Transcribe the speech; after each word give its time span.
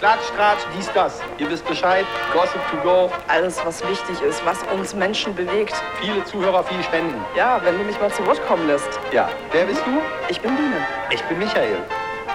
Klatsch, 0.00 0.32
Tratsch, 0.34 0.62
dies, 0.74 0.90
das. 0.94 1.20
Ihr 1.36 1.50
wisst 1.50 1.66
Bescheid. 1.66 2.06
Gossip 2.32 2.58
to 2.70 2.78
go. 2.78 3.12
Alles, 3.28 3.62
was 3.66 3.86
wichtig 3.86 4.22
ist, 4.22 4.42
was 4.46 4.56
uns 4.72 4.94
Menschen 4.94 5.34
bewegt. 5.34 5.74
Viele 6.00 6.24
Zuhörer, 6.24 6.64
viel 6.64 6.82
Spenden. 6.82 7.22
Ja, 7.36 7.60
wenn 7.62 7.76
du 7.76 7.84
mich 7.84 8.00
mal 8.00 8.10
zu 8.10 8.24
Wort 8.24 8.40
kommen 8.46 8.66
lässt. 8.66 8.88
Ja, 9.12 9.28
wer 9.52 9.66
bist 9.66 9.82
du? 9.84 10.00
Ich 10.30 10.40
bin 10.40 10.56
Biene. 10.56 10.86
Ich 11.10 11.22
bin 11.24 11.38
Michael. 11.38 11.76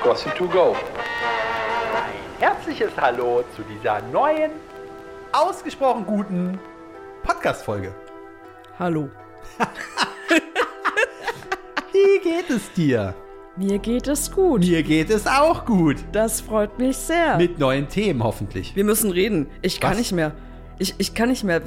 Gossip 0.03 0.35
to 0.35 0.47
go. 0.47 0.75
Herzliches 2.39 2.91
Hallo 3.01 3.43
zu 3.55 3.63
dieser 3.63 3.99
neuen, 4.11 4.51
ausgesprochen 5.31 6.05
guten 6.05 6.59
Podcast-Folge. 7.23 7.95
Hallo. 8.77 9.09
Wie 11.91 12.19
geht 12.19 12.51
es 12.51 12.71
dir? 12.73 13.15
Mir 13.57 13.79
geht 13.79 14.07
es 14.07 14.29
gut. 14.31 14.59
Mir 14.59 14.83
geht 14.83 15.09
es 15.09 15.25
auch 15.25 15.63
gut. 15.63 15.95
Das 16.11 16.41
freut 16.41 16.77
mich 16.77 16.97
sehr. 16.97 17.37
Mit 17.37 17.57
neuen 17.57 17.87
Themen 17.87 18.21
hoffentlich. 18.21 18.75
Wir 18.75 18.83
müssen 18.83 19.11
reden. 19.11 19.47
Ich 19.61 19.79
kann 19.79 19.91
Was? 19.91 19.97
nicht 19.99 20.11
mehr. 20.11 20.33
Ich, 20.77 20.93
ich 20.97 21.13
kann 21.13 21.29
nicht 21.29 21.45
mehr. 21.45 21.61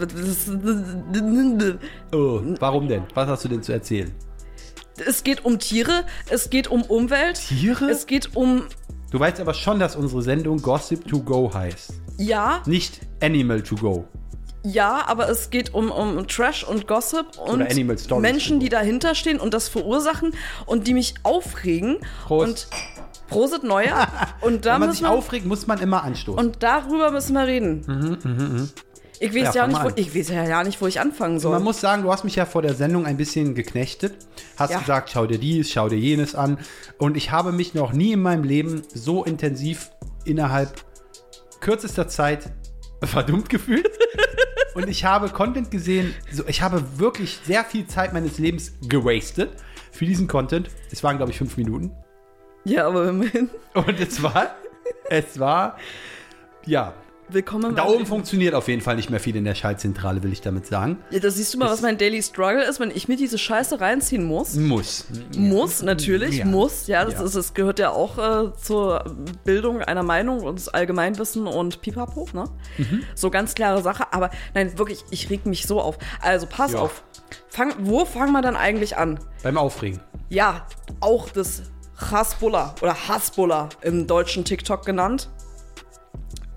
Oh, 2.12 2.40
warum 2.60 2.88
denn? 2.88 3.04
Was 3.14 3.28
hast 3.28 3.44
du 3.44 3.48
denn 3.48 3.62
zu 3.62 3.72
erzählen? 3.72 4.12
Es 5.06 5.24
geht 5.24 5.46
um 5.46 5.58
Tiere, 5.58 6.04
es 6.28 6.50
geht 6.50 6.68
um 6.68 6.82
Umwelt. 6.82 7.36
Tiere? 7.48 7.88
Es 7.88 8.06
geht 8.06 8.36
um. 8.36 8.64
Du 9.10 9.18
weißt 9.18 9.40
aber 9.40 9.54
schon, 9.54 9.78
dass 9.78 9.96
unsere 9.96 10.20
Sendung 10.20 10.60
Gossip 10.60 11.08
to 11.08 11.20
go 11.20 11.50
heißt. 11.54 11.94
Ja, 12.18 12.62
Nicht 12.66 13.00
Animal 13.22 13.62
to 13.62 13.76
go. 13.76 14.06
Ja, 14.72 15.04
aber 15.06 15.28
es 15.28 15.50
geht 15.50 15.74
um, 15.74 15.90
um 15.90 16.26
Trash 16.26 16.64
und 16.64 16.86
Gossip 16.86 17.38
und. 17.38 17.58
Menschen, 18.20 18.60
die 18.60 18.68
dahinter 18.68 19.14
stehen 19.14 19.40
und 19.40 19.54
das 19.54 19.68
verursachen 19.68 20.34
und 20.66 20.86
die 20.86 20.94
mich 20.94 21.14
aufregen. 21.22 21.98
Prost. 22.26 22.46
Und 22.48 22.68
Prosit 23.28 23.62
Neuer. 23.62 24.08
und 24.40 24.64
da 24.66 24.74
Wenn 24.74 24.80
man 24.80 24.92
sich 24.92 25.02
wir, 25.02 25.10
aufregt, 25.10 25.46
muss 25.46 25.66
man 25.66 25.80
immer 25.80 26.02
anstoßen. 26.02 26.44
Und 26.44 26.62
darüber 26.62 27.10
müssen 27.10 27.34
wir 27.34 27.46
reden. 27.46 28.70
Ich 29.20 29.34
weiß 29.34 29.54
Ja, 29.54 29.62
ja, 29.62 29.66
nicht, 29.66 29.82
wo, 29.82 29.90
ich 29.96 30.14
weiß 30.14 30.28
ja 30.28 30.44
ja 30.44 30.62
nicht, 30.62 30.80
wo 30.80 30.86
ich 30.86 31.00
anfangen 31.00 31.40
soll. 31.40 31.52
Man 31.52 31.64
muss 31.64 31.80
sagen, 31.80 32.02
du 32.04 32.12
hast 32.12 32.24
mich 32.24 32.36
ja 32.36 32.46
vor 32.46 32.62
der 32.62 32.74
Sendung 32.74 33.04
ein 33.04 33.16
bisschen 33.16 33.54
geknechtet. 33.54 34.14
Hast 34.56 34.70
Ja. 34.70 34.78
gesagt, 34.78 35.10
schau 35.10 35.26
dir 35.26 35.38
dies, 35.38 35.70
schau 35.70 35.88
dir 35.88 35.98
jenes 35.98 36.34
an. 36.34 36.58
Und 36.98 37.16
ich 37.16 37.30
habe 37.32 37.52
mich 37.52 37.74
noch 37.74 37.92
nie 37.92 38.12
in 38.12 38.20
meinem 38.22 38.44
Leben 38.44 38.82
so 38.94 39.24
intensiv 39.24 39.90
innerhalb 40.24 40.84
kürzester 41.60 42.06
Zeit 42.08 42.52
verdummt 43.02 43.48
gefühlt. 43.48 43.90
Und 44.74 44.88
ich 44.88 45.04
habe 45.04 45.28
Content 45.30 45.70
gesehen, 45.70 46.14
so, 46.30 46.44
ich 46.46 46.62
habe 46.62 46.82
wirklich 46.98 47.40
sehr 47.44 47.64
viel 47.64 47.86
Zeit 47.86 48.12
meines 48.12 48.38
Lebens 48.38 48.72
gewastet 48.82 49.50
für 49.90 50.04
diesen 50.04 50.28
Content. 50.28 50.70
Es 50.90 51.02
waren, 51.02 51.16
glaube 51.16 51.32
ich, 51.32 51.38
fünf 51.38 51.56
Minuten. 51.56 51.92
ja, 52.64 52.86
aber 52.86 53.08
immerhin. 53.08 53.50
Und 53.74 53.98
es 54.00 54.22
war, 54.22 54.54
es 55.10 55.38
war, 55.38 55.78
ja, 56.66 56.94
Willkommen 57.30 57.76
da 57.76 57.84
oben 57.84 58.06
funktioniert 58.06 58.54
auf 58.54 58.68
jeden 58.68 58.80
Fall 58.80 58.96
nicht 58.96 59.10
mehr 59.10 59.20
viel 59.20 59.36
in 59.36 59.44
der 59.44 59.54
Schaltzentrale, 59.54 60.22
will 60.22 60.32
ich 60.32 60.40
damit 60.40 60.66
sagen. 60.66 60.96
Ja, 61.10 61.18
da 61.18 61.30
siehst 61.30 61.52
du 61.52 61.58
mal, 61.58 61.68
was 61.68 61.82
mein 61.82 61.98
Daily 61.98 62.22
Struggle 62.22 62.64
ist, 62.64 62.80
wenn 62.80 62.90
ich 62.90 63.06
mir 63.06 63.16
diese 63.18 63.36
Scheiße 63.36 63.82
reinziehen 63.82 64.24
muss. 64.24 64.54
Muss. 64.54 65.04
Muss, 65.36 65.82
natürlich, 65.82 66.38
Ja. 66.38 66.46
muss. 66.46 66.86
Ja, 66.86 67.04
das, 67.04 67.14
Ja. 67.14 67.24
Ist, 67.24 67.36
das 67.36 67.52
gehört 67.52 67.78
ja 67.80 67.90
auch 67.90 68.16
äh, 68.16 68.52
zur 68.56 69.04
Bildung 69.44 69.82
einer 69.82 70.02
Meinung 70.02 70.40
und 70.40 70.58
das 70.58 70.68
Allgemeinwissen 70.68 71.46
und 71.46 71.82
Pipapo, 71.82 72.26
ne? 72.32 72.44
Mhm. 72.78 73.02
So 73.14 73.28
ganz 73.30 73.54
klare 73.54 73.82
Sache. 73.82 74.04
Aber 74.12 74.30
nein, 74.54 74.78
wirklich, 74.78 75.04
ich 75.10 75.28
reg 75.28 75.44
mich 75.44 75.66
so 75.66 75.82
auf. 75.82 75.98
Also 76.22 76.46
pass 76.46 76.72
Ja. 76.72 76.78
auf. 76.78 77.04
Fang, 77.50 77.74
wo 77.80 78.06
fangen 78.06 78.32
wir 78.32 78.40
dann 78.40 78.56
eigentlich 78.56 78.96
an? 78.96 79.18
Beim 79.42 79.58
Aufregen. 79.58 80.00
Ja, 80.30 80.66
auch 81.00 81.28
das 81.28 81.62
Hasbullah 82.10 82.74
oder 82.80 82.94
Hasbullah 83.08 83.68
im 83.82 84.06
deutschen 84.06 84.44
TikTok 84.46 84.86
genannt, 84.86 85.28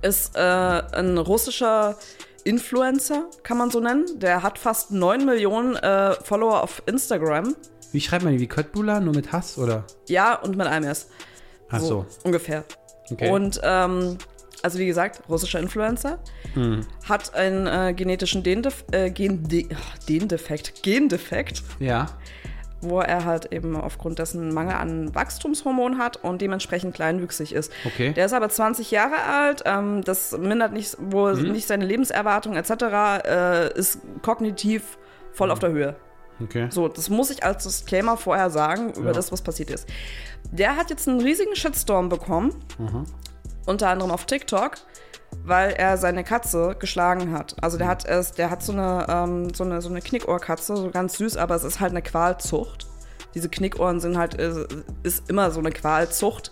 ist 0.01 0.35
äh, 0.35 0.39
ein 0.39 1.17
russischer 1.17 1.95
Influencer, 2.43 3.25
kann 3.43 3.57
man 3.57 3.69
so 3.71 3.79
nennen. 3.79 4.05
Der 4.19 4.41
hat 4.43 4.57
fast 4.57 4.91
9 4.91 5.25
Millionen 5.25 5.75
äh, 5.75 6.13
Follower 6.23 6.63
auf 6.63 6.81
Instagram. 6.85 7.55
Wie 7.91 8.01
schreibt 8.01 8.23
man 8.23 8.33
die? 8.33 8.39
Wie 8.39 8.47
Köttbullar? 8.47 8.99
Nur 8.99 9.13
mit 9.13 9.31
Hass 9.31 9.57
oder? 9.57 9.83
Ja, 10.07 10.35
und 10.35 10.57
mit 10.57 10.65
einem 10.67 10.89
S. 10.89 11.07
Ach 11.69 11.79
so. 11.79 12.05
ungefähr. 12.23 12.63
Okay. 13.11 13.29
Und 13.29 13.59
ähm, 13.63 14.17
also 14.63 14.79
wie 14.79 14.85
gesagt, 14.85 15.21
russischer 15.29 15.59
Influencer, 15.59 16.19
Hm. 16.53 16.85
hat 17.07 17.33
einen 17.33 17.67
äh, 17.67 17.93
genetischen 17.93 18.43
Gendef 18.43 18.83
äh, 18.91 19.09
ach, 19.11 20.05
Gendefekt, 20.05 20.83
Gendefekt, 20.83 21.63
Ja. 21.79 22.07
Wo 22.81 22.99
er 22.99 23.25
halt 23.25 23.51
eben 23.53 23.75
aufgrund 23.75 24.19
dessen 24.19 24.53
Mangel 24.53 24.75
an 24.75 25.13
Wachstumshormon 25.15 25.97
hat 25.97 26.17
und 26.17 26.41
dementsprechend 26.41 26.95
kleinwüchsig 26.95 27.53
ist. 27.53 27.71
Okay. 27.85 28.11
Der 28.13 28.25
ist 28.25 28.33
aber 28.33 28.49
20 28.49 28.91
Jahre 28.91 29.21
alt, 29.23 29.61
ähm, 29.65 30.03
das 30.03 30.37
mindert 30.37 30.73
nicht, 30.73 30.97
wohl 30.99 31.35
Mhm. 31.35 31.51
nicht 31.51 31.67
seine 31.67 31.85
Lebenserwartung 31.85 32.55
etc., 32.55 32.71
äh, 33.25 33.73
ist 33.77 33.99
kognitiv 34.21 34.97
voll 35.31 35.47
Mhm. 35.47 35.51
auf 35.53 35.59
der 35.59 35.71
Höhe. 35.71 35.95
Okay. 36.43 36.67
So, 36.71 36.87
das 36.87 37.09
muss 37.09 37.29
ich 37.29 37.43
als 37.43 37.63
Disclaimer 37.63 38.17
vorher 38.17 38.49
sagen 38.49 38.93
über 38.95 39.07
Ja. 39.07 39.13
das, 39.13 39.31
was 39.31 39.41
passiert 39.43 39.69
ist. 39.69 39.87
Der 40.51 40.75
hat 40.75 40.89
jetzt 40.89 41.07
einen 41.07 41.21
riesigen 41.21 41.55
Shitstorm 41.55 42.09
bekommen, 42.09 42.55
unter 43.67 43.89
anderem 43.89 44.09
auf 44.11 44.25
TikTok, 44.25 44.71
weil 45.43 45.71
er 45.71 45.97
seine 45.97 46.23
Katze 46.23 46.75
geschlagen 46.77 47.33
hat. 47.33 47.55
Also 47.61 47.77
der 47.77 47.87
hat 47.87 48.05
es, 48.05 48.31
der 48.31 48.49
hat 48.49 48.63
so 48.63 48.71
eine, 48.73 49.05
ähm, 49.09 49.53
so 49.53 49.63
eine, 49.63 49.81
so 49.81 49.89
eine 49.89 50.01
Knickohrkatze, 50.01 50.75
so 50.75 50.89
ganz 50.91 51.17
süß, 51.17 51.37
aber 51.37 51.55
es 51.55 51.63
ist 51.63 51.79
halt 51.79 51.91
eine 51.91 52.01
Qualzucht. 52.01 52.87
Diese 53.33 53.49
Knickohren 53.49 53.99
sind 53.99 54.17
halt, 54.17 54.39
äh, 54.39 54.65
ist 55.03 55.29
immer 55.29 55.51
so 55.51 55.59
eine 55.59 55.71
Qualzucht. 55.71 56.51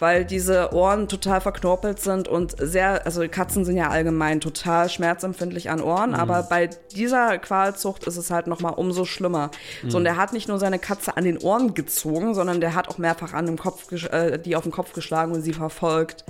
Weil 0.00 0.24
diese 0.24 0.72
Ohren 0.74 1.06
total 1.06 1.40
verknorpelt 1.40 2.00
sind 2.00 2.26
und 2.26 2.56
sehr, 2.58 3.06
also 3.06 3.24
Katzen 3.28 3.64
sind 3.64 3.76
ja 3.76 3.90
allgemein 3.90 4.40
total 4.40 4.88
schmerzempfindlich 4.88 5.70
an 5.70 5.80
Ohren, 5.80 6.14
aber 6.14 6.42
bei 6.42 6.68
dieser 6.96 7.38
Qualzucht 7.38 8.02
ist 8.02 8.16
es 8.16 8.32
halt 8.32 8.48
nochmal 8.48 8.74
umso 8.74 9.04
schlimmer. 9.04 9.52
So, 9.86 9.98
und 9.98 10.06
er 10.06 10.16
hat 10.16 10.32
nicht 10.32 10.48
nur 10.48 10.58
seine 10.58 10.80
Katze 10.80 11.16
an 11.16 11.22
den 11.22 11.38
Ohren 11.38 11.74
gezogen, 11.74 12.34
sondern 12.34 12.60
der 12.60 12.74
hat 12.74 12.88
auch 12.88 12.98
mehrfach 12.98 13.34
an 13.34 13.46
dem 13.46 13.56
Kopf, 13.56 13.92
äh, 13.92 14.36
die 14.38 14.56
auf 14.56 14.64
den 14.64 14.72
Kopf 14.72 14.94
geschlagen 14.94 15.30
und 15.30 15.42
sie 15.42 15.52
verfolgt. 15.52 16.24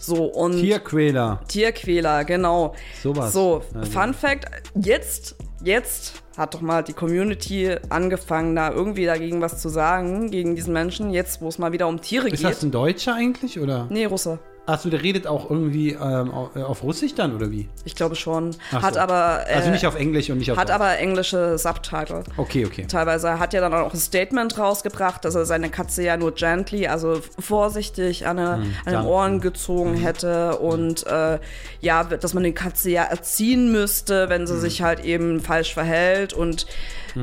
So, 0.00 0.24
und. 0.24 0.60
Tierquäler. 0.60 1.40
Tierquäler, 1.48 2.24
genau. 2.24 2.74
Sowas. 3.02 3.32
So, 3.32 3.62
Also. 3.74 3.90
Fun 3.90 4.14
Fact, 4.14 4.46
jetzt, 4.74 5.36
jetzt 5.62 6.22
hat 6.36 6.54
doch 6.54 6.60
mal 6.60 6.82
die 6.82 6.92
Community 6.92 7.74
angefangen, 7.88 8.54
da 8.54 8.70
irgendwie 8.70 9.06
dagegen 9.06 9.40
was 9.40 9.60
zu 9.60 9.68
sagen, 9.68 10.30
gegen 10.30 10.54
diesen 10.54 10.72
Menschen, 10.72 11.10
jetzt, 11.10 11.40
wo 11.40 11.48
es 11.48 11.58
mal 11.58 11.72
wieder 11.72 11.88
um 11.88 12.00
Tiere 12.00 12.28
Ist 12.28 12.42
geht. 12.42 12.50
das 12.50 12.62
ein 12.62 12.70
Deutscher 12.70 13.14
eigentlich? 13.14 13.58
Oder? 13.58 13.86
nee, 13.90 14.04
Russe. 14.04 14.38
Achso, 14.66 14.90
der 14.90 15.00
redet 15.00 15.28
auch 15.28 15.48
irgendwie 15.48 15.92
ähm, 15.92 16.32
auf, 16.32 16.56
äh, 16.56 16.62
auf 16.62 16.82
Russisch 16.82 17.14
dann, 17.14 17.36
oder 17.36 17.52
wie? 17.52 17.68
Ich 17.84 17.94
glaube 17.94 18.16
schon. 18.16 18.50
Ach 18.72 18.82
hat 18.82 18.94
so. 18.94 19.00
aber. 19.00 19.44
Äh, 19.48 19.54
also 19.54 19.70
nicht 19.70 19.86
auf 19.86 19.94
Englisch 19.94 20.28
und 20.28 20.38
nicht 20.38 20.50
auf 20.50 20.58
Hat 20.58 20.68
Deutsch. 20.68 20.74
aber 20.74 20.98
englische 20.98 21.56
Subtitle. 21.56 22.24
Okay, 22.36 22.66
okay. 22.66 22.84
Teilweise 22.88 23.28
Er 23.28 23.38
hat 23.38 23.54
ja 23.54 23.60
dann 23.60 23.72
auch 23.72 23.94
ein 23.94 24.00
Statement 24.00 24.58
rausgebracht, 24.58 25.24
dass 25.24 25.36
er 25.36 25.46
seine 25.46 25.70
Katze 25.70 26.02
ja 26.02 26.16
nur 26.16 26.34
gently, 26.34 26.88
also 26.88 27.20
vorsichtig 27.38 28.26
an, 28.26 28.38
eine, 28.40 28.52
an 28.84 28.92
den. 28.92 29.04
Ohren 29.04 29.40
gezogen 29.40 29.94
hätte 29.94 30.58
und 30.58 31.06
äh, 31.06 31.38
ja, 31.80 32.02
dass 32.02 32.34
man 32.34 32.42
die 32.42 32.52
Katze 32.52 32.90
ja 32.90 33.04
erziehen 33.04 33.70
müsste, 33.70 34.28
wenn 34.28 34.48
sie 34.48 34.58
sich 34.58 34.82
halt 34.82 35.04
eben 35.04 35.40
falsch 35.40 35.74
verhält 35.74 36.32
und 36.32 36.66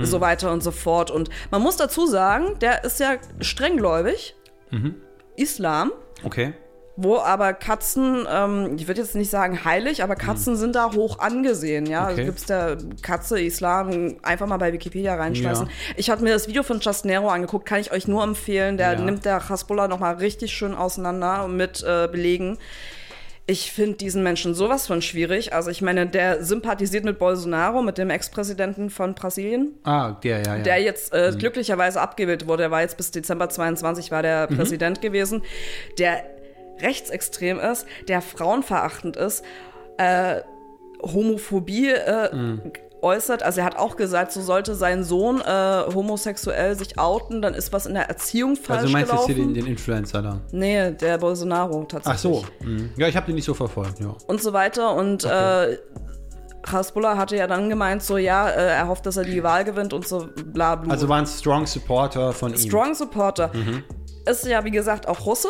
so 0.02 0.22
weiter 0.22 0.52
und 0.52 0.64
so 0.64 0.72
fort. 0.72 1.12
Und 1.12 1.30
man 1.52 1.62
muss 1.62 1.78
dazu 1.78 2.08
sagen, 2.08 2.58
der 2.62 2.84
ist 2.84 3.00
ja 3.00 3.18
strenggläubig, 3.42 4.36
Islam. 5.36 5.92
Okay. 6.24 6.54
Wo 6.96 7.18
aber 7.18 7.54
Katzen, 7.54 8.28
ähm, 8.32 8.76
ich 8.78 8.88
würde 8.88 9.02
jetzt 9.02 9.16
nicht 9.16 9.32
sagen 9.32 9.66
heilig, 9.66 10.04
aber 10.04 10.16
Katzen 10.16 10.56
sind 10.56 10.76
da 10.76 10.94
hoch 10.94 11.18
angesehen, 11.18 11.88
ja. 11.88 12.02
Also 12.04 12.14
Okay. 12.18 12.26
gibt's 12.26 12.46
da 12.46 12.76
Katze, 13.02 13.42
Islam, 13.42 14.18
einfach 14.22 14.46
mal 14.46 14.58
bei 14.58 14.72
Wikipedia 14.74 15.16
reinschmeißen. 15.16 15.66
Ja. 15.66 15.72
Ich 15.98 16.12
habe 16.12 16.22
mir 16.24 16.34
das 16.34 16.48
Video 16.48 16.62
von 16.62 16.80
Just 16.82 17.06
Nero 17.06 17.30
angeguckt, 17.30 17.66
kann 17.66 17.80
ich 17.80 17.92
euch 17.92 18.08
nur 18.08 18.24
empfehlen. 18.24 18.78
Der 18.78 18.94
Ja. 18.94 19.00
nimmt 19.00 19.26
der 19.26 19.50
Hasbullah 19.50 19.88
nochmal 19.88 20.16
richtig 20.16 20.54
schön 20.54 20.76
auseinander 20.76 21.48
mit 21.48 21.82
äh, 21.84 22.08
Belegen. 22.12 22.60
Ich 23.46 23.74
finde 23.74 23.98
diesen 23.98 24.24
Menschen 24.24 24.54
sowas 24.56 24.88
von 24.88 25.02
schwierig. 25.02 25.52
Also 25.52 25.70
ich 25.70 25.82
meine, 25.82 26.08
der 26.08 26.46
sympathisiert 26.46 27.04
mit 27.04 27.20
Bolsonaro, 27.20 27.82
mit 27.82 27.98
dem 27.98 28.10
Ex-Präsidenten 28.10 28.90
von 28.90 29.16
Brasilien 29.16 29.74
Ah, 29.84 30.12
der, 30.24 30.44
ja, 30.44 30.56
ja. 30.58 30.64
der 30.64 30.78
jetzt 30.82 31.12
äh, 31.12 31.34
glücklicherweise 31.38 32.00
abgewählt 32.00 32.48
wurde. 32.48 32.62
Der 32.64 32.72
war 32.72 32.80
jetzt 32.80 32.96
bis 32.96 33.12
Dezember 33.12 33.50
22 33.50 34.12
war 34.12 34.22
der 34.22 34.48
Präsident 34.48 35.02
gewesen, 35.02 35.42
der 35.98 36.24
rechtsextrem 36.84 37.60
ist, 37.60 37.86
der 38.08 38.22
frauenverachtend 38.22 39.18
ist, 39.18 39.44
äh, 39.98 40.42
Homophobie 41.02 41.90
äh, 41.90 42.30
äußert. 43.04 43.44
Also 43.44 43.60
er 43.60 43.66
hat 43.66 43.78
auch 43.78 43.98
gesagt, 43.98 44.32
so 44.32 44.42
sollte 44.42 44.74
sein 44.76 45.04
Sohn 45.04 45.42
äh, 45.42 45.84
homosexuell 45.94 46.76
sich 46.76 46.98
outen, 46.98 47.42
dann 47.42 47.54
ist 47.54 47.74
was 47.74 47.86
in 47.86 47.94
der 47.94 48.10
Erziehung 48.10 48.56
falsch 48.56 48.84
also 48.84 48.88
du 48.88 48.94
meinst 48.94 49.12
jetzt 49.12 49.26
gelaufen. 49.26 49.36
hier 49.36 49.46
den, 49.46 49.54
den 49.54 49.66
Influencer 49.68 50.22
da? 50.22 50.42
nee, 50.52 50.92
der 50.92 51.18
Bolsonaro 51.18 51.84
tatsächlich. 51.84 52.44
Ach 52.44 52.48
so. 52.62 52.66
Mhm. 52.66 52.92
Ja, 52.96 53.08
ich 53.08 53.16
habe 53.16 53.26
den 53.28 53.36
nicht 53.36 53.46
so 53.46 53.54
verfolgt, 53.54 54.00
ja. 54.00 54.16
und 54.28 54.42
so 54.42 54.54
weiter. 54.54 54.96
Und 54.96 55.26
äh, 55.26 55.78
Hasbullah 56.66 57.18
hatte 57.18 57.36
ja 57.36 57.48
dann 57.48 57.70
gemeint, 57.70 58.02
so 58.02 58.18
ja, 58.18 58.50
äh, 58.50 58.76
er 58.76 58.88
hofft, 58.88 59.06
dass 59.06 59.18
er 59.18 59.26
die 59.26 59.44
Wahl 59.44 59.66
gewinnt 59.66 59.94
und 59.94 60.08
so 60.08 60.30
bla 60.46 60.76
bla. 60.76 60.92
Also 60.92 61.10
war 61.10 61.18
ein 61.18 61.28
Strong 61.28 61.68
Supporter 61.68 62.32
von 62.32 62.52
ihm. 62.52 62.58
Strong 62.58 62.96
Supporter. 62.96 63.52
Mhm. 63.54 63.84
Ist 64.26 64.46
ja, 64.46 64.64
wie 64.64 64.72
gesagt, 64.72 65.08
auch 65.08 65.26
Russe. 65.26 65.50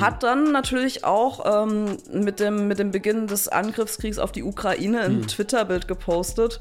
Hat 0.00 0.22
dann 0.22 0.52
natürlich 0.52 1.04
auch 1.04 1.64
ähm, 1.64 1.96
mit, 2.12 2.40
dem, 2.40 2.68
mit 2.68 2.78
dem 2.78 2.90
Beginn 2.90 3.26
des 3.26 3.48
Angriffskriegs 3.48 4.18
auf 4.18 4.32
die 4.32 4.42
Ukraine 4.42 5.00
ein 5.00 5.26
Twitter-Bild 5.26 5.88
gepostet. 5.88 6.60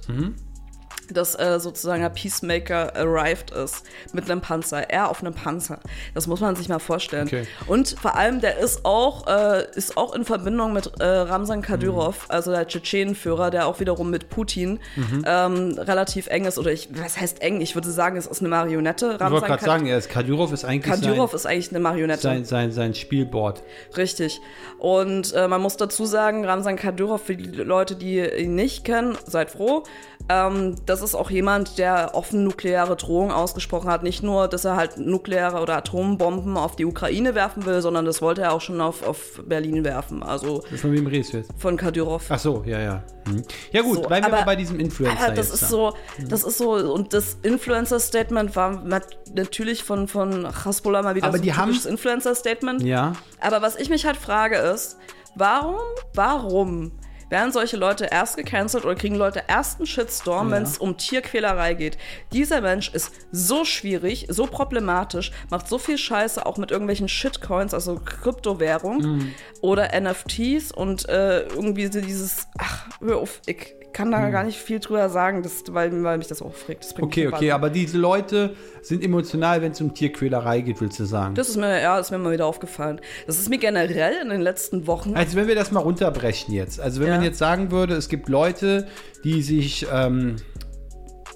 Dass 1.14 1.36
äh, 1.36 1.60
sozusagen 1.60 2.04
ein 2.04 2.14
Peacemaker 2.14 2.96
arrived 2.96 3.52
ist 3.52 3.84
mit 4.12 4.30
einem 4.30 4.42
Panzer. 4.42 4.90
Er 4.90 5.10
auf 5.10 5.22
einem 5.22 5.34
Panzer. 5.34 5.80
Das 6.14 6.28
muss 6.28 6.40
man 6.40 6.56
sich 6.56 6.70
mal 6.70 6.80
vorstellen. 6.80 7.28
Okay. 7.28 7.48
Und 7.68 7.96
vor 8.02 8.16
allem, 8.16 8.42
der 8.42 8.58
ist 8.58 8.86
auch, 8.86 9.28
äh, 9.28 9.66
ist 9.76 9.98
auch 9.98 10.16
in 10.16 10.26
Verbindung 10.26 10.74
mit 10.74 10.92
äh, 11.00 11.06
Ramsan 11.06 11.62
Kadyrov, 11.62 12.26
also 12.30 12.52
der 12.52 12.68
Tschetschenenführer, 12.68 13.52
der 13.52 13.68
auch 13.68 13.80
wiederum 13.80 14.10
mit 14.10 14.30
Putin 14.30 14.80
ähm, 15.26 15.78
relativ 15.78 16.28
eng 16.28 16.46
ist. 16.46 16.58
Oder 16.58 16.72
ich, 16.72 16.90
was 16.92 17.20
heißt 17.20 17.42
eng? 17.42 17.62
Ich 17.62 17.76
würde 17.76 17.92
sagen, 17.92 18.18
es 18.18 18.28
ist 18.28 18.40
eine 18.40 18.50
Marionette. 18.50 19.18
Ich 19.20 19.32
wollte 19.32 19.48
gerade 19.48 19.64
sagen, 19.64 19.86
er 19.86 19.98
ist 19.98 20.10
Kadyrov 20.10 20.52
ist 20.52 20.66
eigentlich 20.66 20.94
Kadyrov 20.94 21.32
sein, 21.32 21.36
ist 21.36 21.46
eigentlich 21.46 21.70
eine 21.70 21.80
Marionette. 21.80 22.22
sein, 22.22 22.46
sein, 22.46 22.72
sein 22.72 22.94
Spielboard. 22.94 23.64
Richtig. 23.98 24.42
Und 24.78 25.34
äh, 25.34 25.48
man 25.48 25.62
muss 25.62 25.78
dazu 25.78 26.06
sagen, 26.06 26.46
Ramsan 26.46 26.76
Kadyrov, 26.76 27.22
für 27.24 27.36
die 27.36 27.46
Leute, 27.46 27.96
die 27.96 28.20
ihn 28.20 28.56
nicht 28.56 28.84
kennen, 28.86 29.18
seid 29.26 29.52
froh. 29.52 29.84
Ähm, 30.30 30.76
das 30.86 31.02
ist 31.02 31.16
auch 31.16 31.30
jemand, 31.30 31.78
der 31.78 32.12
offen 32.16 32.46
nukleare 32.46 32.96
Drohungen 32.96 33.32
ausgesprochen 33.32 33.90
hat. 33.90 34.04
Nicht 34.04 34.24
nur, 34.24 34.48
dass 34.48 34.64
er 34.64 34.78
halt 34.78 34.98
nukleare 34.98 35.62
oder 35.62 35.76
Atombomben 35.78 36.56
auf 36.56 36.78
die 36.78 36.86
Ukraine 36.86 37.36
werfen 37.36 37.66
will, 37.66 37.82
sondern 37.82 38.06
das 38.06 38.22
wollte 38.22 38.42
er 38.44 38.54
auch 38.54 38.62
schon 38.62 38.80
auf, 38.80 39.06
auf 39.06 39.42
Berlin 39.46 39.84
werfen. 39.84 40.24
Also 40.24 40.64
Von 40.80 40.94
wem 40.94 41.08
redest 41.08 41.34
du 41.34 41.38
jetzt? 41.38 41.52
von 41.58 41.76
Kadyrov. 41.76 42.24
Ach 42.30 42.40
so, 42.40 42.64
ja, 42.66 42.80
ja. 42.80 43.04
Hm. 43.28 43.44
Ja 43.72 43.82
gut, 43.82 43.96
So, 43.98 44.02
bleiben 44.04 44.26
wir 44.26 44.28
aber- 44.34 44.38
mal 44.42 44.46
bei 44.46 44.56
diesem 44.56 44.80
Influencer 44.80 45.26
Aber 45.26 45.34
das 45.34 45.50
ist 45.50 45.64
da. 45.64 45.68
so, 45.68 45.94
das 46.30 46.44
ist 46.44 46.58
so, 46.58 46.72
und 46.74 47.14
das 47.14 47.38
Influencer-Statement 47.42 48.56
war 48.56 48.82
nat- 48.84 49.18
natürlich 49.36 49.84
von, 49.84 50.08
von 50.08 50.48
Hasbullah 50.66 51.02
mal 51.02 51.16
wieder 51.16 51.28
Aber 51.28 51.38
so 51.38 51.44
die 51.44 51.52
ein 51.52 51.70
Influencer-Statement. 51.70 52.82
Ja, 52.84 53.14
Aber 53.42 53.62
was 53.62 53.76
ich 53.76 53.90
mich 53.90 54.06
halt 54.06 54.18
frage 54.18 54.56
ist, 54.58 54.98
warum, 55.36 55.76
warum 56.14 56.92
werden 57.30 57.52
solche 57.52 57.78
Leute 57.78 58.06
erst 58.12 58.38
gecancelt 58.38 58.86
oder 58.86 58.96
kriegen 58.96 59.16
Leute 59.16 59.44
erst 59.48 59.80
einen 59.80 59.88
Shitstorm, 59.88 60.50
Ja. 60.50 60.56
wenn 60.58 60.64
es 60.64 60.78
um 60.78 60.98
Tierquälerei 60.98 61.74
geht? 61.74 61.98
Dieser 62.32 62.62
Mensch 62.62 62.90
ist 62.94 63.12
so 63.32 63.66
schwierig, 63.66 64.28
so 64.30 64.46
problematisch, 64.46 65.32
macht 65.50 65.68
so 65.68 65.78
viel 65.78 65.98
Scheiße 65.98 66.46
auch 66.46 66.58
mit 66.58 66.72
irgendwelchen 66.72 67.08
Shitcoins, 67.10 67.74
also 67.74 68.00
Kryptowährungen 68.04 69.18
Mhm. 69.18 69.34
oder 69.62 69.94
NFTs 70.00 70.72
und 70.72 71.08
äh, 71.10 71.42
irgendwie 71.44 71.90
dieses, 71.90 72.48
ach, 72.58 72.88
hör 73.02 73.18
auf, 73.18 73.42
ich 73.46 73.74
kann 73.94 74.12
da 74.12 74.30
gar 74.30 74.44
nicht 74.44 74.58
viel 74.58 74.80
drüber 74.80 75.08
sagen, 75.10 75.44
das, 75.44 75.64
weil, 75.70 76.04
weil 76.04 76.18
mich 76.18 76.28
das 76.28 76.40
bringt 76.40 76.84
Mhm. 76.98 77.04
okay, 77.04 77.28
okay, 77.28 77.52
aber 77.52 77.70
diese 77.70 77.98
Leute 77.98 78.56
sind 78.82 79.04
emotional, 79.04 79.62
wenn 79.62 79.72
es 79.72 79.82
um 79.82 79.94
Tierquälerei 79.94 80.62
geht, 80.62 80.82
willst 80.82 81.00
du 81.00 81.06
sagen? 81.06 81.36
Das 81.36 81.50
ist 81.50 81.58
mir, 81.58 81.82
ja, 81.82 82.00
ist 82.00 82.12
mir 82.12 82.18
mal 82.18 82.32
wieder 82.34 82.46
aufgefallen. 82.48 83.00
Das 83.28 83.40
ist 83.40 83.50
mir 83.50 83.60
generell 83.60 84.16
in 84.22 84.30
den 84.30 84.42
letzten 84.42 84.88
Wochen 84.88 85.16
Also 85.16 85.38
wenn 85.38 85.48
wir 85.48 85.56
das 85.56 85.72
mal 85.72 85.80
runterbrechen 85.82 86.54
jetzt. 86.54 86.80
Also 86.80 87.00
wenn 87.02 87.08
Ja. 87.10 87.16
man 87.16 87.24
jetzt 87.24 87.38
sagen 87.38 87.72
würde, 87.72 87.94
es 87.96 88.10
gibt 88.10 88.28
Leute, 88.30 88.88
die 89.24 89.42
sich 89.42 89.86
ähm, 89.94 90.36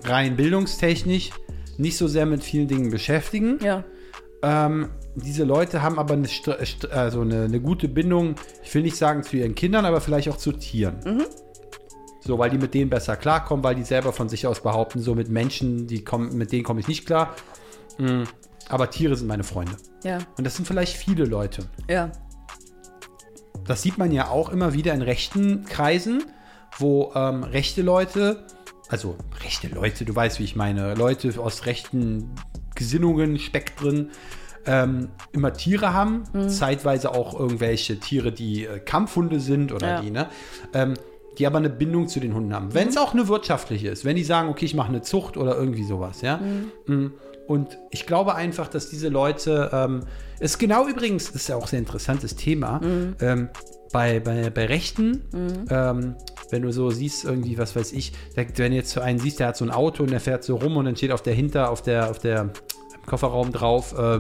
rein 0.04 0.36
bildungstechnisch 0.36 1.32
nicht 1.78 1.98
so 1.98 2.08
sehr 2.08 2.26
mit 2.26 2.44
vielen 2.44 2.68
Dingen 2.68 2.90
beschäftigen. 2.90 3.60
ja. 3.62 3.84
Ähm, 4.44 4.90
diese 5.16 5.46
Leute 5.46 5.82
haben 5.82 5.98
aber 5.98 6.14
eine, 6.14 6.28
also 6.92 7.22
eine, 7.22 7.46
eine 7.46 7.60
gute 7.60 7.88
Bindung, 7.88 8.36
ich 8.64 8.74
will 8.76 8.84
nicht 8.84 8.96
sagen 8.96 9.24
zu 9.24 9.36
ihren 9.36 9.56
Kindern, 9.56 9.84
aber 9.84 10.00
vielleicht 10.00 10.30
auch 10.30 10.38
zu 10.38 10.52
Tieren. 10.52 10.98
Mhm. 11.04 11.24
So, 12.20 12.38
weil 12.40 12.50
die 12.50 12.58
mit 12.58 12.74
denen 12.74 12.90
besser 12.90 13.16
klarkommen, 13.16 13.64
weil 13.64 13.76
die 13.76 13.84
selber 13.84 14.12
von 14.12 14.28
sich 14.30 14.48
aus 14.48 14.62
behaupten, 14.62 15.00
so 15.02 15.16
mit 15.16 15.30
Menschen, 15.30 15.88
die 15.88 16.04
kommen, 16.04 16.36
mit 16.38 16.52
denen 16.52 16.64
komme 16.64 16.80
ich 16.80 16.88
nicht 16.88 17.06
klar. 17.06 17.36
Mm, 17.98 18.24
Aber 18.70 18.90
Tiere 18.90 19.16
sind 19.16 19.28
meine 19.28 19.44
Freunde. 19.44 19.74
Ja, 20.04 20.18
Und 20.38 20.44
das 20.46 20.56
sind 20.56 20.66
vielleicht 20.68 20.96
viele 20.98 21.26
Leute. 21.26 21.64
ja. 21.88 22.12
Das 23.66 23.82
sieht 23.82 23.98
man 23.98 24.12
ja 24.14 24.30
auch 24.30 24.48
immer 24.50 24.72
wieder 24.74 24.94
in 24.94 25.02
rechten 25.02 25.66
Kreisen, 25.66 26.24
wo 26.78 27.12
ähm, 27.16 27.44
rechte 27.44 27.82
Leute, 27.82 28.46
also 28.88 29.18
rechte 29.44 29.68
Leute, 29.68 30.06
du 30.06 30.16
weißt, 30.16 30.40
wie 30.40 30.46
ich 30.46 30.56
meine, 30.56 30.94
Leute 30.94 31.34
aus 31.38 31.66
rechten 31.66 32.34
Gesinnungen, 32.76 33.38
Spektren, 33.40 34.12
ähm, 34.66 35.10
immer 35.34 35.52
Tiere 35.52 35.92
haben, 35.94 36.24
Mhm. 36.32 36.48
zeitweise 36.50 37.12
auch 37.14 37.38
irgendwelche 37.38 38.00
Tiere, 38.00 38.32
die 38.32 38.66
äh, 38.66 38.80
Kampfhunde 38.80 39.40
sind 39.42 39.74
oder 39.74 39.88
Ja. 39.96 40.02
die, 40.02 40.12
ne? 40.12 40.30
Ähm, 40.74 40.94
die 41.38 41.48
aber 41.48 41.58
eine 41.58 41.70
Bindung 41.70 42.08
zu 42.08 42.20
den 42.20 42.34
Hunden 42.34 42.54
haben. 42.54 42.74
Wenn 42.74 42.86
Mhm. 42.86 42.90
es 42.90 42.98
auch 42.98 43.14
eine 43.14 43.28
wirtschaftliche 43.28 43.90
ist, 43.90 44.06
wenn 44.06 44.16
die 44.16 44.24
sagen, 44.24 44.50
okay, 44.50 44.66
ich 44.66 44.74
mache 44.76 44.90
eine 44.90 45.02
Zucht 45.02 45.38
oder 45.38 45.56
irgendwie 45.58 45.84
sowas, 45.84 46.22
ja. 46.22 46.38
Mm. 46.88 47.14
Und 47.48 47.78
ich 47.92 48.06
glaube 48.06 48.36
einfach, 48.36 48.68
dass 48.68 48.90
diese 48.90 49.08
Leute, 49.08 49.70
ähm, 49.72 50.02
ist 50.40 50.58
genau 50.60 50.88
übrigens, 50.88 51.28
das 51.28 51.36
ist 51.36 51.48
ja 51.48 51.56
auch 51.56 51.64
ein 51.64 51.68
sehr 51.68 51.80
interessantes 51.80 52.36
Thema, 52.36 52.82
ähm, 53.22 53.50
bei, 53.94 54.20
bei, 54.20 54.50
bei 54.50 54.66
Rechten, 54.66 55.22
ähm, 55.70 56.16
wenn 56.50 56.62
du 56.62 56.72
so 56.74 56.90
siehst, 56.90 57.24
irgendwie, 57.24 57.58
was 57.58 57.74
weiß 57.76 57.94
ich, 57.94 58.12
wenn 58.36 58.72
du 58.72 58.76
jetzt 58.76 58.92
so 58.92 59.00
einen 59.00 59.20
siehst, 59.20 59.40
der 59.40 59.48
hat 59.48 59.58
so 59.58 59.64
ein 59.64 59.72
Auto 59.72 60.04
und 60.04 60.12
der 60.12 60.20
fährt 60.20 60.44
so 60.44 60.58
rum 60.58 60.76
und 60.76 60.86
dann 60.86 60.98
steht 60.98 61.12
auf 61.12 61.22
der 61.22 61.34
Hinter, 61.34 61.72
auf 61.72 61.82
der, 61.82 62.10
auf 62.10 62.20
der 62.20 62.42
im 62.42 63.06
Kofferraum 63.06 63.54
drauf, 63.54 63.98
äh, 63.98 64.20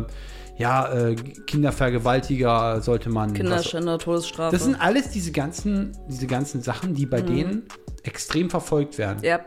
ja, 0.57 0.91
äh, 0.91 1.15
Kindervergewaltiger 1.15 2.81
sollte 2.81 3.09
man. 3.09 3.33
Kinderschänder, 3.33 3.99
Todesstrafe. 3.99 4.55
das 4.55 4.63
sind 4.65 4.75
alles 4.75 5.09
diese 5.09 5.31
ganzen, 5.31 5.95
diese 6.09 6.27
ganzen 6.27 6.61
Sachen, 6.61 6.93
die 6.95 7.05
bei 7.05 7.21
denen 7.21 7.63
extrem 8.03 8.49
verfolgt 8.49 8.97
werden. 8.97 9.23
ja, 9.23 9.39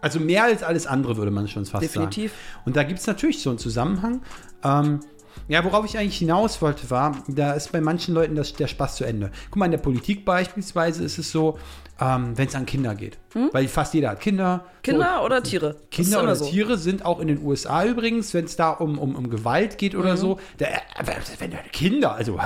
Also 0.00 0.18
mehr 0.20 0.44
als 0.44 0.62
alles 0.62 0.86
andere, 0.86 1.16
würde 1.16 1.30
man 1.30 1.48
schon 1.48 1.64
fast 1.64 1.82
Definitiv. 1.84 2.32
sagen. 2.32 2.62
Und 2.66 2.76
da 2.76 2.82
gibt 2.82 3.00
es 3.00 3.06
natürlich 3.06 3.40
so 3.40 3.50
einen 3.50 3.58
Zusammenhang. 3.58 4.22
Ähm, 4.64 5.00
ja, 5.48 5.64
worauf 5.64 5.84
ich 5.84 5.98
eigentlich 5.98 6.18
hinaus 6.18 6.60
wollte, 6.62 6.90
war, 6.90 7.16
da 7.28 7.52
ist 7.52 7.72
bei 7.72 7.80
manchen 7.80 8.14
Leuten 8.14 8.34
das, 8.34 8.52
der 8.54 8.66
Spaß 8.66 8.96
zu 8.96 9.04
Ende. 9.04 9.30
Guck 9.50 9.56
mal, 9.56 9.64
in 9.66 9.70
der 9.72 9.78
Politik 9.78 10.24
beispielsweise 10.24 11.04
ist 11.04 11.18
es 11.18 11.30
so, 11.32 11.58
ähm, 12.00 12.32
wenn 12.36 12.48
es 12.48 12.54
an 12.54 12.66
Kinder 12.66 12.94
geht. 12.94 13.18
Weil 13.52 13.68
fast 13.68 13.94
jeder 13.94 14.10
hat 14.10 14.20
Kinder. 14.20 14.64
Kinder 14.82 15.16
So, 15.18 15.24
oder 15.26 15.42
Tiere? 15.42 15.76
Kinder 15.90 16.22
oder 16.22 16.36
so. 16.36 16.44
Tiere 16.46 16.76
sind 16.78 17.04
auch 17.04 17.20
in 17.20 17.28
den 17.28 17.42
USA 17.44 17.84
übrigens, 17.84 18.34
wenn 18.34 18.44
es 18.46 18.56
da 18.56 18.70
um, 18.70 18.98
um, 18.98 19.14
um 19.14 19.30
Gewalt 19.30 19.78
geht 19.78 19.94
Mhm. 19.94 20.00
oder 20.00 20.16
so. 20.16 20.38
Da, 20.58 20.66
aber 20.98 21.12
wenn 21.38 21.52
Kinder, 21.72 22.14
also 22.14 22.38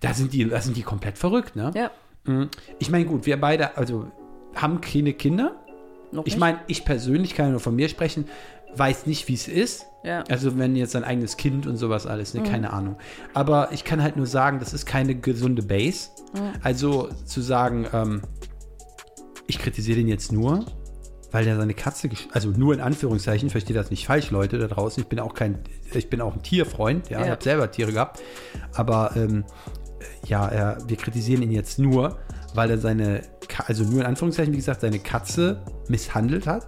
da 0.00 0.14
sind 0.14 0.32
die, 0.32 0.48
da 0.48 0.60
sind 0.60 0.76
die 0.76 0.82
komplett 0.82 1.18
verrückt, 1.18 1.56
ne? 1.56 1.70
Ja, 1.74 1.90
Mhm. 2.26 2.48
Ich 2.78 2.90
meine, 2.90 3.04
gut, 3.04 3.26
wir 3.26 3.38
beide, 3.38 3.76
also 3.76 4.10
haben 4.54 4.80
keine 4.80 5.12
Kinder. 5.12 5.56
noch 6.10 6.26
Ich 6.26 6.38
meine, 6.38 6.60
ich 6.68 6.84
persönlich 6.84 7.34
kann 7.34 7.46
ja 7.46 7.50
nur 7.52 7.60
von 7.60 7.76
mir 7.76 7.88
sprechen, 7.90 8.26
weiß 8.76 9.06
nicht, 9.06 9.28
wie 9.28 9.34
es 9.34 9.48
ist. 9.48 9.86
Ja. 10.04 10.22
Also 10.28 10.58
wenn 10.58 10.76
jetzt 10.76 10.94
ein 10.96 11.04
eigenes 11.04 11.36
Kind 11.36 11.66
und 11.66 11.76
sowas 11.76 12.06
alles, 12.06 12.34
ne, 12.34 12.42
keine 12.42 12.72
Ahnung. 12.72 12.96
Aber 13.32 13.72
ich 13.72 13.84
kann 13.84 14.02
halt 14.02 14.16
nur 14.16 14.26
sagen, 14.26 14.58
das 14.60 14.74
ist 14.74 14.84
keine 14.86 15.14
gesunde 15.14 15.62
Base. 15.62 16.10
Also 16.62 17.08
zu 17.24 17.40
sagen, 17.40 17.86
ähm, 17.92 18.22
ich 19.46 19.58
kritisiere 19.58 19.98
den 19.98 20.08
jetzt 20.08 20.30
nur, 20.32 20.64
weil 21.32 21.44
der 21.44 21.56
seine 21.56 21.74
Katze, 21.74 22.10
also 22.32 22.50
nur 22.50 22.74
in 22.74 22.80
Anführungszeichen, 22.80 23.50
versteht 23.50 23.76
das 23.76 23.90
nicht 23.90 24.06
falsch, 24.06 24.30
Leute 24.30 24.58
da 24.58 24.66
draußen. 24.68 25.02
Ich 25.02 25.08
bin 25.08 25.20
auch 25.20 25.34
kein, 25.34 25.60
ich 25.92 26.10
bin 26.10 26.20
auch 26.20 26.34
ein 26.34 26.42
Tierfreund, 26.42 27.08
ja, 27.10 27.20
Ja. 27.20 27.24
ich 27.24 27.30
habe 27.30 27.42
selber 27.42 27.70
Tiere 27.70 27.92
gehabt. 27.92 28.20
Aber 28.74 29.12
ähm, 29.16 29.44
ja, 30.26 30.46
er, 30.48 30.78
wir 30.86 30.96
kritisieren 30.96 31.42
ihn 31.42 31.50
jetzt 31.50 31.78
nur, 31.78 32.18
weil 32.54 32.70
er 32.70 32.78
seine, 32.78 33.22
also 33.66 33.84
nur 33.84 34.00
in 34.00 34.06
Anführungszeichen, 34.06 34.52
wie 34.52 34.58
gesagt, 34.58 34.82
seine 34.82 34.98
Katze 34.98 35.62
misshandelt 35.88 36.46
hat. 36.46 36.66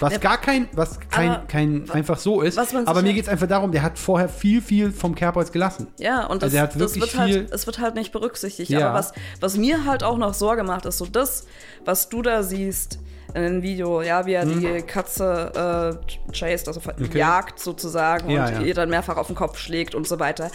Was 0.00 0.12
Ja, 0.12 0.18
gar 0.18 0.38
kein, 0.40 0.68
was 0.72 0.98
kein, 1.10 1.30
aber 1.30 1.46
kein 1.46 1.90
einfach 1.90 2.18
so 2.18 2.42
ist. 2.42 2.58
Aber 2.58 3.02
mir 3.02 3.12
geht 3.14 3.24
es 3.24 3.28
einfach 3.28 3.46
darum, 3.46 3.72
der 3.72 3.82
hat 3.82 3.98
vorher 3.98 4.28
viel, 4.28 4.60
viel 4.62 4.92
vom 4.92 5.14
Kerbholz 5.14 5.52
gelassen. 5.52 5.86
Ja, 5.98 6.26
und 6.26 6.42
das, 6.42 6.48
Also 6.48 6.56
er 6.58 6.62
hat 6.64 6.70
das 6.74 6.78
wirklich 6.80 7.00
wird 7.00 7.10
viel- 7.10 7.20
halt, 7.42 7.52
es 7.52 7.66
wird 7.66 7.78
halt 7.78 7.94
nicht 7.94 8.12
berücksichtigt. 8.12 8.70
Ja. 8.70 8.88
Aber 8.88 8.98
was, 8.98 9.12
was 9.40 9.56
mir 9.56 9.84
halt 9.84 10.02
auch 10.02 10.18
noch 10.18 10.34
Sorge 10.34 10.62
macht, 10.64 10.86
ist 10.86 10.98
so 10.98 11.06
das, 11.06 11.46
was 11.84 12.08
du 12.08 12.22
da 12.22 12.42
siehst 12.42 12.98
in 13.34 13.42
dem 13.42 13.62
Video, 13.62 14.00
ja, 14.02 14.24
wie 14.24 14.32
er 14.34 14.42
Hm. 14.42 14.60
die 14.60 14.82
Katze 14.82 15.98
äh, 16.28 16.32
chased, 16.32 16.68
also 16.68 16.80
jagt 17.12 17.58
sozusagen 17.58 18.30
Ja, 18.30 18.46
und 18.46 18.52
ja. 18.52 18.60
ihr 18.62 18.72
dann 18.74 18.88
mehrfach 18.88 19.16
auf 19.18 19.26
den 19.26 19.36
Kopf 19.36 19.58
schlägt 19.58 19.94
und 19.94 20.06
so 20.08 20.18
weiter, 20.20 20.50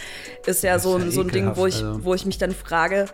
ist 0.46 0.62
ja 0.64 0.74
Das 0.74 0.82
so, 0.82 0.96
ist 0.96 1.04
ein 1.04 1.10
so 1.12 1.20
ein 1.20 1.28
Ding, 1.28 1.52
wo 1.54 1.66
ich, 1.66 1.76
also. 1.76 2.04
wo 2.04 2.14
ich 2.14 2.26
mich 2.26 2.38
dann 2.38 2.50
frage, 2.52 3.06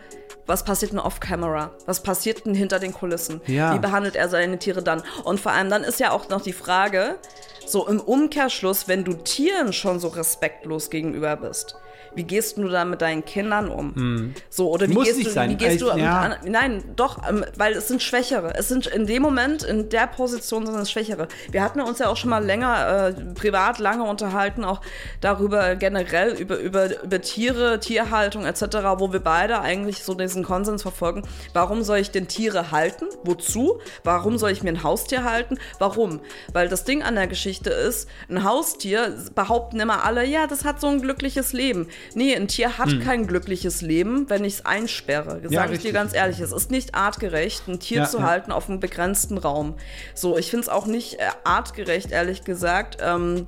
was 0.49 0.65
passiert 0.65 0.93
denn 0.93 0.99
off-camera? 0.99 1.71
Was 1.87 2.03
passiert 2.03 2.47
denn 2.47 2.55
hinter 2.55 2.81
den 2.81 2.93
Kulissen? 2.93 3.41
Ja. 3.47 3.75
Wie 3.75 3.79
behandelt 3.79 4.17
er 4.17 4.29
seine 4.29 4.59
Tiere 4.59 4.83
dann? 4.83 5.03
Und 5.25 5.39
vor 5.39 5.53
allem 5.53 5.71
dann 5.71 5.85
ist 5.85 6.01
ja 6.01 6.11
auch 6.11 6.29
noch 6.31 6.41
die 6.41 6.55
Frage, 6.55 7.19
so 7.67 7.87
im 7.87 8.01
Umkehrschluss, 8.01 8.89
wenn 8.89 9.05
du 9.05 9.13
Tieren 9.13 9.73
schon 9.73 10.01
so 10.01 10.09
respektlos 10.09 10.89
gegenüber 10.89 11.37
bist, 11.37 11.77
wie 12.15 12.25
gehst 12.25 12.57
du 12.57 12.69
da 12.69 12.85
mit 12.85 13.01
deinen 13.03 13.25
Kindern 13.25 13.69
um? 13.69 14.35
So, 14.51 14.71
oder 14.71 14.89
wie 14.89 14.95
Muss 14.95 15.05
gehst 15.05 15.19
nicht 15.19 15.31
du, 15.31 15.35
sein. 15.35 15.51
wie 15.51 15.57
gehst 15.57 15.81
du 15.81 15.87
Also, 15.87 15.97
mit 15.97 16.05
ja. 16.05 16.21
an, 16.21 16.35
Nein, 16.47 16.85
doch, 16.97 17.29
ähm, 17.29 17.45
weil 17.57 17.75
es 17.75 17.89
sind 17.89 18.03
Schwächere. 18.03 18.55
Es 18.57 18.69
sind 18.69 18.87
in 18.87 19.07
dem 19.07 19.23
Moment, 19.23 19.63
in 19.63 19.89
der 19.89 20.07
Position 20.07 20.67
sind 20.67 20.77
es 20.77 20.91
Schwächere. 20.91 21.29
Wir 21.51 21.63
hatten 21.63 21.81
uns 21.81 21.99
ja 21.99 22.09
auch 22.09 22.17
schon 22.17 22.31
mal 22.31 22.45
länger, 22.45 23.15
äh, 23.17 23.35
privat 23.35 23.79
lange 23.79 24.05
unterhalten, 24.05 24.65
auch 24.65 24.81
darüber 25.21 25.77
generell, 25.77 26.35
über, 26.35 26.59
über, 26.59 27.03
über 27.03 27.21
Tiere, 27.21 27.81
Tierhaltung 27.81 28.45
etc., 28.45 28.63
wo 28.99 29.13
wir 29.13 29.21
beide 29.21 29.61
eigentlich 29.61 30.05
so 30.05 30.15
diesen 30.15 30.45
Konsens 30.45 30.83
verfolgen. 30.83 31.23
Warum 31.53 31.83
soll 31.83 31.99
ich 31.99 32.11
denn 32.11 32.29
Tiere 32.29 32.71
halten? 32.71 33.07
Wozu? 33.25 33.81
Warum 34.05 34.39
soll 34.39 34.51
ich 34.51 34.63
mir 34.63 34.71
ein 34.71 34.83
Haustier 34.83 35.25
halten? 35.25 35.59
Warum? 35.79 36.21
Weil 36.53 36.69
das 36.69 36.85
Ding 36.85 37.03
an 37.03 37.15
der 37.15 37.27
Geschichte 37.27 37.71
ist, 37.71 38.09
ein 38.29 38.45
Haustier 38.45 39.17
behaupten 39.35 39.81
immer 39.81 40.05
alle, 40.05 40.25
ja, 40.25 40.47
das 40.47 40.65
hat 40.65 40.81
so 40.81 40.89
ein 40.89 41.03
glückliches 41.03 41.53
Leben. 41.53 41.89
Nee, 42.15 42.35
ein 42.35 42.49
Tier 42.49 42.79
hat 42.79 42.89
kein 43.01 43.27
glückliches 43.27 43.83
Leben, 43.83 44.29
wenn 44.31 44.45
ich 44.45 44.55
es 44.55 44.67
einsperre. 44.67 45.41
Sage 45.49 45.75
ich 45.75 45.81
dir 45.83 45.93
ganz 45.93 46.15
ehrlich, 46.15 46.41
es 46.41 46.53
ist 46.53 46.71
nicht 46.71 46.95
artgerecht, 46.95 47.69
ein 47.69 47.81
Tier 47.81 47.99
Ja, 47.99 48.05
zu 48.09 48.19
ja. 48.19 48.25
halten 48.25 48.53
auf 48.53 48.69
einem 48.69 48.81
begrenzten 48.81 49.39
Raum. 49.39 49.75
So, 50.15 50.37
ich 50.39 50.51
finde 50.51 50.63
es 50.63 50.69
auch 50.69 50.87
nicht 50.87 51.15
äh, 51.15 51.29
artgerecht, 51.45 52.11
ehrlich 52.11 52.45
gesagt. 52.45 52.99
Ähm, 53.01 53.47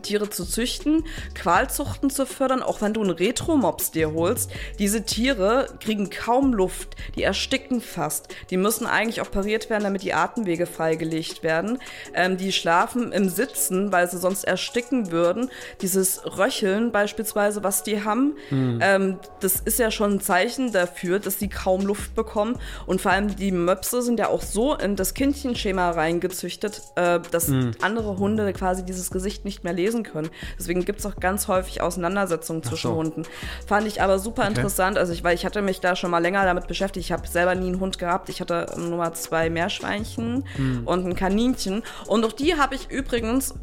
Tiere 0.00 0.30
zu 0.30 0.44
züchten, 0.44 1.04
Qualzuchten 1.34 2.10
zu 2.10 2.26
fördern, 2.26 2.62
auch 2.62 2.80
wenn 2.80 2.94
du 2.94 3.02
einen 3.02 3.10
Retro-Mops 3.10 3.90
dir 3.90 4.12
holst. 4.12 4.50
Diese 4.78 5.04
Tiere 5.04 5.68
kriegen 5.80 6.10
kaum 6.10 6.52
Luft, 6.52 6.96
die 7.16 7.22
ersticken 7.22 7.80
fast. 7.80 8.28
Die 8.50 8.56
müssen 8.56 8.86
eigentlich 8.86 9.20
operiert 9.20 9.70
werden, 9.70 9.84
damit 9.84 10.02
die 10.02 10.14
Atemwege 10.14 10.66
freigelegt 10.66 11.42
werden. 11.42 11.78
Ähm, 12.14 12.36
die 12.36 12.52
schlafen 12.52 13.12
im 13.12 13.28
Sitzen, 13.28 13.92
weil 13.92 14.08
sie 14.08 14.18
sonst 14.18 14.44
ersticken 14.44 15.10
würden. 15.10 15.50
Dieses 15.80 16.22
Röcheln 16.38 16.92
beispielsweise, 16.92 17.62
was 17.62 17.82
die 17.82 18.04
haben, 18.04 18.36
ähm, 18.50 19.18
das 19.40 19.56
ist 19.56 19.78
ja 19.78 19.90
schon 19.90 20.14
ein 20.14 20.20
Zeichen 20.20 20.72
dafür, 20.72 21.18
dass 21.18 21.38
sie 21.38 21.48
kaum 21.48 21.82
Luft 21.82 22.14
bekommen. 22.14 22.58
Und 22.86 23.00
vor 23.00 23.12
allem 23.12 23.34
die 23.36 23.52
Möpse 23.52 24.02
sind 24.02 24.18
ja 24.18 24.28
auch 24.28 24.42
so 24.42 24.74
in 24.74 24.96
das 24.96 25.14
Kindchenschema 25.14 25.90
reingezüchtet, 25.90 26.82
äh, 26.96 27.20
dass 27.30 27.50
andere 27.80 28.18
Hunde 28.18 28.52
quasi 28.52 28.84
dieses 28.84 29.10
Gesicht 29.10 29.44
nicht 29.44 29.64
mehr 29.64 29.72
lesen 29.82 30.02
können. 30.02 30.30
Deswegen 30.58 30.84
gibt 30.84 31.00
es 31.00 31.06
auch 31.06 31.16
ganz 31.16 31.48
häufig 31.48 31.80
Auseinandersetzungen 31.80 32.62
zwischen 32.62 32.90
so. 32.90 32.96
Hunden. 32.96 33.22
Fand 33.66 33.86
ich 33.86 34.00
aber 34.00 34.18
super 34.18 34.46
interessant. 34.46 34.98
Also 34.98 35.12
ich, 35.12 35.24
weil 35.24 35.34
ich 35.34 35.44
hatte 35.44 35.62
mich 35.62 35.80
da 35.80 35.96
schon 35.96 36.10
mal 36.10 36.18
länger 36.18 36.44
damit 36.44 36.66
beschäftigt. 36.66 37.06
Ich 37.06 37.12
habe 37.12 37.26
selber 37.26 37.54
nie 37.54 37.68
einen 37.68 37.80
Hund 37.80 37.98
gehabt. 37.98 38.28
Ich 38.28 38.40
hatte 38.40 38.66
nur 38.76 38.98
mal 38.98 39.12
zwei 39.14 39.50
Meerschweinchen 39.50 40.44
und 40.84 41.06
ein 41.06 41.14
Kaninchen. 41.14 41.82
Und 42.06 42.24
auch 42.24 42.32
die 42.32 42.56
habe 42.56 42.74
ich 42.74 42.90
übrigens 42.90 43.54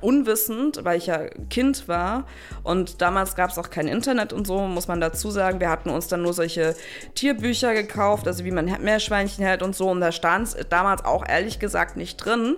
unwissend, 0.00 0.80
weil 0.84 0.98
ich 0.98 1.06
ja 1.06 1.26
Kind 1.50 1.88
war 1.88 2.24
und 2.62 3.02
damals 3.02 3.34
gab 3.34 3.50
es 3.50 3.58
auch 3.58 3.70
kein 3.70 3.88
Internet 3.88 4.32
und 4.32 4.46
so, 4.46 4.60
muss 4.60 4.86
man 4.86 5.00
dazu 5.00 5.30
sagen. 5.30 5.60
Wir 5.60 5.70
hatten 5.70 5.90
uns 5.90 6.06
dann 6.06 6.22
nur 6.22 6.32
solche 6.32 6.76
Tierbücher 7.14 7.74
gekauft, 7.74 8.28
also 8.28 8.44
wie 8.44 8.52
man 8.52 8.66
Meerschweinchen 8.80 9.44
hält 9.44 9.62
und 9.62 9.74
so 9.74 9.90
und 9.90 10.00
da 10.00 10.12
stand 10.12 10.48
es 10.48 10.56
damals 10.68 11.04
auch 11.04 11.28
ehrlich 11.28 11.58
gesagt 11.58 11.96
nicht 11.96 12.16
drin, 12.16 12.56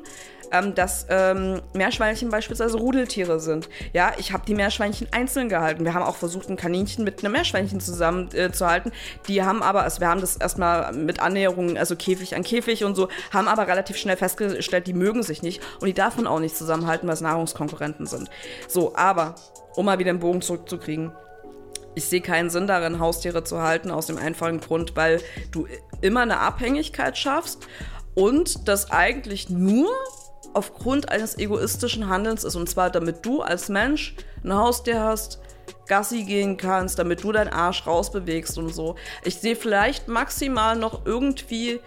ähm, 0.52 0.74
dass 0.74 1.06
ähm, 1.08 1.60
Meerschweinchen 1.74 2.28
beispielsweise 2.30 2.76
Rudeltiere 2.78 3.40
sind. 3.40 3.68
Ja, 3.92 4.12
ich 4.18 4.32
habe 4.32 4.44
die 4.46 4.54
Meerschweinchen 4.54 5.08
einzeln 5.12 5.48
gehalten. 5.48 5.84
Wir 5.84 5.94
haben 5.94 6.02
auch 6.02 6.16
versucht, 6.16 6.48
ein 6.48 6.56
Kaninchen 6.56 7.04
mit 7.04 7.22
einem 7.22 7.32
Meerschweinchen 7.32 7.80
zusammen 7.80 8.28
äh, 8.34 8.50
zu 8.52 8.66
halten. 8.66 8.92
Die 9.28 9.42
haben 9.42 9.62
aber, 9.62 9.82
also 9.82 10.00
wir 10.00 10.08
haben 10.08 10.20
das 10.20 10.36
erstmal 10.36 10.92
mit 10.92 11.20
Annäherung, 11.20 11.76
also 11.76 11.96
Käfig 11.96 12.34
an 12.34 12.42
Käfig 12.42 12.84
und 12.84 12.94
so, 12.94 13.08
haben 13.32 13.48
aber 13.48 13.68
relativ 13.68 13.96
schnell 13.96 14.16
festgestellt, 14.16 14.86
die 14.86 14.94
mögen 14.94 15.22
sich 15.22 15.42
nicht 15.42 15.62
und 15.80 15.86
die 15.86 15.94
darf 15.94 16.16
man 16.16 16.26
auch 16.26 16.40
nicht 16.40 16.56
zusammenhalten, 16.56 17.06
weil 17.06 17.14
es 17.14 17.20
Nahrungskonkurrenten 17.20 18.06
sind. 18.06 18.30
So, 18.68 18.94
aber 18.96 19.34
um 19.76 19.86
mal 19.86 19.98
wieder 19.98 20.12
den 20.12 20.20
Bogen 20.20 20.42
zurückzukriegen. 20.42 21.12
Ich 21.94 22.04
sehe 22.04 22.20
keinen 22.20 22.50
Sinn 22.50 22.66
darin, 22.66 23.00
Haustiere 23.00 23.42
zu 23.42 23.60
halten, 23.60 23.90
aus 23.90 24.06
dem 24.06 24.16
einfachen 24.16 24.60
Grund, 24.60 24.94
weil 24.94 25.20
du 25.50 25.66
immer 26.00 26.20
eine 26.20 26.38
Abhängigkeit 26.38 27.18
schaffst 27.18 27.66
und 28.14 28.68
das 28.68 28.90
eigentlich 28.90 29.50
nur 29.50 29.90
aufgrund 30.52 31.08
eines 31.08 31.38
egoistischen 31.38 32.08
Handelns 32.08 32.44
ist. 32.44 32.56
Und 32.56 32.68
zwar, 32.68 32.90
damit 32.90 33.24
du 33.24 33.42
als 33.42 33.68
Mensch 33.68 34.14
ein 34.44 34.54
Haustier 34.54 35.00
hast, 35.00 35.40
Gassi 35.86 36.24
gehen 36.24 36.56
kannst, 36.56 36.98
damit 36.98 37.22
du 37.22 37.32
deinen 37.32 37.52
Arsch 37.52 37.86
rausbewegst 37.86 38.58
und 38.58 38.74
so. 38.74 38.96
Ich 39.24 39.36
sehe 39.36 39.56
vielleicht 39.56 40.08
maximal 40.08 40.76
noch 40.76 41.04
irgendwie 41.04 41.80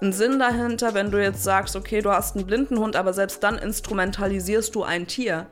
einen 0.00 0.12
Sinn 0.12 0.38
dahinter, 0.38 0.94
wenn 0.94 1.10
du 1.10 1.22
jetzt 1.22 1.44
sagst, 1.44 1.76
okay, 1.76 2.00
du 2.00 2.10
hast 2.10 2.36
einen 2.36 2.46
blinden 2.46 2.78
Hund, 2.78 2.96
aber 2.96 3.12
selbst 3.12 3.42
dann 3.42 3.58
instrumentalisierst 3.58 4.74
du 4.74 4.82
ein 4.82 5.06
Tier. 5.06 5.46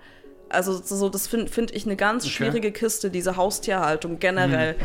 Also 0.50 0.80
so, 0.82 1.10
das 1.10 1.26
finde 1.26 1.52
find 1.52 1.70
ich 1.72 1.84
eine 1.84 1.96
ganz 1.96 2.26
schwierige 2.26 2.72
Kiste, 2.72 3.10
diese 3.10 3.36
Haustierhaltung 3.36 4.18
generell. 4.18 4.76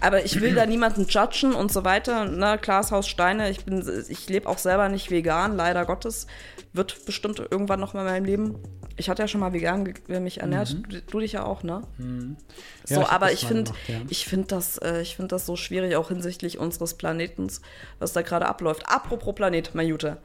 Aber 0.00 0.24
ich 0.24 0.40
will 0.40 0.54
da 0.54 0.64
niemanden 0.64 1.06
judgen 1.06 1.52
und 1.52 1.70
so 1.70 1.84
weiter. 1.84 2.24
Ne, 2.24 2.58
Klaas 2.58 2.90
Haus 2.90 3.06
Steine, 3.06 3.50
ich 3.50 3.66
bin, 3.66 3.86
ich 4.08 4.28
lebe 4.30 4.48
auch 4.48 4.56
selber 4.56 4.88
nicht 4.88 5.10
vegan, 5.10 5.56
leider 5.56 5.84
Gottes. 5.84 6.26
Wird 6.72 7.04
bestimmt 7.04 7.40
irgendwann 7.50 7.80
noch 7.80 7.94
mal 7.94 8.00
in 8.02 8.06
meinem 8.06 8.24
Leben. 8.24 8.58
Ich 8.96 9.08
hatte 9.10 9.22
ja 9.22 9.28
schon 9.28 9.40
mal 9.40 9.52
vegan 9.52 9.84
ge- 9.84 10.20
mich 10.20 10.40
ernährt. 10.40 10.76
Du, 10.88 11.00
du 11.00 11.18
dich 11.20 11.32
ja 11.32 11.44
auch, 11.44 11.64
ne? 11.64 11.82
Ja, 11.98 12.96
So, 12.96 13.00
ich 13.02 13.08
aber 13.08 13.32
ich 13.32 13.44
finde, 13.46 13.72
ja. 13.88 13.96
ich 14.08 14.24
finde 14.24 14.46
das, 14.48 14.78
äh, 14.78 15.00
ich 15.02 15.16
finde 15.16 15.28
das 15.28 15.46
so 15.46 15.56
schwierig, 15.56 15.96
auch 15.96 16.08
hinsichtlich 16.08 16.58
unseres 16.58 16.94
Planetens, 16.94 17.60
was 17.98 18.12
da 18.12 18.22
gerade 18.22 18.46
abläuft. 18.46 18.84
Apropos 18.88 19.34
Planet, 19.34 19.74
Majute. 19.74 20.18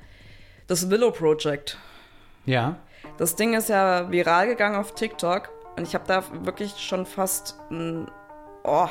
Das 0.68 0.90
Willow 0.92 1.10
Project. 1.12 1.78
Ja. 2.46 2.78
Das 3.18 3.36
Ding 3.36 3.54
ist 3.56 3.70
ja 3.70 4.12
viral 4.12 4.46
gegangen 4.48 4.75
auf 4.75 4.94
TikTok 4.94 5.50
und 5.78 5.88
ich 5.88 5.96
habe 5.96 6.06
da 6.08 6.24
wirklich 6.46 6.74
schon 6.78 7.06
fast 7.08 7.56
einen, 7.72 8.08
oh, 8.64 8.88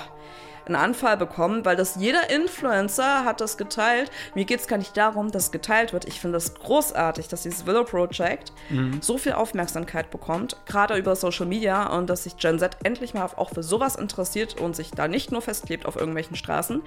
einen 0.66 0.76
Anfall 0.76 1.16
bekommen, 1.16 1.64
weil 1.64 1.76
das 1.76 1.96
jeder 1.96 2.30
Influencer 2.30 3.24
hat 3.24 3.40
das 3.40 3.56
geteilt. 3.56 4.10
Mir 4.34 4.44
geht 4.44 4.60
es 4.60 4.66
gar 4.66 4.78
nicht 4.78 4.96
darum, 4.96 5.30
dass 5.30 5.52
geteilt 5.52 5.92
wird. 5.92 6.06
Ich 6.06 6.20
finde 6.20 6.36
das 6.36 6.54
großartig, 6.54 7.28
dass 7.28 7.42
dieses 7.42 7.66
Willow 7.66 7.84
Project 7.84 8.52
so 9.00 9.18
viel 9.18 9.32
Aufmerksamkeit 9.32 10.10
bekommt, 10.10 10.56
gerade 10.66 10.96
über 10.96 11.16
Social 11.16 11.46
Media 11.46 11.86
und 11.96 12.08
dass 12.08 12.24
sich 12.24 12.36
Gen 12.36 12.58
Z 12.58 12.76
endlich 12.82 13.14
mal 13.14 13.24
auch 13.36 13.50
für 13.50 13.62
sowas 13.62 13.96
interessiert 13.96 14.60
und 14.60 14.74
sich 14.76 14.90
da 14.90 15.08
nicht 15.08 15.32
nur 15.32 15.42
festklebt 15.42 15.86
auf 15.86 15.96
irgendwelchen 15.96 16.36
Straßen. 16.36 16.82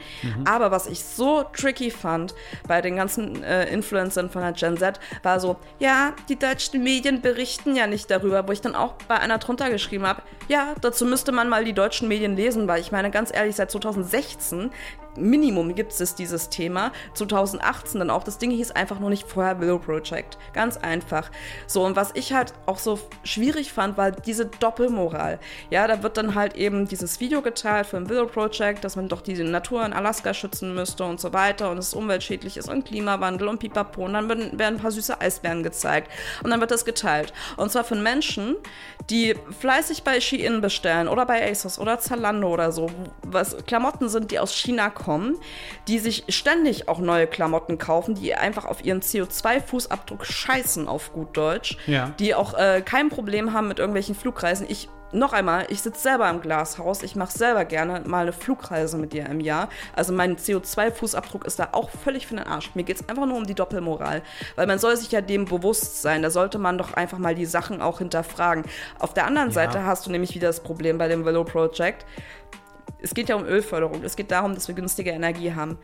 Aber 0.46 0.72
was 0.72 0.88
ich 0.88 1.04
so 1.04 1.44
tricky 1.44 1.92
fand 1.92 2.36
bei 2.68 2.82
den 2.82 2.96
ganzen 2.96 3.44
äh, 3.44 3.66
Influencern 3.72 4.30
von 4.30 4.42
der 4.42 4.54
Gen 4.54 4.78
Z, 4.78 5.00
war 5.24 5.40
so, 5.40 5.58
ja, 5.80 6.14
die 6.30 6.38
deutschen 6.38 6.84
Medien 6.84 7.22
berichten 7.22 7.76
ja 7.76 7.88
nicht 7.88 8.10
darüber, 8.12 8.48
wo 8.48 8.52
ich 8.52 8.62
dann 8.62 8.76
auch 8.76 8.94
bei 9.08 9.18
einer 9.20 9.38
drunter 9.38 9.70
geschrieben 9.70 10.06
habe, 10.06 10.22
ja, 10.48 10.76
dazu 10.82 11.06
müsste 11.06 11.32
man 11.32 11.50
mal 11.50 11.66
die 11.66 11.74
deutschen 11.74 12.08
Medien 12.08 12.36
lesen, 12.36 12.68
weil 12.68 12.80
ich 12.82 12.92
meine, 12.92 13.12
ganz 13.12 13.34
ehrlich, 13.34 13.56
seit 13.56 13.67
2016 13.68 14.70
Minimum 15.18 15.76
gibt 15.76 16.00
es 16.00 16.16
dieses 16.16 16.50
Thema. 16.50 16.92
2018 17.14 18.00
dann 18.00 18.10
auch. 18.10 18.24
Das 18.24 18.38
Ding 18.38 18.52
hieß 18.52 18.72
einfach 18.72 19.00
nur 19.00 19.10
nicht 19.10 19.28
vorher 19.28 19.60
Willow 19.60 19.80
Project. 19.80 20.38
Ganz 20.54 20.78
einfach. 20.78 21.30
So, 21.66 21.84
und 21.86 21.96
was 21.96 22.12
ich 22.14 22.34
halt 22.34 22.54
auch 22.66 22.80
so 22.80 23.00
schwierig 23.24 23.74
fand, 23.74 23.98
war 23.98 24.12
diese 24.12 24.46
Doppelmoral. 24.46 25.40
Ja, 25.70 25.88
da 25.88 26.04
wird 26.04 26.18
dann 26.18 26.36
halt 26.36 26.56
eben 26.56 26.88
dieses 26.88 27.20
Video 27.20 27.42
geteilt 27.42 27.88
für 27.88 27.98
ein 27.98 28.10
Willow 28.10 28.28
Project, 28.28 28.84
dass 28.84 28.96
man 28.96 29.08
doch 29.08 29.22
die 29.22 29.36
Natur 29.44 29.86
in 29.86 29.94
Alaska 29.94 30.34
schützen 30.34 30.74
müsste 30.76 31.04
und 31.04 31.20
so 31.20 31.34
weiter 31.34 31.72
und 31.72 31.78
es 31.78 31.94
umweltschädlich 31.94 32.58
ist 32.58 32.70
und 32.70 32.86
Klimawandel 32.86 33.48
und 33.48 33.60
pipapo. 33.60 34.06
Und 34.06 34.14
dann 34.14 34.30
werden, 34.30 34.58
werden 34.58 34.76
ein 34.76 34.82
paar 34.82 34.92
süße 34.92 35.20
Eisbären 35.20 35.64
gezeigt. 35.64 36.12
Und 36.44 36.50
dann 36.50 36.60
wird 36.60 36.72
das 36.72 36.86
geteilt. 36.86 37.34
Und 37.58 37.72
zwar 37.72 37.84
von 37.84 38.02
Menschen, 38.04 38.56
die 39.10 39.36
fleißig 39.60 40.04
bei 40.04 40.20
Shein 40.20 40.62
bestellen 40.62 41.08
oder 41.08 41.26
bei 41.26 41.50
ASOS 41.50 41.80
oder 41.80 42.00
Zalando 42.00 42.50
oder 42.50 42.72
so, 42.72 42.90
was 43.24 43.56
Klamotten 43.66 44.10
sind, 44.10 44.32
die 44.32 44.40
aus 44.40 44.54
China 44.54 44.90
kommen, 44.90 45.07
die 45.88 46.00
sich 46.00 46.26
ständig 46.30 46.88
auch 46.90 47.00
neue 47.00 47.28
Klamotten 47.28 47.78
kaufen, 47.78 48.16
die 48.16 48.36
einfach 48.36 48.66
auf 48.66 48.84
ihren 48.84 49.02
CO2-Fußabdruck 49.02 50.24
scheißen, 50.24 50.88
auf 50.88 51.14
gut 51.14 51.36
Deutsch, 51.38 51.78
Ja. 51.88 52.12
die 52.20 52.36
auch 52.36 52.54
äh, 52.54 52.82
kein 52.84 53.10
Problem 53.10 53.54
haben 53.54 53.68
mit 53.68 53.80
irgendwelchen 53.80 54.16
Flugreisen. 54.16 54.66
Ich 54.70 54.90
noch 55.14 55.32
einmal, 55.32 55.68
ich 55.70 55.82
sitze 55.82 56.02
selber 56.02 56.30
im 56.30 56.42
Glashaus, 56.42 57.02
ich 57.02 57.16
mache 57.16 57.32
selber 57.32 57.64
gerne 57.64 58.02
mal 58.06 58.24
eine 58.24 58.34
Flugreise 58.34 58.98
mit 58.98 59.14
dir 59.14 59.26
im 59.28 59.40
Jahr. 59.40 59.70
Also 59.96 60.12
mein 60.12 60.36
CO2-Fußabdruck 60.36 61.46
ist 61.46 61.60
da 61.60 61.70
auch 61.72 61.90
völlig 61.90 62.28
für 62.28 62.36
den 62.36 62.46
Arsch. 62.46 62.72
Mir 62.76 62.84
geht 62.84 62.98
es 63.00 63.08
einfach 63.08 63.26
nur 63.26 63.38
um 63.38 63.48
die 63.48 63.56
Doppelmoral. 63.56 64.22
Weil 64.58 64.68
man 64.68 64.80
soll 64.80 64.98
sich 64.98 65.10
ja 65.14 65.22
dem 65.22 65.46
bewusst 65.46 66.02
sein. 66.02 66.24
Da 66.24 66.30
sollte 66.30 66.58
man 66.58 66.78
doch 66.78 66.94
einfach 66.94 67.20
mal 67.20 67.36
die 67.36 67.46
Sachen 67.46 67.82
auch 67.82 68.00
hinterfragen. 68.00 68.66
Auf 69.00 69.14
der 69.14 69.26
anderen 69.26 69.52
Seite 69.52 69.86
hast 69.86 70.06
du 70.06 70.12
nämlich 70.12 70.36
wieder 70.36 70.48
das 70.48 70.60
Problem 70.60 70.98
bei 70.98 71.08
dem 71.08 71.24
Willow 71.24 71.46
Project. 71.46 72.06
Es 73.02 73.14
geht 73.14 73.30
ja 73.30 73.36
um 73.36 73.46
Ölförderung. 73.46 74.04
Es 74.04 74.16
geht 74.16 74.32
darum, 74.32 74.54
dass 74.54 74.68
wir 74.68 74.76
günstige 74.76 75.12
Energie 75.12 75.54
haben. 75.54 75.78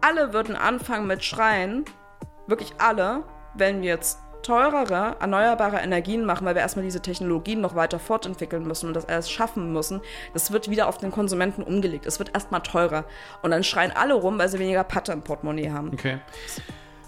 Alle 0.00 0.32
würden 0.32 0.56
anfangen 0.56 1.06
mit 1.06 1.24
Schreien, 1.24 1.84
wirklich 2.46 2.74
alle, 2.78 3.22
wenn 3.54 3.82
wir 3.82 3.88
jetzt 3.88 4.18
teurere, 4.42 5.16
erneuerbare 5.18 5.78
Energien 5.78 6.24
machen, 6.24 6.46
weil 6.46 6.54
wir 6.54 6.62
erstmal 6.62 6.84
diese 6.84 7.02
Technologien 7.02 7.60
noch 7.60 7.74
weiter 7.74 7.98
fortentwickeln 7.98 8.64
müssen 8.64 8.86
und 8.86 8.94
das 8.94 9.08
alles 9.08 9.28
schaffen 9.28 9.72
müssen, 9.72 10.00
das 10.34 10.52
wird 10.52 10.70
wieder 10.70 10.86
auf 10.88 10.98
den 10.98 11.10
Konsumenten 11.10 11.62
umgelegt. 11.62 12.06
Es 12.06 12.20
wird 12.20 12.32
erstmal 12.32 12.60
teurer. 12.60 13.04
Und 13.42 13.50
dann 13.50 13.64
schreien 13.64 13.90
alle 13.90 14.14
rum, 14.14 14.38
weil 14.38 14.48
sie 14.48 14.60
weniger 14.60 14.84
Patte 14.84 15.12
im 15.12 15.22
Portemonnaie 15.22 15.70
haben. 15.70 15.90
Okay. 15.92 16.18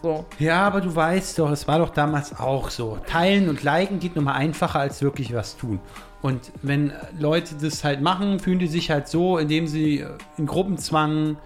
So. 0.02 0.24
Ja, 0.38 0.66
aber 0.66 0.80
du 0.80 0.94
weißt 0.94 1.38
doch, 1.38 1.50
es 1.50 1.66
war 1.66 1.78
doch 1.78 1.90
damals 1.90 2.38
auch 2.38 2.70
so. 2.70 2.98
Teilen 3.06 3.48
und 3.48 3.62
liken 3.62 4.00
geht 4.00 4.16
nochmal 4.16 4.34
einfacher 4.34 4.80
als 4.80 5.02
wirklich 5.02 5.34
was 5.34 5.56
tun. 5.56 5.80
Und 6.20 6.52
wenn 6.62 6.92
Leute 7.18 7.54
das 7.54 7.84
halt 7.84 8.00
machen, 8.00 8.40
fühlen 8.40 8.58
die 8.58 8.66
sich 8.66 8.90
halt 8.90 9.08
so, 9.08 9.38
indem 9.38 9.66
sie 9.66 10.04
in 10.36 10.46
Gruppenzwang 10.46 11.36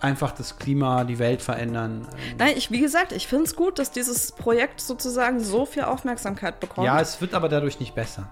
einfach 0.00 0.32
das 0.32 0.58
Klima, 0.58 1.04
die 1.04 1.18
Welt 1.18 1.42
verändern. 1.42 2.06
Nein, 2.38 2.54
ich, 2.56 2.70
wie 2.70 2.80
gesagt, 2.80 3.12
ich 3.12 3.26
finde 3.26 3.44
es 3.44 3.56
gut, 3.56 3.78
dass 3.78 3.90
dieses 3.90 4.32
Projekt 4.32 4.80
sozusagen 4.80 5.40
so 5.40 5.66
viel 5.66 5.84
Aufmerksamkeit 5.84 6.60
bekommt. 6.60 6.86
Ja, 6.86 7.00
es 7.00 7.20
wird 7.20 7.34
aber 7.34 7.48
dadurch 7.48 7.80
nicht 7.80 7.94
besser. 7.94 8.30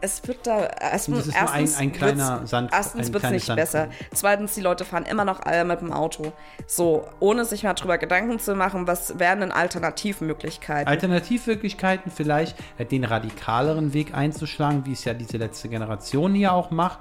Es 0.00 0.26
wird 0.28 0.46
da 0.46 0.66
erstens, 0.80 1.16
Das 1.18 1.26
ist 1.28 1.34
nur 1.40 1.50
ein- 1.52 1.60
erstens 1.62 1.78
ein 1.80 1.92
kleiner 1.92 2.46
Sand- 2.46 2.70
erstens 2.72 3.12
wird 3.12 3.24
es 3.24 3.30
nicht 3.30 3.46
Sandkorn. 3.46 3.56
besser. 3.64 3.88
Zweitens, 4.14 4.54
die 4.54 4.60
Leute 4.60 4.84
fahren 4.84 5.04
immer 5.04 5.24
noch 5.24 5.40
alle 5.40 5.64
mit 5.64 5.80
dem 5.80 5.92
Auto. 5.92 6.32
So, 6.66 7.06
ohne 7.20 7.44
sich 7.44 7.62
mal 7.64 7.74
drüber 7.74 7.98
Gedanken 7.98 8.38
zu 8.38 8.54
machen, 8.54 8.86
was 8.86 9.18
wären 9.18 9.40
denn 9.40 9.52
Alternativmöglichkeiten? 9.52 10.86
Alternativmöglichkeiten 10.88 12.10
vielleicht, 12.10 12.56
äh, 12.78 12.84
den 12.84 13.04
radikaleren 13.04 13.92
Weg 13.94 14.14
einzuschlagen, 14.14 14.84
wie 14.86 14.92
es 14.92 15.04
ja 15.04 15.14
diese 15.14 15.36
letzte 15.36 15.68
Generation 15.68 16.34
hier 16.34 16.52
auch 16.52 16.70
macht. 16.70 17.00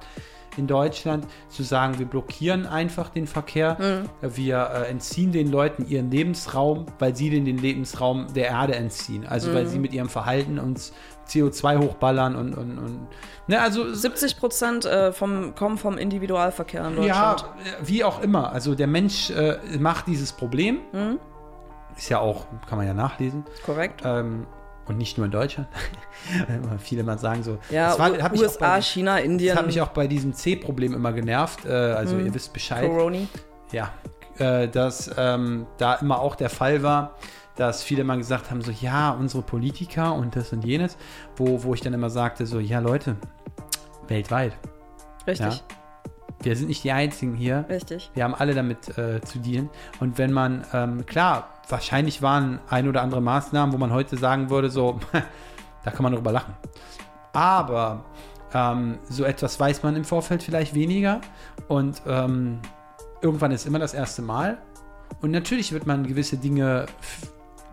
in 0.55 0.65
Deutschland 0.65 1.27
zu 1.49 1.61
sagen, 1.61 1.99
wir 1.99 2.07
blockieren 2.07 2.65
einfach 2.65 3.09
den 3.09 3.27
Verkehr, 3.27 3.77
Mhm. 3.79 4.09
wir 4.35 4.71
äh, 4.87 4.89
entziehen 4.89 5.31
den 5.31 5.51
Leuten 5.51 5.85
ihren 5.87 6.09
Lebensraum, 6.09 6.87
weil 6.97 7.15
sie 7.15 7.29
den, 7.29 7.45
den 7.45 7.59
Lebensraum 7.59 8.25
der 8.33 8.47
Erde 8.47 8.73
entziehen. 8.73 9.23
Also 9.27 9.51
Mhm. 9.51 9.53
weil 9.53 9.67
sie 9.67 9.77
mit 9.77 9.93
ihrem 9.93 10.09
Verhalten 10.09 10.57
uns 10.57 10.93
CO2 11.29 11.79
hochballern 11.79 12.35
und, 12.35 12.53
und, 12.53 12.77
und 12.77 13.07
ne, 13.47 13.61
also 13.61 13.93
70 13.93 14.37
Prozent 14.37 14.85
äh, 14.85 15.11
vom, 15.11 15.55
kommen 15.55 15.77
vom 15.77 15.97
Individualverkehr 15.97 16.85
in 16.87 17.03
ja, 17.03 17.31
Deutschland. 17.31 17.55
äh, 17.65 17.87
wie 17.87 18.03
auch 18.03 18.21
immer. 18.21 18.51
Also 18.51 18.75
der 18.75 18.87
Mensch 18.87 19.29
äh, 19.29 19.57
macht 19.79 20.07
dieses 20.07 20.31
Problem. 20.31 20.79
Mhm. 20.91 21.19
Ist 21.97 22.09
ja 22.09 22.19
auch, 22.19 22.45
kann 22.67 22.77
man 22.77 22.87
ja 22.87 22.93
nachlesen. 22.93 23.43
Korrekt. 23.65 24.01
Ähm, 24.05 24.45
und 24.87 24.97
nicht 24.97 25.17
nur 25.17 25.25
in 25.25 25.31
Deutschland. 25.31 25.67
Viele 26.79 27.03
mal 27.03 27.17
sagen 27.17 27.43
so. 27.43 27.57
Ja, 27.69 27.97
war- 27.99 28.11
USA, 28.33 28.75
bei, 28.75 28.81
China, 28.81 29.17
Indien, 29.17 29.49
Das 29.49 29.59
hat 29.59 29.65
mich 29.65 29.81
auch 29.81 29.89
bei 29.89 30.07
diesem 30.07 30.33
C-Problem 30.33 30.93
immer 30.93 31.11
genervt. 31.11 31.65
Äh, 31.65 31.71
also 31.71 32.17
ihr 32.17 32.33
wisst 32.33 32.53
Bescheid. 32.53 32.85
Coroni. 32.85 33.27
Ja, 33.71 33.91
äh, 34.37 34.67
dass 34.67 35.11
ähm, 35.17 35.65
da 35.77 35.95
immer 35.95 36.19
auch 36.19 36.35
der 36.35 36.49
Fall 36.49 36.83
war, 36.83 37.15
dass 37.57 37.83
viele 37.83 38.03
mal 38.03 38.17
gesagt 38.17 38.49
haben, 38.51 38.61
so 38.61 38.71
ja, 38.71 39.11
unsere 39.11 39.43
Politiker 39.43 40.13
und 40.13 40.35
das 40.35 40.53
und 40.53 40.63
jenes, 40.63 40.97
wo, 41.35 41.63
wo 41.63 41.73
ich 41.73 41.81
dann 41.81 41.93
immer 41.93 42.09
sagte, 42.09 42.45
so 42.45 42.59
ja 42.59 42.79
Leute, 42.79 43.15
weltweit, 44.07 44.53
Richtig, 45.27 45.45
Ja. 45.45 45.75
wir 46.43 46.55
sind 46.55 46.67
nicht 46.69 46.83
die 46.83 46.91
Einzigen 46.93 47.33
hier. 47.35 47.65
richtig. 47.67 48.09
Wir 48.13 48.23
haben 48.23 48.35
alle 48.35 48.53
damit 48.55 48.97
äh, 48.97 49.19
zu 49.21 49.39
dealen. 49.39 49.69
Und 49.99 50.17
wenn 50.17 50.31
man, 50.31 50.63
ähm, 50.71 51.05
klar, 51.05 51.49
wahrscheinlich 51.67 52.21
waren 52.21 52.59
ein 52.69 52.87
oder 52.87 53.01
andere 53.01 53.19
Maßnahmen, 53.21 53.73
wo 53.73 53.77
man 53.77 53.91
heute 53.91 54.15
sagen 54.17 54.49
würde, 54.49 54.69
so, 54.69 54.99
da 55.83 55.91
kann 55.91 56.03
man 56.03 56.13
drüber 56.13 56.31
lachen. 56.31 56.53
Aber 57.33 58.05
ähm, 58.53 58.99
so 59.09 59.25
etwas 59.25 59.59
weiß 59.59 59.83
man 59.83 59.95
im 59.97 60.05
Vorfeld 60.05 60.43
vielleicht 60.43 60.73
weniger. 60.73 61.19
Und 61.67 62.01
ähm, 62.07 62.59
irgendwann 63.21 63.51
ist 63.51 63.65
immer 63.65 63.79
das 63.79 63.93
erste 63.93 64.21
Mal. 64.21 64.59
Und 65.21 65.31
natürlich 65.31 65.71
wird 65.73 65.85
man 65.87 66.05
gewisse 66.07 66.37
Dinge 66.37 66.85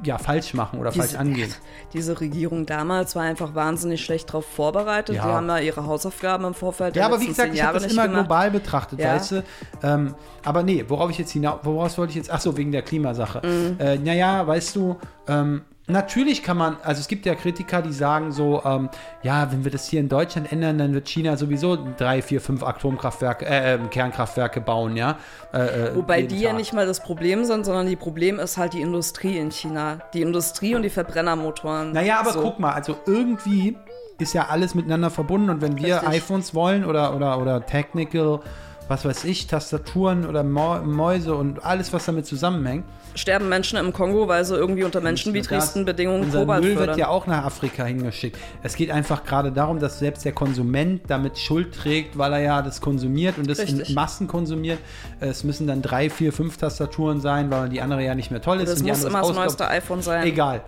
ja, 0.03 0.19
falsch 0.19 0.55
machen 0.55 0.81
oder 0.81 0.91
falsch 0.93 1.15
angehen. 1.15 1.53
Diese 1.93 2.21
Regierung 2.21 2.67
damals 2.67 3.15
war 3.15 3.23
einfach 3.23 3.55
wahnsinnig 3.55 4.05
schlecht 4.05 4.29
darauf 4.29 4.45
vorbereitet. 4.45 5.15
Ja. 5.17 5.23
Die 5.27 5.29
haben 5.33 5.47
da 5.49 5.59
ihre 5.59 5.87
Hausaufgaben 5.87 6.45
im 6.45 6.55
Vorfeld 6.55 6.97
Ja, 6.97 7.07
aber 7.07 7.21
wie 7.21 7.27
gesagt, 7.29 7.55
ich 7.55 7.63
habe 7.63 7.79
das 7.79 7.93
immer 7.93 8.09
gemacht. 8.09 8.27
global 8.27 8.51
betrachtet, 8.51 8.99
Ja. 8.99 9.15
weißt 9.15 9.31
du? 9.33 9.45
Ähm, 9.83 10.15
aber 10.45 10.63
nee, 10.63 10.85
worauf 10.89 11.11
ich 11.11 11.19
jetzt 11.19 11.31
hinaus, 11.31 11.61
woraus 11.63 11.97
wollte 11.97 12.11
ich 12.11 12.17
jetzt, 12.17 12.31
ach 12.31 12.41
so, 12.41 12.57
wegen 12.57 12.73
der 12.73 12.83
Klimasache. 12.83 13.41
Mhm. 13.47 13.77
Äh, 13.79 13.99
naja, 13.99 14.47
weißt 14.47 14.75
du, 14.77 14.97
ähm, 15.29 15.63
natürlich 15.87 16.43
kann 16.43 16.57
man, 16.57 16.77
also 16.83 17.01
es 17.01 17.09
gibt 17.09 17.27
ja 17.27 17.35
Kritiker, 17.35 17.83
die 17.83 17.93
sagen 17.93 18.33
so, 18.33 18.63
ähm, 18.65 18.89
ja, 19.23 19.51
wenn 19.53 19.65
wir 19.65 19.71
das 19.71 19.87
hier 19.89 20.01
in 20.01 20.09
Deutschland 20.09 20.51
ändern, 20.51 20.79
dann 20.79 20.95
wird 20.95 21.09
China 21.09 21.37
sowieso 21.37 21.77
drei, 21.97 22.23
vier, 22.23 22.41
fünf 22.41 22.63
Atomkraftwerke, 22.63 23.45
äh, 23.45 23.75
ähm, 23.75 23.91
Kernkraftwerke 23.91 24.61
bauen, 24.61 24.97
ja? 24.97 25.19
Äh, 25.53 25.59
äh, 25.59 25.97
Wobei 25.97 26.23
die 26.23 26.41
ja 26.41 26.51
Tag. 26.51 26.59
nicht 26.59 26.73
mal 26.73 26.87
das 26.87 27.01
Problem 27.01 27.45
sind, 27.45 27.65
sondern 27.65 27.87
die 27.87 27.97
Problem 27.97 28.39
ist 28.39 28.57
halt 28.57 28.73
die 28.73 28.81
Industrie 28.81 29.37
in 29.37 29.51
China. 29.51 29.99
Die 30.15 30.23
Industrie 30.23 30.75
und 30.75 30.83
die 30.83 30.91
Verbrennermotoren. 30.91 31.93
Naja, 31.93 32.21
aber 32.21 32.33
so. 32.33 32.41
guck 32.41 32.59
mal, 32.59 32.73
also 32.73 32.97
irgendwie 33.07 33.77
ist 34.19 34.33
ja 34.33 34.47
alles 34.49 34.75
miteinander 34.75 35.11
verbunden 35.11 35.51
und 35.51 35.61
wenn 35.61 35.77
wir 35.77 35.97
Richtig. 35.97 36.09
iPhones 36.09 36.55
wollen 36.55 36.85
oder, 36.85 37.17
oder, 37.17 37.41
oder 37.41 37.67
Technical, 37.67 38.41
was 38.89 39.05
weiß 39.05 39.25
ich, 39.25 39.47
Tastaturen 39.47 40.27
oder 40.27 40.43
Mäuse 40.43 41.35
und 41.35 41.65
alles, 41.65 41.93
was 41.93 42.05
damit 42.05 42.27
zusammenhängt, 42.27 42.85
Sterben 43.17 43.49
Menschen 43.49 43.79
im 43.79 43.93
Kongo, 43.93 44.27
weil 44.27 44.45
sie 44.45 44.57
irgendwie 44.57 44.83
unter 44.83 45.01
menschenwidrigsten 45.01 45.85
Bedingungen 45.85 46.25
Unser 46.25 46.41
Kobalt 46.41 46.63
Müll 46.63 46.71
wird 46.71 46.79
fördern. 46.79 46.99
ja 46.99 47.09
auch 47.09 47.29
nach 47.29 47.45
Afrika 47.45 47.85
hingeschickt. 47.85 48.37
Es 48.65 48.75
geht 48.75 48.91
einfach 48.91 49.25
gerade 49.25 49.53
darum, 49.53 49.79
dass 49.79 50.01
selbst 50.01 50.25
der 50.25 50.33
Konsument 50.33 51.03
damit 51.07 51.39
Schuld 51.39 51.73
trägt, 51.75 52.19
weil 52.19 52.33
er 52.33 52.41
ja 52.41 52.63
das 52.63 52.81
konsumiert 52.81 53.39
und 53.39 53.49
das 53.49 53.61
Richtig. 53.61 53.91
in 53.91 53.95
Massen 53.95 54.27
konsumiert. 54.27 54.81
Es 55.21 55.45
müssen 55.45 55.69
dann 55.69 55.81
drei, 55.81 56.11
vier, 56.11 56.33
fünf 56.33 56.57
Tastaturen 56.57 57.21
sein, 57.21 57.53
weil 57.53 57.69
die 57.69 57.81
andere 57.81 58.03
ja 58.03 58.17
nicht 58.17 58.33
mehr 58.33 58.43
toll 58.43 58.61
ist. 58.61 58.71
das 58.73 58.83
die 58.83 58.89
muss 58.89 59.05
immer 59.05 59.21
das 59.21 59.33
neueste 59.33 59.69
iPhone 59.69 60.03
sein. 60.03 60.27
Egal. 60.27 60.63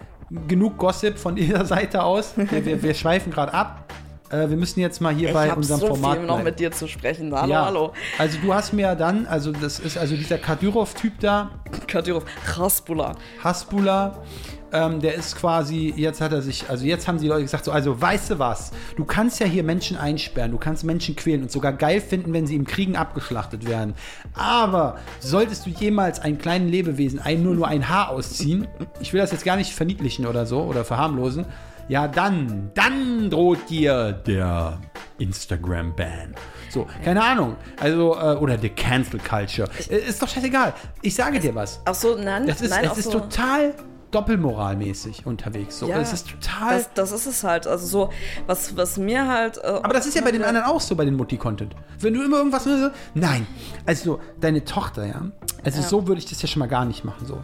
Genug 0.47 0.79
Gossip 0.79 1.19
von 1.19 1.35
dieser 1.37 1.64
Seite 1.64 2.05
aus. 2.05 2.35
Wir, 2.37 2.64
wir, 2.64 2.81
wir 2.81 2.95
schweifen 2.95 3.33
gerade 3.33 3.53
ab. 3.55 3.93
Äh, 4.31 4.49
wir 4.49 4.57
müssen 4.57 4.81
jetzt 4.81 5.01
mal 5.01 5.15
hier 5.15 5.29
Ich 5.29 5.35
bei 5.35 5.49
habe 5.49 5.59
unserem 5.59 5.81
so 5.81 5.87
Format 5.89 6.19
viel 6.19 6.27
noch 6.27 6.35
bleiben. 6.35 6.45
mit 6.45 6.59
dir 6.61 6.73
zu 6.73 6.89
sprechen. 6.89 7.33
Hallo, 7.35 7.53
ja. 7.53 7.65
hallo. 7.67 7.93
Also 8.19 8.39
du 8.43 8.53
hast 8.53 8.73
mir 8.73 8.95
dann, 8.95 9.27
also 9.27 9.53
das 9.53 9.79
ist 9.79 9.97
also 9.97 10.17
dieser 10.17 10.39
Kadyrov-Typ 10.39 11.21
da, 11.21 11.51
Kadyrov, 11.87 12.25
Raspula. 12.57 13.15
Hasbula, 13.43 14.23
ähm, 14.73 15.01
der 15.01 15.15
ist 15.15 15.37
quasi, 15.37 15.95
jetzt 15.97 16.21
hat 16.21 16.33
er 16.33 16.43
sich, 16.43 16.69
also 16.69 16.85
jetzt 16.85 17.07
haben 17.07 17.19
die 17.19 17.29
Leute 17.29 17.43
gesagt, 17.43 17.65
so, 17.65 17.71
also 17.71 18.01
weißt 18.01 18.31
du 18.31 18.39
was, 18.39 18.73
du 18.97 19.05
kannst 19.05 19.39
ja 19.39 19.47
hier 19.47 19.62
Menschen 19.62 19.97
einsperren, 19.97 20.51
du 20.51 20.59
kannst 20.59 20.83
Menschen 20.83 21.15
quälen 21.15 21.43
und 21.43 21.53
sogar 21.53 21.73
geil 21.73 22.01
finden, 22.01 22.33
wenn 22.33 22.47
sie 22.47 22.57
im 22.57 22.67
Kriegen 22.67 22.97
abgeschlachtet 22.97 23.69
werden. 23.69 23.95
Aber 24.35 24.99
solltest 25.21 25.67
du 25.67 25.71
jemals 25.71 26.19
einem 26.21 26.39
kleinen 26.39 26.69
Lebewesen 26.69 27.21
ein, 27.21 27.43
nur, 27.43 27.55
nur 27.55 27.69
ein 27.69 27.89
Haar 27.89 28.11
ausziehen, 28.11 28.67
ich 29.01 29.12
will 29.12 29.21
das 29.21 29.31
jetzt 29.31 29.45
gar 29.45 29.57
nicht 29.57 29.73
verniedlichen 29.73 30.27
oder 30.27 30.47
so 30.47 30.62
oder 30.62 30.85
verharmlosen, 30.85 31.47
ja 31.88 32.09
dann, 32.09 32.70
dann 32.75 33.31
droht 33.31 33.68
dir 33.70 34.12
der 34.12 34.79
Instagram-Ban. 35.18 36.35
So, 36.70 36.87
keine 37.05 37.22
Ahnung. 37.22 37.57
Also, 37.81 38.14
äh, 38.16 38.35
oder 38.37 38.57
die 38.57 38.68
Cancel 38.70 39.20
Culture. 39.20 39.68
Äh, 39.88 39.96
ist 40.09 40.20
doch 40.20 40.29
scheißegal. 40.29 40.75
Ich 41.03 41.14
sage 41.14 41.38
dir 41.40 41.55
was. 41.55 41.81
Ach 41.85 41.94
so, 41.94 42.16
nein, 42.16 42.46
Das 42.46 42.61
ist, 42.61 42.70
nein, 42.70 42.85
es 42.85 42.90
auch 42.90 42.96
ist 42.99 43.05
so. 43.05 43.20
total 43.20 43.75
doppelmoralmäßig 44.11 45.27
unterwegs. 45.27 45.79
So. 45.79 45.88
Ja, 45.88 45.99
es 46.01 46.12
ist 46.12 46.29
total. 46.31 46.77
Das, 46.79 46.90
das 46.94 47.12
ist 47.12 47.27
es 47.27 47.44
halt. 47.44 47.66
Also 47.66 47.87
so, 47.87 48.11
was, 48.46 48.77
was 48.77 48.99
mir 48.99 49.27
halt. 49.27 49.59
Äh, 49.59 49.66
aber 49.66 49.94
das 49.94 50.07
ist 50.07 50.14
ja 50.14 50.22
bei 50.22 50.33
den 50.33 50.42
anderen 50.42 50.66
auch 50.66 50.81
so, 50.81 50.94
bei 50.96 51.05
den 51.05 51.14
Mutti-Content. 51.16 51.75
Wenn 52.01 52.14
du 52.14 52.22
immer 52.25 52.38
irgendwas. 52.38 52.66
Nein. 53.14 53.46
Also, 53.85 54.20
deine 54.40 54.64
Tochter, 54.64 55.07
ja. 55.07 55.22
Also, 55.64 55.81
Ja. 55.81 55.88
so 55.88 56.07
würde 56.07 56.20
ich 56.20 56.27
das 56.27 56.42
ja 56.42 56.49
schon 56.49 56.61
mal 56.61 56.66
gar 56.68 56.85
nicht 56.85 57.05
machen. 57.05 57.27
So. 57.27 57.40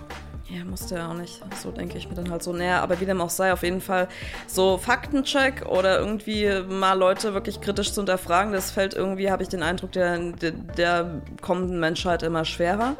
Ja, 0.55 0.67
musste 0.67 0.97
ja 0.97 1.11
auch 1.11 1.15
nicht. 1.15 1.41
So 1.63 1.71
denke 1.71 1.97
ich 1.97 2.11
mir 2.11 2.15
dann 2.15 2.31
halt 2.31 2.43
so. 2.43 2.53
Naja, 2.53 2.83
aber 2.83 3.01
wie 3.01 3.07
dem 3.07 3.23
auch 3.23 3.31
sei, 3.31 3.55
auf 3.55 3.63
jeden 3.63 3.81
Fall 3.81 4.09
so 4.47 4.77
Faktencheck 4.77 5.65
oder 5.67 5.99
irgendwie 5.99 6.47
mal 6.69 6.93
Leute 6.93 7.33
wirklich 7.33 7.63
kritisch 7.63 7.93
zu 7.93 8.03
hinterfragen, 8.03 8.53
das 8.53 8.71
fällt 8.71 8.93
irgendwie, 8.93 9.31
habe 9.31 9.43
ich 9.43 9.49
den 9.49 9.63
Eindruck, 9.63 9.93
der, 9.93 10.19
der, 10.19 10.51
der 10.51 11.23
kommenden 11.41 11.81
Menschheit 11.81 12.23
immer 12.23 12.45
schwerer. 12.45 12.97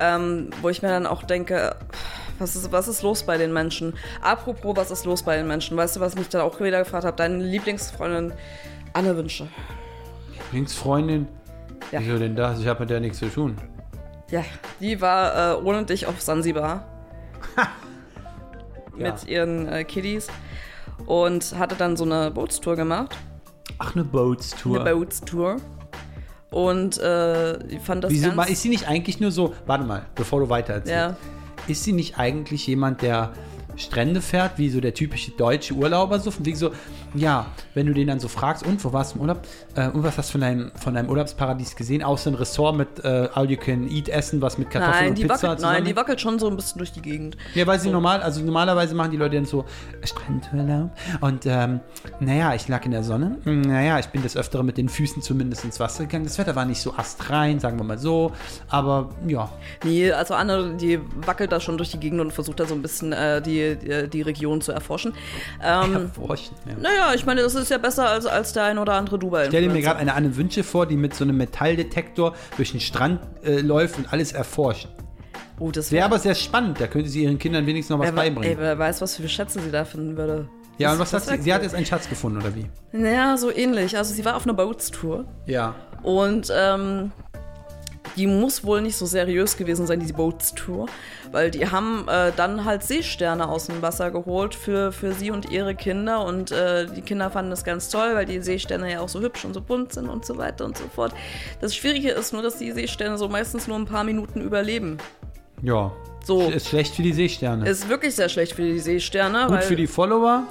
Ähm, 0.00 0.50
wo 0.60 0.70
ich 0.70 0.82
mir 0.82 0.88
dann 0.88 1.06
auch 1.06 1.22
denke, 1.22 1.76
was 2.40 2.56
ist, 2.56 2.72
was 2.72 2.88
ist 2.88 3.02
los 3.02 3.22
bei 3.22 3.38
den 3.38 3.52
Menschen? 3.52 3.94
Apropos, 4.20 4.76
was 4.76 4.90
ist 4.90 5.04
los 5.04 5.22
bei 5.22 5.36
den 5.36 5.46
Menschen? 5.46 5.76
Weißt 5.76 5.94
du, 5.94 6.00
was 6.00 6.14
ich 6.14 6.18
mich 6.18 6.30
dann 6.30 6.40
auch 6.40 6.58
wieder 6.58 6.80
gefragt 6.80 7.04
habe? 7.04 7.16
Deine 7.16 7.44
Lieblingsfreundin 7.44 8.32
Anne 8.92 9.16
Wünsche. 9.16 9.46
Lieblingsfreundin. 10.32 11.28
Ja. 11.92 12.00
Wieso 12.00 12.18
denn 12.18 12.34
das? 12.34 12.58
Ich 12.58 12.66
habe 12.66 12.80
mit 12.80 12.90
der 12.90 12.98
nichts 12.98 13.18
zu 13.18 13.28
tun. 13.28 13.56
Ja, 14.32 14.44
die 14.80 15.00
war 15.00 15.58
äh, 15.58 15.62
ohne 15.62 15.84
dich 15.84 16.06
auf 16.06 16.20
Sansibar. 16.20 16.84
Ja. 18.98 19.10
mit 19.10 19.26
ihren 19.26 19.68
äh, 19.68 19.84
Kiddies 19.84 20.28
und 21.06 21.58
hatte 21.58 21.76
dann 21.76 21.96
so 21.96 22.04
eine 22.04 22.30
Bootstour 22.30 22.76
gemacht. 22.76 23.16
Ach, 23.78 23.94
eine 23.94 24.04
Boatstour. 24.04 24.82
Eine 24.82 24.94
Bootstour. 24.94 25.56
Und 26.50 26.98
äh, 26.98 27.56
ich 27.68 27.80
fand 27.80 28.04
das 28.04 28.12
Wieso, 28.12 28.26
ganz... 28.26 28.36
mal, 28.36 28.50
ist 28.50 28.60
sie 28.60 28.68
nicht 28.68 28.86
eigentlich 28.86 29.18
nur 29.18 29.30
so. 29.30 29.54
Warte 29.64 29.84
mal, 29.84 30.04
bevor 30.14 30.40
du 30.40 30.50
weiter 30.50 30.74
erzählst. 30.74 30.92
ja, 30.94 31.16
Ist 31.68 31.84
sie 31.84 31.94
nicht 31.94 32.18
eigentlich 32.18 32.66
jemand, 32.66 33.00
der 33.00 33.32
Strände 33.76 34.20
fährt, 34.20 34.58
wie 34.58 34.68
so 34.68 34.82
der 34.82 34.92
typische 34.92 35.30
deutsche 35.30 35.72
Urlauber 35.72 36.20
so? 36.20 36.30
Von 36.30 36.44
wegen 36.44 36.58
so, 36.58 36.72
ja, 37.14 37.46
wenn 37.74 37.86
du 37.86 37.94
den 37.94 38.06
dann 38.08 38.20
so 38.20 38.28
fragst, 38.28 38.64
und 38.66 38.82
wo 38.84 38.92
warst 38.92 39.12
du 39.12 39.16
im 39.16 39.22
Urlaub? 39.22 39.42
Äh, 39.74 39.88
und 39.88 40.02
was 40.02 40.18
hast 40.18 40.28
du 40.30 40.32
von 40.32 40.40
deinem, 40.40 40.72
von 40.76 40.94
deinem 40.94 41.08
Urlaubsparadies 41.08 41.76
gesehen? 41.76 42.02
Außer 42.02 42.30
ein 42.30 42.34
Ressort 42.34 42.76
mit 42.76 43.04
äh, 43.04 43.28
All 43.34 43.50
You 43.50 43.56
Can 43.56 43.88
Eat 43.90 44.08
Essen, 44.08 44.40
was 44.40 44.58
mit 44.58 44.70
Kartoffeln 44.70 45.00
nein 45.00 45.08
und 45.10 45.18
die, 45.18 45.22
Pizza 45.22 45.42
wackelt, 45.48 45.60
nein, 45.60 45.84
die 45.84 45.96
wackelt 45.96 46.20
schon 46.20 46.38
so 46.38 46.48
ein 46.48 46.56
bisschen 46.56 46.78
durch 46.78 46.92
die 46.92 47.02
Gegend. 47.02 47.36
Ja, 47.54 47.66
weil 47.66 47.78
sie 47.78 47.88
So. 47.88 47.92
normal, 47.92 48.22
also 48.22 48.42
normalerweise 48.42 48.94
machen 48.94 49.10
die 49.10 49.16
Leute 49.16 49.36
dann 49.36 49.44
so 49.44 49.64
Strandurlaub 50.04 50.90
und 51.20 51.46
ähm, 51.46 51.80
naja, 52.20 52.54
ich 52.54 52.68
lag 52.68 52.84
in 52.84 52.90
der 52.92 53.02
Sonne, 53.02 53.38
Hm, 53.44 53.62
naja, 53.62 53.98
ich 53.98 54.06
bin 54.06 54.22
des 54.22 54.36
Öfteren 54.36 54.66
mit 54.66 54.76
den 54.76 54.88
Füßen 54.88 55.22
zumindest 55.22 55.64
ins 55.64 55.80
Wasser 55.80 56.04
gegangen. 56.04 56.24
Das 56.24 56.38
Wetter 56.38 56.54
war 56.56 56.64
nicht 56.64 56.80
so 56.80 56.94
astrein, 56.94 57.60
sagen 57.60 57.78
wir 57.78 57.84
mal 57.84 57.98
so, 57.98 58.32
aber 58.68 59.10
ja, 59.26 59.48
Nee, 59.84 60.12
also 60.12 60.34
Anne, 60.34 60.74
die 60.80 61.00
wackelt 61.26 61.52
da 61.52 61.60
schon 61.60 61.76
durch 61.76 61.90
die 61.90 61.98
Gegend 61.98 62.20
und 62.20 62.32
versucht 62.32 62.60
da 62.60 62.66
so 62.66 62.74
ein 62.74 62.82
bisschen 62.82 63.12
äh, 63.12 63.40
die, 63.42 63.76
die, 63.76 64.08
die 64.08 64.22
Region 64.22 64.60
zu 64.60 64.72
erforschen. 64.72 65.12
Ähm, 65.62 65.94
erforschen. 65.94 66.54
Ja. 66.66 66.74
naja, 66.80 67.01
ich 67.14 67.26
meine, 67.26 67.42
das 67.42 67.54
ist 67.54 67.70
ja 67.70 67.78
besser 67.78 68.08
als, 68.08 68.26
als 68.26 68.52
der 68.52 68.64
ein 68.64 68.78
oder 68.78 68.94
andere 68.94 69.18
dubai 69.18 69.46
Stell 69.48 69.62
dir 69.62 69.70
mir 69.70 69.80
gerade 69.82 69.98
eine 70.00 70.14
Anne 70.14 70.36
Wünsche 70.36 70.64
vor, 70.64 70.86
die 70.86 70.96
mit 70.96 71.14
so 71.14 71.24
einem 71.24 71.36
Metalldetektor 71.36 72.34
durch 72.56 72.72
den 72.72 72.80
Strand 72.80 73.20
äh, 73.44 73.60
läuft 73.60 73.98
und 73.98 74.12
alles 74.12 74.32
erforscht. 74.32 74.88
Oh, 75.58 75.70
das 75.70 75.92
Wäre 75.92 76.06
aber 76.06 76.18
sehr 76.18 76.34
spannend, 76.34 76.80
da 76.80 76.86
könnte 76.86 77.08
sie 77.08 77.22
ihren 77.24 77.38
Kindern 77.38 77.66
wenigstens 77.66 77.90
noch 77.96 77.98
was 78.04 78.14
wer, 78.14 78.22
ey, 78.24 78.30
beibringen. 78.30 78.58
wer 78.58 78.78
weiß, 78.78 79.00
was 79.00 79.16
für 79.16 79.28
Schätze 79.28 79.60
sie 79.60 79.70
da 79.70 79.84
finden 79.84 80.16
würde. 80.16 80.48
ja, 80.78 80.88
Das- 80.88 80.94
und 80.94 81.00
was 81.00 81.12
hat 81.12 81.22
sie? 81.38 81.42
Sie 81.42 81.54
hat 81.54 81.62
jetzt 81.62 81.74
einen 81.74 81.86
Schatz 81.86 82.08
gefunden, 82.08 82.38
oder 82.38 82.54
wie? 82.56 82.66
Naja, 82.92 83.36
so 83.36 83.50
ähnlich. 83.54 83.96
Also 83.96 84.12
sie 84.14 84.24
war 84.24 84.36
auf 84.36 84.44
einer 84.44 84.54
Bootstour 84.54 85.24
Ja. 85.46 85.74
und 86.02 86.48
ähm, 86.54 87.12
die 88.16 88.26
muss 88.26 88.64
wohl 88.64 88.82
nicht 88.82 88.96
so 88.96 89.06
seriös 89.06 89.56
gewesen 89.56 89.86
sein, 89.86 90.00
diese 90.00 90.14
Boats 90.14 90.54
Tour, 90.54 90.86
weil 91.30 91.50
die 91.50 91.68
haben 91.68 92.06
äh, 92.08 92.32
dann 92.36 92.64
halt 92.64 92.82
Seesterne 92.82 93.48
aus 93.48 93.66
dem 93.66 93.82
Wasser 93.82 94.10
geholt 94.10 94.54
für, 94.54 94.92
für 94.92 95.12
sie 95.12 95.30
und 95.30 95.50
ihre 95.50 95.74
Kinder 95.74 96.24
und 96.24 96.52
äh, 96.52 96.86
die 96.86 97.02
Kinder 97.02 97.30
fanden 97.30 97.50
das 97.50 97.64
ganz 97.64 97.88
toll, 97.88 98.14
weil 98.14 98.26
die 98.26 98.40
Seesterne 98.40 98.92
ja 98.92 99.00
auch 99.00 99.08
so 99.08 99.20
hübsch 99.20 99.44
und 99.44 99.54
so 99.54 99.60
bunt 99.60 99.92
sind 99.92 100.08
und 100.08 100.24
so 100.24 100.38
weiter 100.38 100.64
und 100.64 100.76
so 100.76 100.84
fort. 100.94 101.12
Das 101.60 101.74
Schwierige 101.74 102.10
ist 102.10 102.32
nur, 102.32 102.42
dass 102.42 102.58
die 102.58 102.72
Seesterne 102.72 103.18
so 103.18 103.28
meistens 103.28 103.66
nur 103.66 103.78
ein 103.78 103.86
paar 103.86 104.04
Minuten 104.04 104.40
überleben. 104.40 104.98
Ja. 105.62 105.92
So. 106.24 106.50
Ist 106.50 106.68
schlecht 106.68 106.94
für 106.94 107.02
die 107.02 107.12
Seesterne. 107.12 107.68
Ist 107.68 107.88
wirklich 107.88 108.14
sehr 108.14 108.28
schlecht 108.28 108.52
für 108.52 108.62
die 108.62 108.78
Seesterne. 108.78 109.46
Gut 109.48 109.64
für 109.64 109.76
die 109.76 109.88
Follower. 109.88 110.44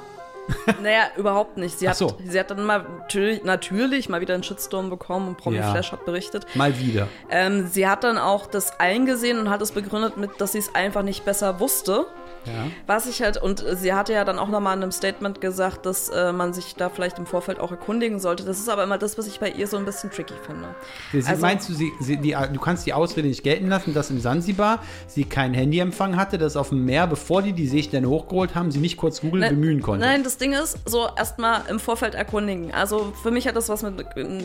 Naja, 0.81 1.03
überhaupt 1.17 1.57
nicht. 1.57 1.79
Sie 1.79 1.87
Ach 1.87 1.91
hat, 1.91 1.97
so. 1.97 2.17
sie 2.25 2.39
hat 2.39 2.51
dann 2.51 2.63
mal 2.63 2.85
natürlich, 2.99 3.43
natürlich 3.43 4.09
mal 4.09 4.21
wieder 4.21 4.33
einen 4.33 4.43
Shitstorm 4.43 4.89
bekommen 4.89 5.29
und 5.29 5.37
Promi 5.37 5.57
Ja. 5.57 5.71
Flash 5.71 5.91
hat 5.91 6.05
berichtet. 6.05 6.45
Mal 6.55 6.77
wieder. 6.79 7.07
Ähm, 7.29 7.67
sie 7.67 7.87
hat 7.87 8.03
dann 8.03 8.17
auch 8.17 8.47
das 8.47 8.79
eingesehen 8.79 9.39
und 9.39 9.49
hat 9.49 9.61
es 9.61 9.71
begründet 9.71 10.17
mit, 10.17 10.39
dass 10.39 10.53
sie 10.53 10.59
es 10.59 10.73
einfach 10.75 11.03
nicht 11.03 11.25
besser 11.25 11.59
wusste. 11.59 12.05
Ja. 12.45 12.67
Was 12.87 13.07
ich 13.07 13.21
halt, 13.21 13.37
und 13.37 13.63
sie 13.73 13.93
hatte 13.93 14.13
ja 14.13 14.25
dann 14.25 14.39
auch 14.39 14.47
nochmal 14.47 14.75
in 14.75 14.83
einem 14.83 14.91
Statement 14.91 15.41
gesagt, 15.41 15.85
dass 15.85 16.09
äh, 16.09 16.31
man 16.33 16.53
sich 16.53 16.75
da 16.75 16.89
vielleicht 16.89 17.19
im 17.19 17.25
Vorfeld 17.25 17.59
auch 17.59 17.71
erkundigen 17.71 18.19
sollte. 18.19 18.43
Das 18.43 18.59
ist 18.59 18.69
aber 18.69 18.83
immer 18.83 18.97
das, 18.97 19.17
was 19.17 19.27
ich 19.27 19.39
bei 19.39 19.49
ihr 19.49 19.67
so 19.67 19.77
ein 19.77 19.85
bisschen 19.85 20.09
tricky 20.11 20.33
finde. 20.45 20.67
Sie, 21.11 21.23
Also- 21.29 21.41
meinst 21.41 21.69
du, 21.69 21.73
sie, 21.73 21.91
sie, 21.99 22.17
die, 22.17 22.31
du 22.53 22.59
kannst 22.59 22.85
die 22.85 22.93
Ausrede 22.93 23.27
nicht 23.27 23.43
gelten 23.43 23.67
lassen, 23.67 23.93
dass 23.93 24.09
im 24.09 24.19
Sansibar 24.19 24.79
sie 25.07 25.25
keinen 25.25 25.53
Handyempfang 25.53 26.15
hatte, 26.17 26.37
dass 26.37 26.55
auf 26.55 26.69
dem 26.69 26.85
Meer, 26.85 27.07
bevor 27.07 27.41
die 27.41 27.53
die 27.53 27.67
Seesterne 27.67 28.07
hochgeholt 28.09 28.55
haben, 28.55 28.71
sie 28.71 28.79
nicht 28.79 28.97
kurz 28.97 29.21
Google 29.21 29.41
Nein, 29.41 29.55
bemühen 29.55 29.81
konnte? 29.81 30.05
Nein, 30.05 30.23
das 30.23 30.37
Ding 30.37 30.53
ist, 30.53 30.77
so 30.85 31.07
erstmal 31.15 31.61
im 31.69 31.79
Vorfeld 31.79 32.15
erkundigen. 32.15 32.73
Also 32.73 33.13
für 33.21 33.31
mich 33.31 33.47
hat 33.47 33.55
das 33.55 33.69
was 33.69 33.83
mit, 33.83 33.95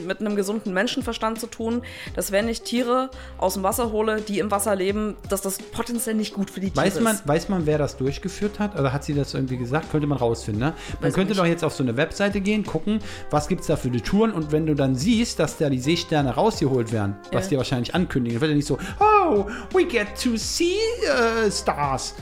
mit 0.07 0.21
einem 0.21 0.37
gesunden 0.37 0.73
Menschenverstand 0.73 1.41
zu 1.41 1.47
tun, 1.47 1.83
dass 2.15 2.33
wenn 2.33 2.49
ich 2.49 2.63
Tiere 2.63 3.11
aus 3.39 3.55
dem 3.55 3.63
Wasser 3.63 3.91
hole, 3.93 4.21
die 4.21 4.39
im 4.39 4.51
Wasser 4.51 4.75
leben, 4.77 5.17
dass 5.29 5.41
das 5.41 5.59
potenziell 5.59 6.15
nicht 6.15 6.35
gut 6.35 6.51
für 6.51 6.61
die 6.61 6.71
Tiere 6.71 6.85
Weiß 6.87 7.01
man, 7.01 7.15
ist. 7.15 7.27
weiß 7.29 7.49
man, 7.49 7.67
wer 7.67 7.79
das 7.79 7.86
durchgeführt 7.95 8.59
hat? 8.59 8.75
Oder 8.81 8.95
hat 8.95 9.05
sie 9.05 9.13
das 9.13 9.35
irgendwie 9.35 9.59
gesagt? 9.59 9.91
Könnte 9.93 10.07
man 10.07 10.17
rausfinden, 10.17 10.61
ne? 10.61 10.73
Man 10.95 11.09
Weiß 11.09 11.15
könnte 11.15 11.33
nicht. 11.33 11.39
doch 11.41 11.45
jetzt 11.47 11.63
auf 11.63 11.75
so 11.75 11.83
eine 11.83 11.99
Webseite 11.99 12.41
gehen, 12.41 12.65
gucken, 12.65 13.01
was 13.31 13.49
gibt 13.49 13.61
es 13.61 13.67
da 13.67 13.77
für 13.77 13.91
die 13.91 14.01
Touren 14.01 14.33
und 14.33 14.51
wenn 14.51 14.65
du 14.65 14.75
dann 14.75 14.95
siehst, 14.95 15.39
dass 15.39 15.59
da 15.59 15.69
die 15.69 15.79
Seesterne 15.79 16.35
rausgeholt 16.35 16.91
werden, 16.91 17.17
was 17.33 17.45
Ja. 17.45 17.51
die 17.51 17.57
wahrscheinlich 17.59 17.95
ankündigen, 17.95 18.37
dann 18.37 18.41
wird 18.41 18.51
ja 18.53 18.57
nicht 18.57 18.67
so, 18.67 18.79
oh, 18.99 19.45
we 19.75 19.85
get 19.85 20.09
to 20.23 20.37
see 20.37 20.79
uh, 21.47 21.51
stars. 21.51 22.15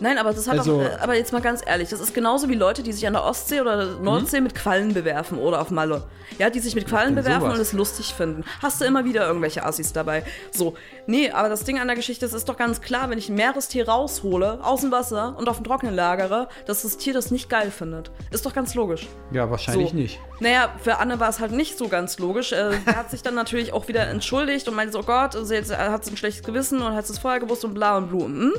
Nein, 0.00 0.18
aber 0.18 0.32
das 0.32 0.46
hat 0.48 0.58
Also- 0.58 0.80
doch, 0.80 0.88
äh, 0.88 0.96
aber 1.00 1.14
jetzt 1.14 1.32
mal 1.32 1.40
ganz 1.42 1.60
ehrlich, 1.66 1.88
das 1.88 2.00
ist 2.00 2.14
genauso 2.14 2.48
wie 2.48 2.54
Leute, 2.54 2.82
die 2.82 2.92
sich 2.92 3.06
an 3.06 3.14
der 3.14 3.24
Ostsee 3.24 3.60
oder 3.60 3.98
Nordsee 4.00 4.40
mit 4.40 4.54
Quallen 4.54 4.94
bewerfen 4.94 5.38
oder 5.38 5.60
auf 5.60 5.70
Malle. 5.70 6.04
Ja, 6.38 6.50
die 6.50 6.60
sich 6.60 6.74
mit 6.74 6.86
Quallen 6.86 7.14
bewerfen 7.14 7.40
sowas? 7.40 7.54
und 7.54 7.60
es 7.60 7.72
lustig 7.72 8.14
finden. 8.14 8.44
Hast 8.62 8.80
du 8.80 8.84
immer 8.84 9.04
wieder 9.06 9.26
irgendwelche 9.26 9.64
Assis 9.64 9.92
dabei. 9.94 10.24
So, 10.52 10.74
nee, 11.06 11.30
aber 11.30 11.48
das 11.48 11.64
Ding 11.64 11.78
an 11.80 11.86
der 11.86 11.96
Geschichte 11.96 12.26
ist, 12.26 12.34
ist 12.34 12.48
doch 12.48 12.56
ganz 12.58 12.82
klar, 12.82 13.08
wenn 13.08 13.16
ich 13.18 13.28
ein 13.30 13.34
Meerestier 13.34 13.88
raushole, 13.88 14.58
aus 14.62 14.82
dem 14.82 14.90
Wasser 14.92 15.34
und 15.38 15.48
auf 15.48 15.56
dem 15.56 15.64
Trockenen 15.64 15.94
lagere, 15.96 16.48
dass 16.66 16.82
das 16.82 16.98
Tier 16.98 17.14
das 17.14 17.30
nicht 17.30 17.48
geil 17.48 17.70
findet. 17.70 18.10
Ist 18.30 18.44
doch 18.44 18.52
ganz 18.54 18.74
logisch. 18.74 19.08
Ja, 19.32 19.50
wahrscheinlich 19.50 19.90
So. 19.90 19.96
nicht. 19.96 20.20
Naja, 20.40 20.68
für 20.84 20.98
Anne 20.98 21.18
war 21.18 21.30
es 21.30 21.40
halt 21.40 21.52
nicht 21.52 21.78
so 21.78 21.88
ganz 21.88 22.18
logisch. 22.18 22.52
Äh, 22.52 22.72
sie 22.86 22.94
hat 22.94 23.10
sich 23.10 23.22
dann 23.22 23.34
natürlich 23.34 23.72
auch 23.72 23.88
wieder 23.88 24.06
entschuldigt 24.06 24.68
und 24.68 24.74
meinte 24.76 24.92
so, 24.92 25.00
oh 25.00 25.04
Gott, 25.04 25.34
also 25.34 25.54
jetzt 25.54 25.76
hat 25.76 26.04
sie 26.04 26.12
ein 26.12 26.16
schlechtes 26.18 26.44
Gewissen 26.44 26.82
und 26.82 26.94
hat 26.94 27.08
es 27.08 27.18
vorher 27.18 27.40
gewusst 27.40 27.64
und 27.64 27.72
bla 27.74 27.96
und 27.96 28.08
blu. 28.10 28.24
Hm. 28.26 28.52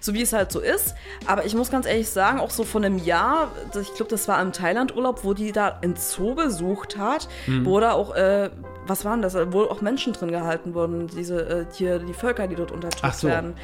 So 0.00 0.14
wie 0.14 0.22
es 0.22 0.32
halt 0.32 0.52
so 0.52 0.60
ist. 0.60 0.77
Aber 1.26 1.44
ich 1.44 1.54
muss 1.54 1.70
ganz 1.70 1.86
ehrlich 1.86 2.08
sagen, 2.08 2.40
auch 2.40 2.50
so 2.50 2.64
von 2.64 2.84
einem 2.84 2.98
Jahr, 2.98 3.50
ich 3.80 3.94
glaube, 3.94 4.10
das 4.10 4.28
war 4.28 4.40
im 4.40 4.52
Thailand-Urlaub, 4.52 5.24
wo 5.24 5.34
die 5.34 5.52
da 5.52 5.78
einen 5.82 5.96
Zoo 5.96 6.34
besucht 6.34 6.96
hat, 6.98 7.28
wo 7.64 7.80
da 7.80 7.92
auch, 7.92 8.14
äh, 8.14 8.50
was 8.86 9.04
waren 9.04 9.20
das, 9.20 9.34
wo 9.52 9.62
auch 9.64 9.80
Menschen 9.82 10.14
drin 10.14 10.30
gehalten 10.30 10.72
wurden, 10.74 11.08
diese, 11.08 11.40
äh, 11.46 11.66
hier, 11.74 11.98
die 11.98 12.14
Völker, 12.14 12.46
die 12.48 12.54
dort 12.54 12.72
unterdrückt 12.72 13.14
so. 13.16 13.28
werden. 13.28 13.54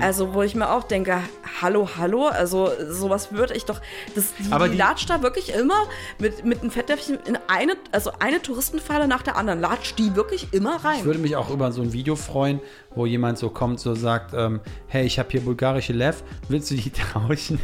Also, 0.00 0.32
wo 0.34 0.42
ich 0.42 0.54
mir 0.54 0.70
auch 0.70 0.84
denke, 0.84 1.18
hallo, 1.60 1.88
hallo, 1.98 2.26
also 2.28 2.70
sowas 2.88 3.32
würde 3.32 3.54
ich 3.54 3.64
doch, 3.66 3.80
das, 4.14 4.32
die, 4.38 4.50
Aber 4.52 4.66
die 4.66 4.72
die- 4.72 4.78
latscht 4.78 5.10
da 5.10 5.22
wirklich 5.22 5.52
immer 5.54 5.74
mit, 6.18 6.44
mit 6.46 6.60
einem 6.62 6.70
Fettnäpfchen 6.70 7.18
in 7.26 7.38
eine, 7.48 7.74
also 7.92 8.12
eine 8.20 8.40
Touristenfalle 8.40 9.06
nach 9.06 9.22
der 9.22 9.36
anderen, 9.36 9.60
latscht 9.60 9.98
die 9.98 10.16
wirklich 10.16 10.52
immer 10.54 10.82
rein. 10.84 10.98
Ich 11.00 11.04
würde 11.04 11.18
mich 11.18 11.36
auch 11.36 11.50
über 11.50 11.72
so 11.72 11.82
ein 11.82 11.92
Video 11.92 12.16
freuen, 12.16 12.60
wo 12.94 13.06
jemand 13.06 13.38
so 13.38 13.50
kommt, 13.50 13.78
so 13.80 13.94
sagt, 13.94 14.32
ähm, 14.34 14.60
hey, 14.88 15.04
ich 15.06 15.18
habe 15.18 15.28
hier 15.30 15.40
bulgarische 15.42 15.92
Lev, 15.92 16.22
willst 16.48 16.70
du 16.70 16.74
die 16.74 16.90
tauschen? 17.12 17.60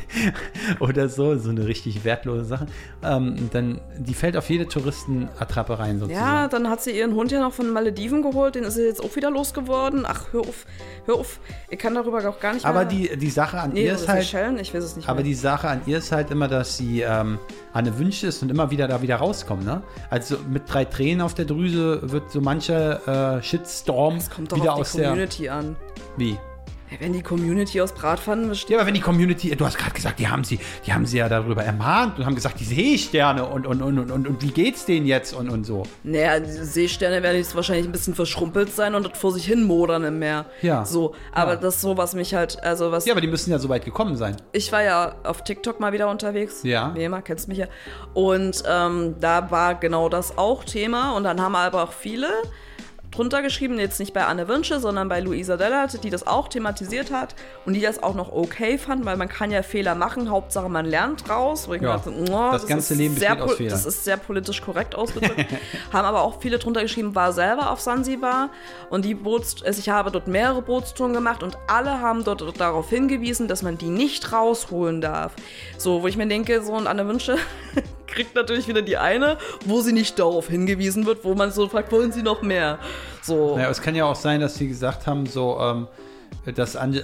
Oder 0.81 1.09
so, 1.09 1.37
so 1.37 1.51
eine 1.51 1.67
richtig 1.67 2.05
wertlose 2.05 2.45
Sache. 2.45 2.67
Ähm, 3.03 3.51
dann, 3.53 3.81
die 3.99 4.15
fällt 4.15 4.37
auf 4.37 4.49
jede 4.49 4.69
Touristenattrappe 4.69 5.79
rein 5.79 5.99
sozusagen. 5.99 6.25
ja, 6.27 6.49
dann 6.49 6.69
hat 6.69 6.83
sie 6.83 6.93
ihren 6.97 7.15
Hund 7.15 7.33
ja 7.33 7.41
noch 7.41 7.53
von 7.53 7.71
Malediven 7.71 8.23
geholt, 8.23 8.55
den 8.55 8.65
ist 8.65 8.75
sie 8.75 8.85
jetzt 8.85 9.03
auch 9.03 9.15
wieder 9.17 9.31
losgeworden. 9.31 10.05
Ach, 10.07 10.27
hör 10.33 10.41
auf, 10.41 10.65
hör 11.07 11.17
auf, 11.17 11.41
ich 11.71 11.79
kann 11.79 11.95
darüber 11.95 12.27
auch 12.29 12.41
gar 12.41 12.55
nicht 12.55 12.65
Aber 12.65 12.81
mehr... 12.81 12.89
die, 12.89 13.17
die 13.17 13.31
Sache 13.31 13.59
an 13.59 13.73
nee, 13.73 13.87
ihr 13.87 13.95
ist 13.95 14.09
halt, 14.09 14.23
Seychellen, 14.23 14.59
ich 14.59 14.73
weiß 14.75 14.85
es 14.85 14.97
nicht 14.97 15.09
aber 15.09 15.17
mehr. 15.17 15.25
die 15.25 15.35
Sache 15.35 15.69
an 15.69 15.81
ihr 15.87 15.99
ist 15.99 16.13
halt 16.13 16.31
immer, 16.31 16.49
dass 16.49 16.77
sie 16.77 17.01
ähm, 17.01 17.39
Anne 17.77 17.99
Wünsch 17.99 18.23
ist 18.23 18.43
und 18.43 18.51
immer 18.51 18.71
wieder 18.71 18.89
da 18.89 19.03
wieder 19.03 19.17
rauskommt, 19.17 19.65
ne? 19.65 19.83
Also 20.09 20.39
mit 20.49 20.63
drei 20.67 20.87
Tränen 20.87 21.21
auf 21.21 21.35
der 21.35 21.45
Drüse 21.45 22.11
wird 22.11 22.31
so 22.31 22.41
mancher 22.41 23.37
äh, 23.37 23.43
Shitstorm 23.43 24.17
das 24.17 24.31
kommt 24.31 24.51
doch 24.51 24.57
wieder 24.57 24.73
auf 24.73 24.81
aus 24.81 24.93
der. 24.93 25.11
Community 25.11 25.51
an. 25.51 25.77
Wie? 26.17 26.39
Wenn 27.01 27.13
die 27.13 27.23
Community 27.23 27.81
aus 27.81 27.93
Bratpfannen 27.93 28.49
besteht, 28.49 28.71
Ja, 28.71 28.79
aber 28.79 28.87
wenn 28.87 28.95
die 28.95 29.01
Community, 29.01 29.55
du 29.57 29.65
hast 29.67 29.77
gerade 29.79 29.93
gesagt, 29.93 30.19
die 30.21 30.29
haben 30.29 30.45
sie, 30.45 30.59
die 30.87 30.93
haben 30.93 31.05
sie 31.07 31.19
ja 31.19 31.29
darüber 31.29 31.63
ermahnt 31.65 32.19
und 32.19 32.27
haben 32.27 32.35
gesagt, 32.35 32.61
die 32.61 32.65
Seesterne 32.65 33.45
und, 33.45 33.67
und, 33.67 33.83
und, 33.83 33.99
und, 33.99 34.11
und, 34.27 34.43
wie 34.43 34.51
geht's 34.51 34.85
denen 34.87 35.05
jetzt 35.07 35.33
und, 35.35 35.49
und 35.51 35.65
so. 35.65 35.83
Naja, 36.05 36.39
die 36.41 36.51
Seesterne 36.51 37.23
werden 37.23 37.37
jetzt 37.39 37.55
wahrscheinlich 37.57 37.87
ein 37.87 37.93
bisschen 37.93 38.15
verschrumpelt 38.15 38.73
sein 38.75 38.95
und 38.95 39.03
dort 39.03 39.17
vor 39.17 39.33
sich 39.33 39.45
hin 39.47 39.65
modern 39.65 40.05
im 40.05 40.19
Meer. 40.19 40.47
Ja. 40.63 40.85
So, 40.85 41.15
aber 41.33 41.55
Ja. 41.55 41.57
das 41.57 41.77
ist 41.77 41.81
so, 41.83 41.97
was 41.97 42.15
mich 42.15 42.35
halt, 42.35 42.63
also 42.63 42.93
was 42.93 43.05
Ja, 43.07 43.13
aber 43.13 43.21
die 43.21 43.29
müssen 43.29 43.51
ja 43.51 43.59
so 43.59 43.69
weit 43.69 43.85
gekommen 43.85 44.17
sein. 44.17 44.37
ich 44.53 44.71
war 44.73 44.83
ja 44.83 45.17
auf 45.25 45.43
TikTok 45.45 45.81
mal 45.81 45.93
wieder 45.93 46.09
unterwegs. 46.09 46.63
Ja. 46.63 46.95
Wie 46.95 47.05
immer, 47.05 47.21
kennst 47.23 47.49
mich 47.49 47.59
ja. 47.59 47.67
Und 48.15 48.63
ähm, 48.69 49.17
da 49.21 49.51
war 49.51 49.75
genau 49.75 50.09
das 50.09 50.39
auch 50.39 50.65
Thema. 50.65 51.17
Und 51.17 51.25
dann 51.25 51.41
haben 51.41 51.55
aber 51.57 51.83
auch 51.83 51.93
viele 51.93 52.29
drunter 53.17 53.43
geschrieben, 53.43 53.79
jetzt 53.79 53.99
nicht 53.99 54.13
bei 54.13 54.25
Anne 54.25 54.47
Wünsche, 54.49 54.79
sondern 54.81 55.09
bei 55.09 55.21
Luisa 55.21 55.57
Dellert, 55.57 56.03
die 56.05 56.11
das 56.11 56.27
auch 56.27 56.49
thematisiert 56.49 57.11
hat 57.11 57.35
und 57.65 57.75
die 57.75 57.81
das 57.81 58.03
auch 58.03 58.15
noch 58.15 58.33
okay 58.33 58.79
fand, 58.79 59.05
weil 59.05 59.17
man 59.17 59.29
kann 59.29 59.51
ja 59.51 59.63
Fehler 59.63 59.95
machen, 59.95 60.31
Hauptsache 60.31 60.69
man 60.69 60.87
lernt 60.87 61.29
draus. 61.29 61.69
Wo 61.69 61.75
ich 61.75 61.83
Ja. 61.83 61.97
dachte, 61.97 62.11
oh, 62.13 62.51
Das 62.53 62.67
ganze 62.67 62.95
ist 62.95 62.99
Leben 62.99 63.17
sehr 63.17 63.31
besteht 63.31 63.43
aus 63.51 63.55
Fehlern. 63.57 63.71
Das 63.73 63.87
ist 63.87 64.05
sehr 64.05 64.17
politisch 64.17 64.61
korrekt 64.63 64.95
ausgedrückt. 64.95 65.47
haben 65.93 66.05
aber 66.05 66.23
auch 66.23 66.41
viele 66.41 66.59
drunter 66.59 66.83
geschrieben, 66.83 67.15
war 67.15 67.33
selber 67.33 67.71
auf 67.71 67.81
Sansibar 67.81 68.51
und 68.91 69.05
die 69.05 69.15
Boots, 69.15 69.63
also 69.65 69.79
ich 69.81 69.89
habe 69.89 70.11
dort 70.11 70.29
mehrere 70.29 70.63
Bootstouren 70.63 71.13
gemacht 71.15 71.43
und 71.43 71.59
alle 71.69 72.01
haben 72.01 72.25
dort 72.25 72.61
darauf 72.61 72.89
hingewiesen, 72.91 73.49
dass 73.49 73.63
man 73.63 73.79
die 73.79 73.89
nicht 73.89 74.33
rausholen 74.33 75.01
darf. 75.01 75.33
So, 75.79 76.03
wo 76.03 76.07
ich 76.07 76.17
mir 76.17 76.27
denke, 76.29 76.63
so 76.63 76.73
und 76.75 76.87
Anne 76.87 77.07
Wünsche 77.09 77.37
kriegt 78.07 78.35
natürlich 78.35 78.69
wieder 78.69 78.83
die 78.83 78.97
eine, 78.97 79.39
wo 79.65 79.81
sie 79.81 79.93
nicht 79.93 80.19
darauf 80.19 80.49
hingewiesen 80.49 81.07
wird, 81.07 81.25
wo 81.25 81.35
man 81.35 81.51
so 81.51 81.69
fragt, 81.69 81.93
wollen 81.93 82.13
sie 82.13 82.23
noch 82.23 82.43
mehr? 82.43 82.79
So. 83.23 83.57
Naja, 83.57 83.71
es 83.71 83.81
kann 83.83 83.95
ja 83.95 84.05
auch 84.05 84.15
sein, 84.17 84.41
dass 84.41 84.55
sie 84.57 84.69
gesagt 84.69 85.07
haben, 85.07 85.27
so, 85.27 85.59
ähm, 85.61 85.89
dass 86.55 86.77
Anne, 86.77 87.03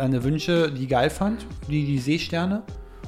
Anne, 0.00 0.22
Wünsche 0.24 0.70
die 0.70 0.86
geil 0.86 1.10
fand, 1.10 1.46
die, 1.68 1.84
die 1.84 1.98
Seesterne. 1.98 2.62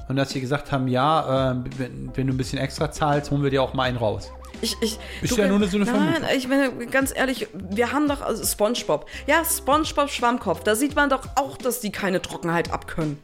Und 0.09 0.17
dass 0.17 0.31
sie 0.31 0.41
gesagt 0.41 0.71
haben, 0.71 0.87
ja, 0.89 1.51
ähm, 1.53 1.65
wenn, 1.79 2.11
wenn 2.15 2.27
du 2.29 2.33
ein 2.35 2.37
bisschen 2.37 2.59
extra 2.61 2.91
zahlst, 2.93 3.31
holen 3.31 3.43
wir 3.43 3.51
dir 3.51 3.63
auch 3.63 3.75
mal 3.75 3.85
einen 3.85 3.97
raus. 3.97 4.31
Ich, 4.63 4.77
ich, 4.81 4.99
Ist 5.21 5.37
du- 5.37 5.43
ja 5.43 5.49
nur 5.49 5.67
so 5.69 5.77
eine 5.77 5.85
Nein, 5.85 5.95
Vermutung. 6.15 6.29
ich 6.37 6.49
meine, 6.49 6.87
ganz 6.87 7.13
ehrlich, 7.15 7.49
wir 7.53 7.93
haben 7.93 8.09
doch 8.09 8.23
also 8.23 8.43
Spongebob. 8.45 9.07
Ja, 9.27 9.43
Spongebob 9.45 10.09
Schwammkopf. 10.09 10.63
Da 10.63 10.75
sieht 10.75 10.95
man 10.97 11.11
doch 11.11 11.27
auch, 11.35 11.57
dass 11.59 11.81
die 11.81 11.91
keine 11.93 12.23
Trockenheit 12.23 12.73
abkönnen. 12.73 13.19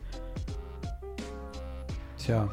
Tja. 2.24 2.48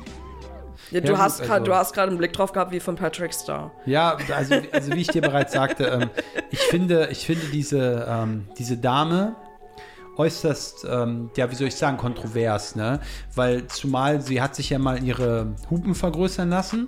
Ja, 0.92 1.00
Ja, 1.00 1.02
du, 1.02 1.12
gut, 1.14 1.18
hast 1.18 1.42
also- 1.42 1.64
du 1.66 1.76
hast 1.76 1.94
gerade 1.94 2.10
einen 2.10 2.18
Blick 2.18 2.34
drauf 2.34 2.52
gehabt 2.52 2.72
wie 2.72 2.80
von 2.80 2.96
Patrick 2.96 3.34
Star. 3.34 3.72
Ja, 3.86 4.18
also, 4.36 4.56
also 4.72 4.94
wie 4.94 5.02
ich 5.02 5.08
dir 5.08 5.22
bereits 5.22 5.54
sagte, 5.54 5.86
ähm, 5.86 6.10
ich 6.50 6.60
finde, 6.60 7.10
ich 7.12 7.26
finde 7.26 7.46
diese, 7.48 8.08
ähm, 8.10 8.48
diese 8.58 8.78
Dame 8.78 9.36
äußerst, 10.18 10.86
ähm, 10.90 11.30
ja, 11.38 11.50
wie 11.50 11.56
soll 11.56 11.68
ich 11.68 11.76
sagen, 11.76 11.98
kontrovers, 11.98 12.76
ne? 12.76 13.00
Weil 13.36 13.68
zumal 13.68 14.22
sie 14.22 14.42
hat 14.42 14.56
sich 14.56 14.70
ja 14.70 14.80
mal 14.80 15.02
ihre 15.02 15.56
Hupen 15.70 15.96
vergrößern 15.96 16.50
lassen. 16.50 16.88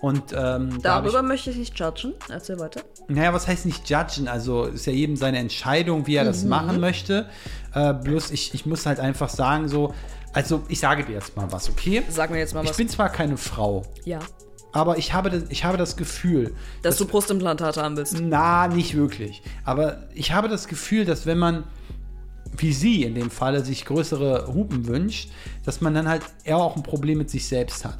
Und 0.00 0.32
ähm, 0.32 0.80
da 0.82 0.94
hab 0.94 1.04
Darüber 1.04 1.22
möchte 1.22 1.50
ich 1.50 1.56
nicht 1.56 1.78
judgen. 1.78 2.14
Erzähl 2.30 2.58
weiter. 2.58 2.80
ich, 3.08 3.14
naja, 3.14 3.34
was 3.34 3.46
heißt 3.46 3.66
nicht 3.66 3.88
judgen? 3.90 4.28
Also 4.28 4.64
ist 4.64 4.86
ja 4.86 4.92
jedem 4.92 5.16
seine 5.16 5.38
Entscheidung, 5.38 6.06
wie 6.06 6.14
er 6.16 6.24
das 6.24 6.44
machen 6.44 6.80
möchte. 6.80 7.26
Äh, 7.74 7.92
bloß 7.94 8.30
ich, 8.30 8.54
ich 8.54 8.64
muss 8.64 8.86
halt 8.86 8.98
einfach 8.98 9.28
sagen, 9.28 9.68
so, 9.68 9.92
also 10.32 10.62
ich 10.68 10.80
sage 10.80 11.04
dir 11.04 11.12
jetzt 11.12 11.36
mal 11.36 11.52
was, 11.52 11.68
okay? 11.68 12.02
Sag 12.08 12.30
mir 12.30 12.38
jetzt 12.38 12.54
mal 12.54 12.64
Ich 12.64 12.70
was. 12.70 12.76
bin 12.78 12.88
zwar 12.88 13.10
keine 13.10 13.36
Frau, 13.36 13.82
ja. 14.04 14.20
aber 14.72 14.96
ich 14.96 15.12
habe 15.12 15.28
das, 15.28 15.44
ich 15.50 15.64
habe 15.64 15.76
das 15.76 15.96
Gefühl, 15.96 16.54
Dass 16.82 16.96
du 16.96 17.04
Brustimplantate 17.04 17.82
haben 17.82 17.96
willst. 17.96 18.16
na, 18.20 18.68
nicht 18.68 18.94
wirklich. 18.96 19.42
Aber 19.64 20.04
ich 20.14 20.32
habe 20.32 20.48
das 20.48 20.66
Gefühl, 20.66 21.04
dass 21.04 21.26
wenn 21.26 21.38
man, 21.38 21.64
wie 22.56 22.72
sie 22.72 23.02
in 23.02 23.14
dem 23.16 23.30
Falle, 23.30 23.64
sich 23.64 23.84
größere 23.84 24.46
Hupen 24.54 24.86
wünscht, 24.86 25.30
dass 25.64 25.80
man 25.80 25.92
dann 25.94 26.08
halt 26.08 26.22
eher 26.44 26.56
auch 26.56 26.76
ein 26.76 26.82
Problem 26.84 27.18
mit 27.18 27.28
sich 27.28 27.46
selbst 27.46 27.84
hat. 27.84 27.98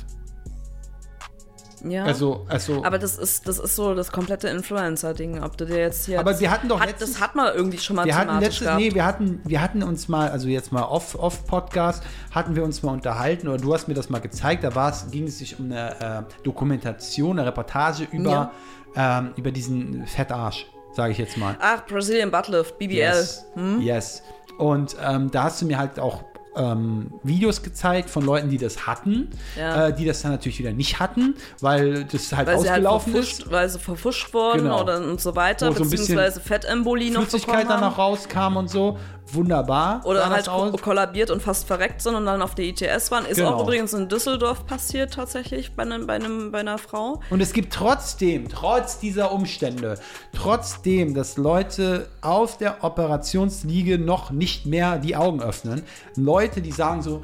Ja. 1.84 2.04
Also, 2.04 2.44
also. 2.48 2.84
Aber 2.84 2.98
das 2.98 3.16
ist, 3.16 3.46
das 3.48 3.58
ist 3.58 3.76
so 3.76 3.94
das 3.94 4.12
komplette 4.12 4.48
Influencer-Ding, 4.48 5.42
ob 5.42 5.56
du 5.56 5.66
dir 5.66 5.78
jetzt 5.78 6.06
hier. 6.06 6.20
Aber 6.20 6.38
wir 6.38 6.50
hatten 6.50 6.68
doch 6.68 6.80
hat, 6.80 6.88
letztens- 6.88 7.12
Das 7.14 7.20
hat 7.20 7.34
man 7.34 7.54
irgendwie 7.54 7.78
schon 7.78 7.96
mal 7.96 8.04
wir 8.06 8.16
hatten 8.16 8.38
letztes, 8.40 8.60
gehabt. 8.66 8.80
nee, 8.80 8.94
wir 8.94 9.04
hatten, 9.04 9.40
wir 9.44 9.60
hatten 9.62 9.82
uns 9.82 10.08
mal, 10.08 10.30
also 10.30 10.48
jetzt 10.48 10.72
mal 10.72 10.82
off, 10.82 11.14
off 11.14 11.46
Podcast, 11.46 12.02
hatten 12.30 12.56
wir 12.56 12.64
uns 12.64 12.82
mal 12.82 12.92
unterhalten 12.92 13.48
oder 13.48 13.58
du 13.58 13.72
hast 13.74 13.88
mir 13.88 13.94
das 13.94 14.10
mal 14.10 14.20
gezeigt. 14.20 14.64
Da 14.64 14.74
war 14.74 14.90
es, 14.90 15.10
ging 15.10 15.26
es 15.26 15.38
sich 15.38 15.58
um 15.58 15.66
eine 15.66 16.00
äh, 16.28 16.42
Dokumentation, 16.42 17.38
eine 17.38 17.48
Reportage 17.48 18.06
über, 18.12 18.50
ähm, 18.96 19.32
über 19.36 19.50
diesen 19.50 20.06
Fettarsch, 20.06 20.66
sage 20.92 21.12
ich 21.12 21.18
jetzt 21.18 21.36
mal. 21.36 21.56
Ach, 21.60 21.84
Brazilian 21.86 22.30
Buttlift, 22.30 22.78
BBL. 22.78 22.96
Yes. 22.96 23.44
yes. 23.80 24.22
Und 24.58 24.96
ähm, 25.02 25.30
da 25.30 25.44
hast 25.44 25.62
du 25.62 25.66
mir 25.66 25.78
halt 25.78 25.98
auch 25.98 26.22
ähm, 26.56 27.12
Videos 27.22 27.62
gezeigt 27.62 28.10
von 28.10 28.24
Leuten, 28.24 28.50
die 28.50 28.58
das 28.58 28.86
hatten, 28.86 29.28
Ja. 29.56 29.88
äh, 29.88 29.94
die 29.94 30.04
das 30.04 30.22
dann 30.22 30.32
natürlich 30.32 30.58
wieder 30.58 30.72
nicht 30.72 30.98
hatten, 30.98 31.34
weil 31.60 32.04
das 32.04 32.32
halt 32.32 32.48
Weil 32.48 32.56
halt 32.56 32.66
ausgelaufen 32.68 33.12
verfuscht, 33.12 33.38
ist. 33.44 33.50
weil 33.50 33.68
sie 33.68 33.78
verfuscht 33.78 34.34
wurden 34.34 34.62
Genau. 34.64 34.82
oder 34.82 34.98
und 34.98 35.20
so 35.20 35.36
weiter, 35.36 35.68
Wo 35.70 35.74
so 35.74 35.84
beziehungsweise 35.88 36.40
Fettembolie 36.40 37.12
noch 37.12 37.22
Flüssigkeit 37.22 37.68
dann 37.68 37.80
noch 37.80 37.98
rauskam 37.98 38.56
und 38.56 38.68
so. 38.68 38.98
Wunderbar. 39.32 40.00
Oder 40.04 40.28
halt 40.30 40.46
ko- 40.46 40.72
kollabiert 40.72 41.30
und 41.30 41.42
fast 41.42 41.66
verreckt 41.66 42.00
sind 42.02 42.14
und 42.14 42.26
dann 42.26 42.42
auf 42.42 42.54
der 42.54 42.64
ITS 42.66 43.10
waren. 43.10 43.24
Ist 43.26 43.36
Genau. 43.36 43.54
auch 43.54 43.62
übrigens 43.62 43.92
in 43.92 44.08
Düsseldorf 44.08 44.66
passiert 44.66 45.14
tatsächlich 45.14 45.74
bei, 45.76 45.82
einem, 45.82 46.06
bei, 46.06 46.14
einem, 46.14 46.50
bei 46.52 46.60
einer 46.60 46.78
Frau. 46.78 47.20
Und 47.30 47.40
es 47.40 47.52
gibt 47.52 47.72
trotzdem, 47.72 48.48
trotz 48.48 48.98
dieser 48.98 49.32
Umstände, 49.32 49.98
trotzdem, 50.34 51.14
dass 51.14 51.36
Leute 51.36 52.08
auf 52.20 52.58
der 52.58 52.82
Operationsliege 52.84 53.98
noch 53.98 54.30
nicht 54.30 54.66
mehr 54.66 54.98
die 54.98 55.16
Augen 55.16 55.42
öffnen, 55.42 55.82
Leute, 56.16 56.60
die 56.62 56.72
sagen 56.72 57.02
so, 57.02 57.22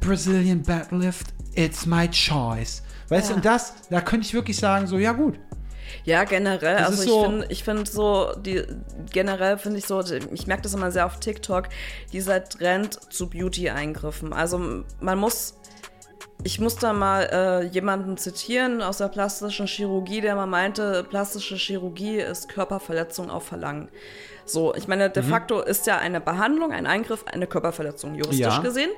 Brazilian 0.00 0.62
Backlift, 0.62 1.26
it's 1.54 1.86
my 1.86 2.08
choice. 2.10 2.82
Weißt 3.08 3.28
du, 3.28 3.32
Ja. 3.32 3.36
und 3.36 3.44
das, 3.44 3.72
da 3.88 4.00
könnte 4.00 4.26
ich 4.26 4.34
wirklich 4.34 4.56
sagen, 4.58 4.86
so, 4.86 4.98
ja 4.98 5.12
gut. 5.12 5.38
Ja, 6.04 6.24
generell. 6.24 6.76
Das 6.76 6.86
also 6.88 7.02
ich 7.02 7.08
so- 7.08 7.22
finde, 7.24 7.46
ich 7.50 7.64
finde 7.64 7.90
so, 7.90 8.32
die 8.36 8.62
generell 9.12 9.58
finde 9.58 9.78
ich 9.78 9.86
so, 9.86 10.00
ich 10.02 10.46
merke 10.46 10.62
das 10.62 10.74
immer 10.74 10.90
sehr 10.90 11.06
auf 11.06 11.18
TikTok, 11.20 11.68
dieser 12.12 12.44
Trend 12.44 12.98
zu 13.12 13.28
Beauty-Eingriffen. 13.28 14.32
Also 14.32 14.84
man 15.00 15.18
muss, 15.18 15.54
ich 16.44 16.60
muss 16.60 16.76
da 16.76 16.92
mal 16.92 17.22
äh, 17.32 17.66
jemanden 17.66 18.16
zitieren 18.16 18.82
aus 18.82 18.98
der 18.98 19.08
plastischen 19.08 19.66
Chirurgie, 19.66 20.20
der 20.20 20.36
mal 20.36 20.46
meinte, 20.46 21.04
plastische 21.08 21.56
Chirurgie 21.56 22.18
ist 22.18 22.48
Körperverletzung 22.48 23.30
auf 23.30 23.44
Verlangen. 23.44 23.88
So, 24.44 24.72
ich 24.76 24.86
meine, 24.86 25.08
Mhm. 25.08 25.12
de 25.14 25.22
facto 25.24 25.60
ist 25.60 25.86
ja 25.88 25.98
eine 25.98 26.20
Behandlung, 26.20 26.70
ein 26.70 26.86
Eingriff, 26.86 27.24
eine 27.26 27.48
Körperverletzung, 27.48 28.14
juristisch 28.14 28.38
Ja. 28.46 28.58
gesehen. 28.60 28.90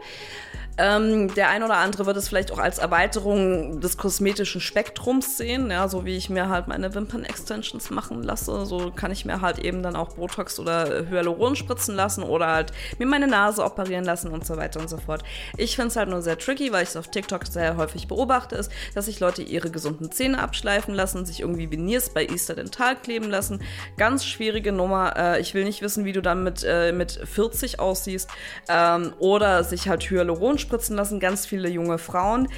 Ähm, 0.81 1.35
der 1.35 1.49
ein 1.49 1.65
oder 1.65 1.79
andere 1.79 2.07
wird 2.07 2.17
es 2.17 2.29
vielleicht 2.29 2.53
auch 2.53 2.59
als 2.59 2.79
Erweiterung 2.79 3.81
des 3.81 3.97
kosmetischen 3.97 4.61
Spektrums 4.61 5.37
sehen, 5.37 5.73
ja, 5.73 5.89
so 5.89 6.05
wie 6.05 6.17
ich 6.17 6.31
mir 6.31 6.49
halt 6.49 6.69
meine 6.69 6.95
Wimpern-Extensions 6.95 7.91
machen 7.91 8.23
lasse, 8.23 8.65
so 8.65 8.93
kann 8.95 9.11
ich 9.11 9.25
mir 9.25 9.41
halt 9.41 9.59
eben 9.59 9.83
dann 9.83 9.97
auch 9.97 10.15
Botox 10.15 10.61
oder 10.61 11.09
Hyaluron 11.11 11.57
spritzen 11.57 11.97
lassen 11.97 12.23
oder 12.23 12.47
halt 12.47 12.73
mir 12.99 13.07
meine 13.07 13.27
Nase 13.27 13.65
operieren 13.65 14.05
lassen 14.05 14.31
und 14.31 14.47
so 14.47 14.57
weiter 14.57 14.79
und 14.79 14.89
so 14.89 14.99
fort. 14.99 15.25
Ich 15.57 15.75
finde 15.75 15.89
es 15.89 15.97
halt 15.97 16.11
nur 16.11 16.23
sehr 16.23 16.39
tricky, 16.39 16.71
weil 16.71 16.85
ich 16.85 16.91
es 16.91 16.97
auf 16.97 17.09
TikTok 17.09 17.49
sehr 17.49 17.77
häufig 17.77 18.07
beobachte, 18.07 18.55
ist, 18.55 18.71
dass 18.95 19.07
sich 19.07 19.19
Leute 19.19 19.43
ihre 19.43 19.71
gesunden 19.71 20.13
Zähne 20.13 20.39
abschleifen 20.39 20.95
lassen, 20.95 21.27
sich 21.27 21.41
irgendwie 21.41 21.73
Veneers 21.73 22.11
bei 22.11 22.25
Easter 22.25 22.55
Dental 22.55 22.95
kleben 22.95 23.31
lassen. 23.31 23.63
Ganz 23.97 24.25
schwierige 24.25 24.71
Nummer. 24.71 25.17
Äh, 25.17 25.41
ich 25.41 25.55
will 25.55 25.65
nicht 25.65 25.83
wissen, 25.83 26.05
wie 26.05 26.13
du 26.13 26.23
dann 26.23 26.45
mit, 26.45 26.65
äh, 26.65 26.93
mit 26.93 27.19
40 27.25 27.81
aussiehst. 27.81 28.31
Ähm, 28.69 29.13
oder 29.19 29.65
sich 29.65 29.89
halt 29.89 30.09
Hyaluron 30.09 30.59
spritzen 30.59 30.68
lassen. 30.97 31.21
Ganz 31.21 31.47
viele 31.47 31.69
junge 31.69 31.99
Frauen 31.99 32.49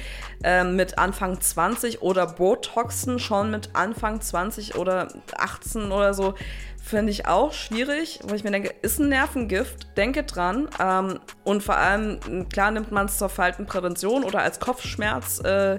ähm, 0.43 0.75
mit 0.75 0.97
Anfang 0.97 1.39
20 1.39 2.01
oder 2.01 2.27
Botoxen 2.27 3.19
schon 3.19 3.51
mit 3.51 3.69
Anfang 3.73 4.21
20 4.21 4.75
oder 4.75 5.07
18 5.37 5.91
oder 5.91 6.13
so. 6.13 6.35
Finde 6.83 7.11
ich 7.11 7.27
auch 7.27 7.53
schwierig, 7.53 8.19
wo 8.23 8.33
ich 8.33 8.43
mir 8.43 8.51
denke, 8.51 8.73
ist 8.81 8.99
ein 8.99 9.09
Nervengift, 9.09 9.95
denke 9.97 10.23
dran. 10.23 10.67
Ähm, 10.79 11.19
und 11.43 11.61
vor 11.61 11.77
allem, 11.77 12.49
klar 12.49 12.71
nimmt 12.71 12.91
man 12.91 13.05
es 13.05 13.17
zur 13.17 13.29
Faltenprävention 13.29 14.23
oder 14.23 14.39
als 14.39 14.59
Kopfschmerz. 14.59 15.39
Äh, 15.43 15.77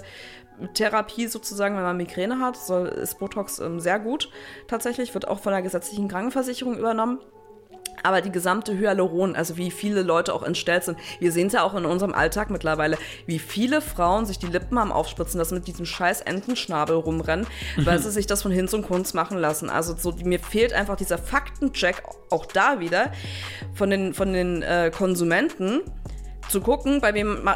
Therapie 0.74 1.26
sozusagen, 1.26 1.76
wenn 1.76 1.82
man 1.82 1.96
Migräne 1.96 2.38
hat, 2.38 2.56
soll, 2.56 2.86
ist 2.86 3.18
Botox 3.18 3.58
ähm, 3.58 3.80
sehr 3.80 3.98
gut. 3.98 4.30
Tatsächlich 4.68 5.12
wird 5.14 5.26
auch 5.28 5.40
von 5.40 5.52
der 5.52 5.62
gesetzlichen 5.62 6.08
Krankenversicherung 6.08 6.78
übernommen. 6.78 7.18
Aber 8.02 8.20
die 8.20 8.32
gesamte 8.32 8.76
Hyaluron, 8.76 9.36
also 9.36 9.56
wie 9.56 9.70
viele 9.70 10.02
Leute 10.02 10.34
auch 10.34 10.42
entstellt 10.42 10.84
sind, 10.84 10.98
wir 11.20 11.32
sehen 11.32 11.46
es 11.48 11.52
ja 11.52 11.62
auch 11.62 11.74
in 11.74 11.84
unserem 11.84 12.14
Alltag 12.14 12.50
mittlerweile, 12.50 12.98
wie 13.26 13.38
viele 13.38 13.80
Frauen 13.80 14.26
sich 14.26 14.38
die 14.38 14.46
Lippen 14.46 14.78
haben 14.78 14.92
aufspritzen 14.92 15.38
lassen, 15.38 15.54
mit 15.54 15.66
diesem 15.66 15.86
scheiß 15.86 16.22
Entenschnabel 16.22 16.96
rumrennen, 16.96 17.46
weil 17.76 17.98
sie 17.98 18.10
sich 18.10 18.26
das 18.26 18.42
von 18.42 18.52
Hinz 18.52 18.72
und 18.74 18.86
Kunst 18.86 19.14
machen 19.14 19.38
lassen. 19.38 19.70
Also 19.70 19.94
so, 19.96 20.12
mir 20.24 20.40
fehlt 20.40 20.72
einfach 20.72 20.96
dieser 20.96 21.18
Faktencheck 21.18 22.02
auch 22.30 22.46
da 22.46 22.80
wieder 22.80 23.12
von 23.74 23.90
den, 23.90 24.14
von 24.14 24.32
den 24.32 24.62
äh, 24.62 24.90
Konsumenten 24.94 25.80
zu 26.48 26.60
gucken, 26.60 27.00
bei 27.00 27.14
wem 27.14 27.48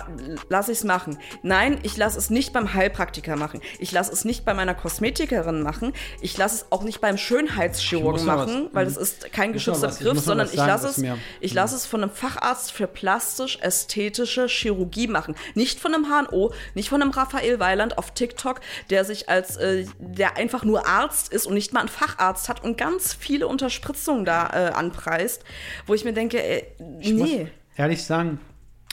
lasse 0.49 0.73
ich 0.73 0.79
es 0.79 0.85
machen. 0.85 1.19
Nein, 1.43 1.79
ich 1.83 1.97
lasse 1.97 2.19
es 2.19 2.31
nicht 2.31 2.53
beim 2.53 2.75
Heilpraktiker 2.75 3.37
machen. 3.37 3.61
Ich 3.79 3.93
lasse 3.93 4.13
es 4.13 4.25
nicht 4.25 4.45
bei 4.45 4.55
meiner 4.55 4.75
Kosmetikerin 4.75 5.63
machen. 5.63 5.93
Ich 6.21 6.37
lasse 6.37 6.57
es 6.57 6.67
auch 6.71 6.83
nicht 6.83 7.01
beim 7.01 7.19
Schönheitschirurgen 7.19 8.25
machen, 8.25 8.67
was- 8.67 8.75
weil 8.75 8.85
mhm. 8.87 8.95
das 8.95 8.97
ist 8.97 9.33
kein 9.33 9.53
geschützter 9.53 9.89
Begriff, 9.89 10.21
sondern 10.21 10.49
ich 10.49 10.57
lasse 10.57 10.89
es, 10.89 11.03
ich 11.41 11.55
lasse 11.55 11.77
es 11.77 11.87
von 11.87 12.03
einem 12.03 12.13
Facharzt 12.13 12.73
für 12.73 12.87
plastisch-ästhetische 12.87 14.47
Chirurgie 14.49 15.09
machen. 15.09 15.35
Nicht 15.55 15.81
von 15.81 15.95
einem 15.95 16.07
HNO, 16.07 16.53
nicht 16.75 16.89
von 16.89 17.03
einem 17.03 17.11
Raphael 17.11 17.61
Weiland 17.61 17.99
auf 17.99 18.13
TikTok, 18.13 18.61
der 18.91 19.05
sich 19.05 19.29
als, 19.29 19.57
äh, 19.57 19.87
der 19.99 20.37
einfach 20.37 20.65
nur 20.65 20.87
Arzt 20.87 21.33
ist 21.33 21.47
und 21.47 21.55
nicht 21.55 21.73
mal 21.73 21.81
einen 21.81 21.89
Facharzt 21.89 22.49
hat 22.49 22.65
und 22.65 22.79
ganz 22.79 23.15
viele 23.15 23.47
Unterspritzungen 23.47 24.25
da 24.25 24.49
äh, 24.49 24.73
anpreist, 24.73 25.45
wo 25.87 25.95
ich 25.95 26.05
mir 26.05 26.13
denke, 26.13 26.43
äh, 26.43 26.65
nee. 26.79 27.49
ehrlich 27.77 28.05
sagen, 28.05 28.41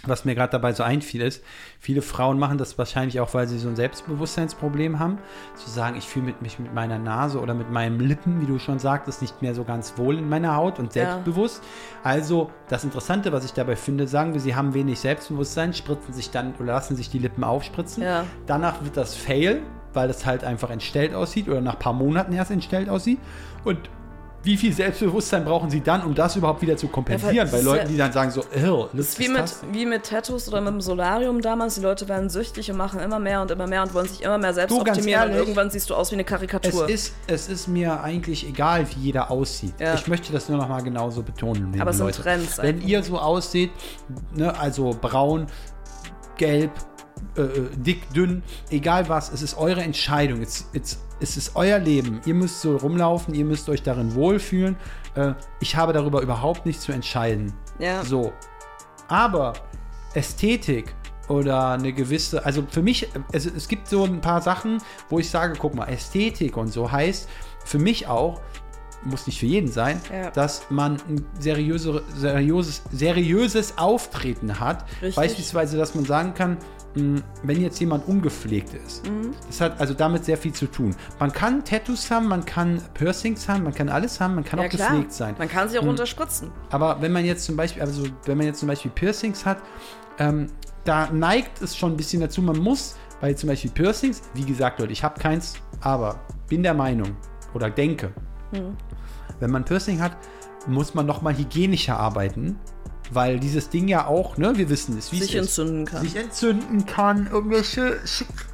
was 0.05 0.25
mir 0.25 0.35
gerade 0.35 0.51
dabei 0.51 0.73
so 0.73 0.83
einfiel, 0.83 1.21
ist, 1.21 1.43
viele 1.79 2.01
Frauen 2.01 2.37
machen 2.37 2.57
das 2.57 2.77
wahrscheinlich 2.77 3.21
auch, 3.21 3.33
weil 3.33 3.47
sie 3.47 3.57
so 3.57 3.69
ein 3.69 3.75
Selbstbewusstseinsproblem 3.75 4.99
haben. 4.99 5.17
Zu 5.55 5.69
sagen, 5.69 5.95
ich 5.97 6.05
fühle 6.05 6.33
mich 6.41 6.59
mit 6.59 6.73
meiner 6.73 6.99
Nase 6.99 7.39
oder 7.39 7.53
mit 7.53 7.71
meinen 7.71 7.99
Lippen, 7.99 8.41
wie 8.41 8.45
du 8.45 8.59
schon 8.59 8.79
sagtest, 8.79 9.21
nicht 9.21 9.41
mehr 9.41 9.55
so 9.55 9.63
ganz 9.63 9.97
wohl 9.97 10.17
in 10.17 10.27
meiner 10.27 10.55
Haut 10.55 10.77
und 10.79 10.93
Ja. 10.93 11.03
selbstbewusst. 11.05 11.63
Also, 12.03 12.51
das 12.67 12.83
Interessante, 12.83 13.31
was 13.31 13.45
ich 13.45 13.53
dabei 13.53 13.75
finde, 13.77 14.07
sagen 14.07 14.33
wir, 14.33 14.41
sie 14.41 14.55
haben 14.55 14.73
wenig 14.73 14.99
Selbstbewusstsein, 14.99 15.73
spritzen 15.73 16.13
sich 16.13 16.31
dann 16.31 16.53
oder 16.55 16.73
lassen 16.73 16.95
sich 16.97 17.09
die 17.09 17.19
Lippen 17.19 17.43
aufspritzen. 17.45 18.03
Ja. 18.03 18.25
Danach 18.45 18.83
wird 18.83 18.97
das 18.97 19.15
Fail, 19.15 19.61
weil 19.93 20.07
das 20.09 20.25
halt 20.25 20.43
einfach 20.43 20.69
entstellt 20.69 21.13
aussieht 21.13 21.47
oder 21.47 21.61
nach 21.61 21.73
ein 21.75 21.79
paar 21.79 21.93
Monaten 21.93 22.33
erst 22.33 22.51
entstellt 22.51 22.89
aussieht. 22.89 23.19
Und 23.63 23.79
wie 24.43 24.57
viel 24.57 24.73
Selbstbewusstsein 24.73 25.45
brauchen 25.45 25.69
sie 25.69 25.81
dann, 25.81 26.03
um 26.03 26.13
das 26.13 26.35
überhaupt 26.35 26.61
wieder 26.61 26.75
zu 26.75 26.89
kompensieren? 26.89 27.33
Ja, 27.33 27.45
Bei 27.45 27.61
Leuten, 27.61 27.87
die 27.87 27.97
dann 27.97 28.11
sagen 28.11 28.29
so, 28.29 28.41
oh, 28.67 28.87
Das 28.91 29.09
ist 29.09 29.19
wie 29.19 29.29
mit, 29.29 29.43
wie 29.71 29.85
mit 29.85 30.03
Tattoos 30.03 30.49
oder 30.49 30.59
mit 30.59 30.73
dem 30.73 30.81
Solarium 30.81 31.41
damals. 31.41 31.75
Die 31.75 31.81
Leute 31.81 32.07
werden 32.09 32.29
süchtig 32.29 32.69
und 32.69 32.77
machen 32.77 32.99
immer 32.99 33.19
mehr 33.19 33.41
und 33.41 33.51
immer 33.51 33.67
mehr 33.67 33.83
und 33.83 33.93
wollen 33.93 34.07
sich 34.07 34.21
immer 34.21 34.37
mehr 34.37 34.53
selbst 34.53 34.75
Du, 34.75 34.81
optimieren. 34.81 35.23
Und 35.23 35.29
ehrlich, 35.29 35.37
irgendwann 35.37 35.69
siehst 35.69 35.89
du 35.89 35.95
aus 35.95 36.11
wie 36.11 36.15
eine 36.15 36.23
es 36.23 36.29
Karikatur. 36.29 36.89
ist, 36.89 37.13
es 37.27 37.47
ist 37.47 37.67
mir 37.67 38.01
eigentlich 38.01 38.45
egal, 38.47 38.85
wie 38.95 38.99
jeder 38.99 39.31
aussieht. 39.31 39.73
Ja. 39.79 39.93
Ich 39.93 40.07
möchte 40.07 40.33
das 40.33 40.49
nur 40.49 40.57
noch 40.57 40.67
mal 40.67 40.81
genauso 40.83 41.23
betonen. 41.23 41.79
Aber 41.79 41.91
es 41.91 41.97
sind. 41.97 42.11
Trends 42.13 42.57
Wenn 42.57 42.75
einfach. 42.75 42.87
ihr 42.87 43.03
so 43.03 43.19
aussieht, 43.19 43.71
ne, 44.35 44.57
also 44.59 44.95
braun, 44.99 45.47
gelb, 46.37 46.71
äh, 47.37 47.41
äh, 47.41 47.69
dick, 47.77 48.13
dünn, 48.13 48.43
egal 48.69 49.07
was, 49.09 49.31
es 49.31 49.41
ist 49.41 49.57
eure 49.57 49.81
Entscheidung. 49.81 50.41
Es, 50.41 50.67
es, 50.73 50.99
es 51.23 51.37
ist 51.37 51.55
euer 51.55 51.79
Leben. 51.79 52.19
Ihr 52.25 52.35
müsst 52.35 52.61
so 52.61 52.75
rumlaufen, 52.75 53.33
ihr 53.33 53.45
müsst 53.45 53.69
euch 53.69 53.81
darin 53.81 54.13
wohlfühlen. 54.13 54.75
Äh, 55.15 55.33
ich 55.61 55.75
habe 55.75 55.93
darüber 55.93 56.21
überhaupt 56.21 56.65
nichts 56.65 56.83
zu 56.83 56.91
entscheiden. 56.91 57.53
Ja. 57.79 58.03
So. 58.03 58.33
Aber 59.07 59.53
Ästhetik 60.13 60.93
oder 61.29 61.69
eine 61.69 61.93
gewisse, 61.93 62.45
also 62.45 62.63
für 62.69 62.81
mich, 62.81 63.07
es, 63.31 63.45
es 63.45 63.67
gibt 63.69 63.87
so 63.87 64.03
ein 64.03 64.19
paar 64.19 64.41
Sachen, 64.41 64.79
wo 65.09 65.19
ich 65.19 65.29
sage, 65.29 65.55
guck 65.57 65.73
mal, 65.73 65.85
Ästhetik 65.85 66.57
und 66.57 66.67
so 66.67 66.91
heißt 66.91 67.29
für 67.63 67.79
mich 67.79 68.07
auch, 68.07 68.41
muss 69.05 69.27
nicht 69.27 69.39
für 69.39 69.45
jeden 69.45 69.69
sein, 69.71 69.99
Ja. 70.11 70.29
dass 70.31 70.69
man 70.69 70.93
ein 71.09 71.25
seriöse, 71.39 72.03
seriöses, 72.15 72.83
seriöses 72.91 73.77
Auftreten 73.77 74.59
hat. 74.59 74.85
Richtig. 75.01 75.15
Beispielsweise, 75.15 75.77
dass 75.77 75.93
man 75.95 76.05
sagen 76.05 76.33
kann, 76.33 76.57
mh, 76.95 77.21
wenn 77.43 77.61
jetzt 77.61 77.79
jemand 77.79 78.07
ungepflegt 78.07 78.73
ist. 78.85 79.07
Mhm. 79.09 79.31
Das 79.47 79.61
hat 79.61 79.79
also 79.79 79.93
damit 79.93 80.25
sehr 80.25 80.37
viel 80.37 80.53
zu 80.53 80.67
tun. 80.67 80.95
Man 81.19 81.31
kann 81.31 81.63
Tattoos 81.65 82.09
haben, 82.11 82.27
man 82.27 82.45
kann 82.45 82.81
Piercings 82.93 83.47
haben, 83.49 83.63
man 83.63 83.73
kann 83.73 83.89
alles 83.89 84.19
haben, 84.21 84.35
man 84.35 84.43
kann 84.43 84.59
ja, 84.59 84.65
auch 84.65 84.69
klar. 84.69 84.89
gepflegt 84.89 85.13
sein. 85.13 85.35
Man 85.37 85.47
kann 85.49 85.67
sich 85.69 85.79
auch 85.79 85.85
unterspritzen. 85.85 86.51
Aber 86.69 87.01
wenn 87.01 87.11
man 87.11 87.25
jetzt 87.25 87.45
zum 87.45 87.55
Beispiel, 87.55 87.81
also 87.81 88.03
wenn 88.25 88.37
man 88.37 88.47
jetzt 88.47 88.59
zum 88.59 88.67
Beispiel 88.67 88.91
Piercings 88.91 89.45
hat, 89.45 89.57
ähm, 90.19 90.47
da 90.85 91.09
neigt 91.11 91.61
es 91.61 91.75
schon 91.75 91.93
ein 91.93 91.97
bisschen 91.97 92.21
dazu, 92.21 92.41
man 92.41 92.57
muss 92.59 92.95
bei 93.21 93.33
zum 93.33 93.47
Beispiel 93.49 93.71
Piercings, 93.71 94.21
wie 94.33 94.43
gesagt, 94.43 94.79
Leute, 94.79 94.91
ich 94.91 95.03
habe 95.03 95.17
keins, 95.19 95.55
aber 95.81 96.19
bin 96.49 96.61
der 96.61 96.73
Meinung 96.73 97.15
oder 97.53 97.69
denke, 97.69 98.11
wenn 99.43 99.51
man 99.51 99.65
Piercing 99.65 100.01
hat, 100.01 100.17
muss 100.67 100.93
man 100.93 101.05
noch 101.05 101.21
mal 101.21 101.37
hygienischer 101.37 101.99
arbeiten, 101.99 102.57
weil 103.15 103.39
dieses 103.39 103.69
Ding 103.69 103.87
ja 103.87 104.07
auch, 104.07 104.37
ne, 104.37 104.55
wir 104.57 104.69
wissen 104.69 104.97
es, 104.97 105.11
wie 105.11 105.19
Sich 105.19 105.35
es 105.35 105.41
ist. 105.41 105.57
entzünden 105.59 105.85
kann. 105.85 106.01
Sich 106.01 106.15
entzünden 106.15 106.85
kann, 106.85 107.27
irgendwelche, 107.31 107.99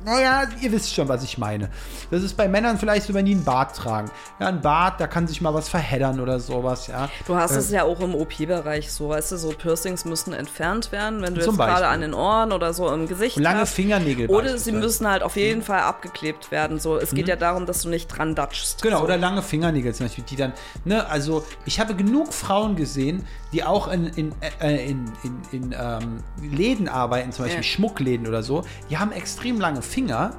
naja, 0.06 0.43
ihr 0.62 0.72
wisst 0.72 0.93
schon, 0.93 1.08
was 1.08 1.24
ich 1.24 1.38
meine. 1.38 1.69
Das 2.12 2.24
ist 2.24 2.36
bei 2.38 2.48
Männern 2.48 2.78
vielleicht 2.78 3.06
so, 3.06 3.13
wenn 3.13 3.26
die 3.26 3.34
einen 3.34 3.43
Bart 3.43 3.76
tragen. 3.76 4.10
Ja, 4.39 4.48
ein 4.48 4.62
Bart, 4.62 5.00
da 5.00 5.08
kann 5.08 5.28
sich 5.28 5.41
mal 5.41 5.54
was 5.54 5.69
verheddern 5.69 6.19
oder 6.19 6.39
sowas, 6.39 6.88
ja. 6.88 7.10
Du 7.28 7.36
hast 7.36 7.52
Äh, 7.56 7.60
es 7.60 7.72
ja 7.72 7.84
auch 7.84 8.00
im 8.00 8.15
OP-Bereich 8.15 8.91
so, 8.91 9.10
weißt 9.10 9.32
du, 9.34 9.38
so 9.38 9.50
Piercings 9.50 10.06
müssen 10.06 10.34
entfernt 10.34 10.91
werden, 10.91 11.22
wenn 11.22 11.36
du 11.36 11.41
jetzt 11.41 11.56
gerade 11.58 11.88
an 11.88 12.02
den 12.02 12.13
Ohren 12.13 12.52
oder 12.52 12.74
so 12.74 12.89
im 12.91 13.08
Gesicht 13.08 13.38
Und 13.38 13.43
lange 13.43 13.62
hast. 13.62 13.74
Fingernägel 13.74 14.28
Oder 14.30 14.58
sie 14.58 14.72
müssen 14.72 15.08
halt 15.08 15.24
auf 15.24 15.36
jeden 15.36 15.62
Fall 15.62 15.82
abgeklebt 15.82 16.52
werden. 16.52 16.80
So, 16.80 16.98
es 16.98 17.12
geht 17.12 17.28
ja 17.28 17.36
darum, 17.36 17.65
dass 17.65 17.82
du 17.84 17.89
nicht 17.89 18.08
dran 18.08 18.36
datschst. 18.36 18.82
Genau, 18.82 19.00
so. 19.00 19.04
oder 19.04 19.17
lange 19.17 19.41
Fingernägel 19.41 19.93
zum 19.93 20.06
Beispiel, 20.08 20.24
die 20.24 20.36
dann, 20.36 20.54
ne, 20.86 21.08
also 21.08 21.43
ich 21.65 21.80
habe 21.80 21.95
genug 21.95 22.34
Frauen 22.34 22.76
gesehen, 22.76 23.26
die 23.51 23.63
auch 23.63 23.88
in, 23.88 24.05
in, 24.07 24.31
äh, 24.62 24.89
in, 24.89 25.05
in, 25.23 25.41
in 25.51 25.75
ähm, 25.77 26.23
Läden 26.41 26.88
arbeiten, 26.88 27.31
zum 27.31 27.45
Beispiel 27.45 27.63
Ja. 27.63 27.67
Schmuckläden 27.69 28.27
oder 28.27 28.43
so, 28.43 28.63
die 28.89 28.97
haben 28.97 29.12
extrem 29.12 29.59
lange 29.59 29.81
Finger 29.81 30.31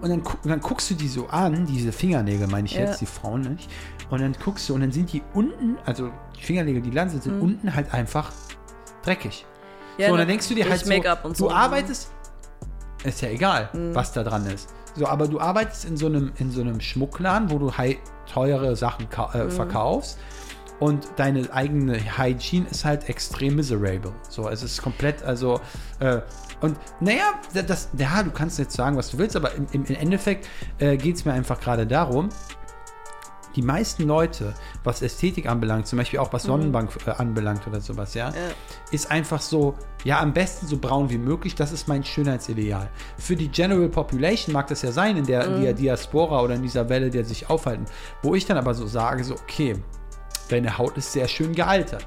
und 0.00 0.08
dann, 0.10 0.20
und 0.20 0.46
dann 0.48 0.60
guckst 0.60 0.90
du 0.90 0.94
die 0.94 1.08
so 1.08 1.26
an, 1.28 1.66
diese 1.66 1.92
Fingernägel 1.92 2.46
meine 2.46 2.66
ich 2.66 2.74
Ja. 2.74 2.82
jetzt, 2.82 3.00
die 3.00 3.06
Frauen 3.06 3.42
nicht, 3.42 3.68
und 4.10 4.20
dann 4.22 4.34
guckst 4.42 4.68
du 4.68 4.74
und 4.74 4.80
dann 4.80 4.92
sind 4.92 5.12
die 5.12 5.22
unten, 5.34 5.76
also 5.84 6.10
die 6.38 6.42
Fingernägel, 6.42 6.80
die 6.80 6.90
lang 6.90 7.10
sind, 7.10 7.22
sind 7.24 7.40
unten 7.40 7.74
halt 7.74 7.92
einfach 7.92 8.32
dreckig. 9.04 9.44
Ja, 9.98 10.06
so, 10.06 10.12
und 10.12 10.18
dann 10.20 10.28
denkst 10.28 10.48
du 10.48 10.54
dir 10.54 10.68
halt 10.68 10.80
so, 10.86 10.90
du 10.90 11.34
so. 11.34 11.50
arbeitest, 11.50 12.10
ist 13.04 13.20
ja 13.20 13.28
egal, 13.28 13.68
Mhm. 13.74 13.94
was 13.94 14.12
da 14.12 14.22
dran 14.24 14.46
ist. 14.46 14.68
So, 14.94 15.06
aber 15.06 15.28
du 15.28 15.38
arbeitest 15.40 15.84
in 15.84 15.96
so 15.96 16.06
einem, 16.06 16.32
in 16.38 16.50
so 16.50 16.60
einem 16.60 16.80
Schmuckladen, 16.80 17.50
wo 17.50 17.58
du 17.58 17.76
high, 17.76 17.98
teure 18.32 18.74
Sachen 18.76 19.08
ka- 19.10 19.30
Mhm. 19.34 19.40
äh, 19.48 19.50
verkaufst 19.50 20.18
und 20.80 21.08
deine 21.16 21.52
eigene 21.52 21.98
Hygiene 22.18 22.66
ist 22.70 22.84
halt 22.84 23.08
extrem 23.08 23.56
miserable. 23.56 24.12
So, 24.28 24.48
es 24.48 24.62
ist 24.62 24.82
komplett, 24.82 25.22
also, 25.22 25.60
äh, 26.00 26.20
und 26.60 26.76
naja, 27.00 27.34
das, 27.52 27.88
ja, 27.96 28.22
du 28.22 28.30
kannst 28.30 28.58
jetzt 28.58 28.74
sagen, 28.74 28.96
was 28.96 29.10
du 29.10 29.18
willst, 29.18 29.36
aber 29.36 29.54
im, 29.54 29.66
im 29.72 29.84
Endeffekt 29.84 30.48
äh, 30.78 30.96
geht 30.96 31.16
es 31.16 31.24
mir 31.24 31.32
einfach 31.32 31.60
gerade 31.60 31.86
darum, 31.86 32.28
die 33.56 33.62
meisten 33.62 34.04
Leute, 34.04 34.54
was 34.84 35.02
Ästhetik 35.02 35.48
anbelangt, 35.48 35.88
zum 35.88 35.98
Beispiel 35.98 36.20
auch 36.20 36.32
was 36.32 36.44
Sonnenbank 36.44 36.90
äh, 37.06 37.10
anbelangt 37.10 37.66
oder 37.66 37.80
sowas, 37.80 38.14
ja, 38.14 38.32
ist 38.92 39.10
einfach 39.10 39.40
so, 39.40 39.74
ja, 40.04 40.20
am 40.20 40.32
besten 40.32 40.68
so 40.68 40.78
braun 40.78 41.10
wie 41.10 41.18
möglich, 41.18 41.56
das 41.56 41.72
ist 41.72 41.88
mein 41.88 42.04
Schönheitsideal. 42.04 42.88
Für 43.16 43.34
die 43.34 43.48
General 43.48 43.88
Population 43.88 44.52
mag 44.52 44.68
das 44.68 44.82
ja 44.82 44.92
sein, 44.92 45.16
in 45.16 45.26
der, 45.26 45.44
in 45.46 45.62
der 45.62 45.72
Diaspora 45.72 46.40
oder 46.40 46.54
in 46.54 46.62
dieser 46.62 46.88
Welle, 46.88 47.10
der 47.10 47.24
sich 47.24 47.50
aufhalten, 47.50 47.86
wo 48.22 48.36
ich 48.36 48.46
dann 48.46 48.58
aber 48.58 48.74
so 48.74 48.86
sage, 48.86 49.24
so, 49.24 49.34
okay, 49.34 49.74
deine 50.48 50.78
Haut 50.78 50.96
ist 50.96 51.12
sehr 51.12 51.28
schön 51.28 51.54
gealtert. 51.54 52.06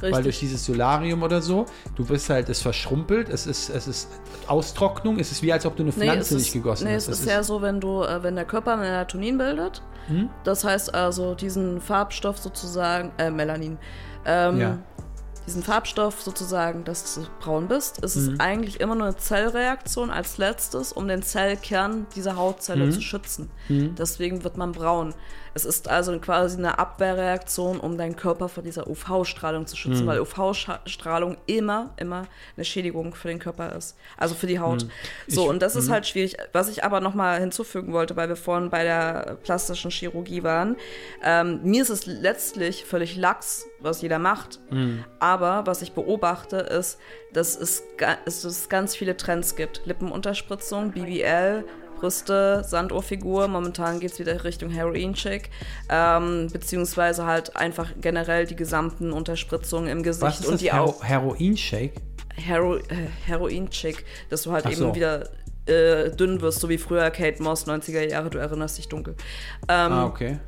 Weil 0.00 0.10
durch 0.10 0.26
Richtig. 0.26 0.40
dieses 0.40 0.64
Solarium 0.66 1.22
oder 1.22 1.40
so, 1.40 1.66
du 1.94 2.04
bist 2.04 2.28
halt, 2.28 2.48
es 2.48 2.60
verschrumpelt, 2.60 3.28
es 3.28 3.46
ist, 3.46 3.68
es 3.70 3.86
ist 3.86 4.08
Austrocknung, 4.48 5.18
es 5.20 5.30
ist 5.30 5.42
wie 5.42 5.52
als 5.52 5.64
ob 5.64 5.76
du 5.76 5.84
eine 5.84 5.92
Nee, 5.92 6.04
Pflanze 6.06 6.34
es 6.34 6.40
nicht 6.40 6.46
ist, 6.48 6.52
gegossen 6.54 6.88
nee, 6.88 6.94
hast. 6.94 7.04
es 7.08 7.14
Es 7.14 7.20
ist 7.20 7.28
ja 7.30 7.42
so, 7.44 7.62
wenn 7.62 7.80
du, 7.80 8.02
äh, 8.02 8.20
wenn 8.22 8.34
der 8.34 8.44
Körper 8.44 8.76
Melatonin 8.76 9.38
bildet, 9.38 9.80
das 10.42 10.64
heißt 10.64 10.92
also 10.94 11.34
diesen 11.36 11.80
Farbstoff 11.80 12.38
sozusagen, 12.38 13.12
äh, 13.18 13.30
Melanin, 13.30 13.78
ähm, 14.26 14.58
Ja. 14.58 14.78
diesen 15.46 15.62
Farbstoff 15.62 16.20
sozusagen, 16.20 16.82
dass 16.84 17.14
du 17.14 17.20
braun 17.40 17.68
bist, 17.68 17.98
ist 17.98 18.16
Mhm. 18.16 18.32
es 18.34 18.40
eigentlich 18.40 18.80
immer 18.80 18.96
nur 18.96 19.06
eine 19.06 19.16
Zellreaktion 19.16 20.10
als 20.10 20.36
letztes, 20.38 20.92
um 20.92 21.06
den 21.06 21.22
Zellkern 21.22 22.06
dieser 22.16 22.34
Hautzelle 22.36 22.86
Mhm. 22.86 22.90
zu 22.92 23.00
schützen. 23.02 23.50
Deswegen 23.68 24.42
wird 24.42 24.56
man 24.56 24.72
braun. 24.72 25.14
Es 25.54 25.64
ist 25.64 25.88
also 25.88 26.18
quasi 26.18 26.56
eine 26.58 26.78
Abwehrreaktion, 26.78 27.78
um 27.80 27.98
deinen 27.98 28.16
Körper 28.16 28.48
vor 28.48 28.62
dieser 28.62 28.88
UV-Strahlung 28.88 29.66
zu 29.66 29.74
Mhm. 29.74 29.78
schützen, 29.78 30.06
weil 30.06 30.20
UV-Strahlung 30.20 31.36
immer, 31.46 31.90
immer 31.96 32.26
eine 32.56 32.64
Schädigung 32.64 33.14
für 33.14 33.28
den 33.28 33.38
Körper 33.38 33.74
ist. 33.76 33.96
Also 34.16 34.34
für 34.34 34.46
die 34.46 34.58
Haut. 34.60 34.86
So, 35.28 35.42
Ich- 35.44 35.48
und 35.48 35.60
das 35.62 35.76
ist 35.76 35.90
halt 35.90 36.06
schwierig. 36.06 36.36
Was 36.52 36.68
ich 36.68 36.84
aber 36.84 37.00
nochmal 37.00 37.40
hinzufügen 37.40 37.92
wollte, 37.92 38.16
weil 38.16 38.28
wir 38.28 38.36
vorhin 38.36 38.70
bei 38.70 38.82
der 38.84 39.38
plastischen 39.42 39.90
Chirurgie 39.90 40.42
waren, 40.42 40.76
ähm, 41.22 41.60
mir 41.62 41.82
ist 41.82 41.90
es 41.90 42.06
letztlich 42.06 42.84
völlig 42.84 43.16
lax, 43.16 43.66
was 43.80 44.00
jeder 44.02 44.18
macht. 44.18 44.60
Aber 45.18 45.66
was 45.66 45.82
ich 45.82 45.92
beobachte, 45.92 46.56
ist, 46.56 46.98
dass 47.32 47.56
es, 47.56 47.82
dass 48.24 48.44
es 48.44 48.68
ganz 48.68 48.94
viele 48.96 49.16
Trends 49.16 49.56
gibt. 49.56 49.82
Lippenunterspritzung, 49.86 50.92
BBL, 50.92 51.64
Brüste, 52.02 52.64
Sanduhrfigur. 52.66 53.46
Momentan 53.46 54.00
geht 54.00 54.10
es 54.10 54.18
wieder 54.18 54.42
Richtung 54.42 54.70
Heroin-Chick. 54.70 55.50
Ähm, 55.88 56.48
beziehungsweise 56.52 57.26
halt 57.26 57.54
einfach 57.56 57.92
generell 58.00 58.44
die 58.44 58.56
gesamten 58.56 59.12
Unterspritzungen 59.12 59.88
im 59.88 60.02
Gesicht 60.02 60.22
was 60.22 60.40
ist 60.40 60.46
und 60.46 60.54
das 60.54 60.60
die 60.62 60.72
Augen. 60.72 60.94
Hero 61.00 61.34
Heroin-Shake? 61.36 61.92
Hero 62.34 62.78
Heroin-Chick, 63.26 64.04
dass 64.30 64.42
du 64.42 64.50
halt 64.50 64.66
Ach 64.66 64.72
eben 64.72 64.80
so. 64.80 64.94
wieder 64.96 65.28
äh, 65.66 66.10
dünn 66.10 66.40
wirst, 66.40 66.58
so 66.58 66.68
wie 66.68 66.78
früher 66.78 67.08
Kate 67.10 67.40
Moss, 67.40 67.68
90er 67.68 68.10
Jahre, 68.10 68.30
du 68.30 68.38
erinnerst 68.38 68.78
dich 68.78 68.88
dunkel. 68.88 69.14
Ähm, 69.68 69.92
Ah, 69.92 70.06
okay. 70.06 70.38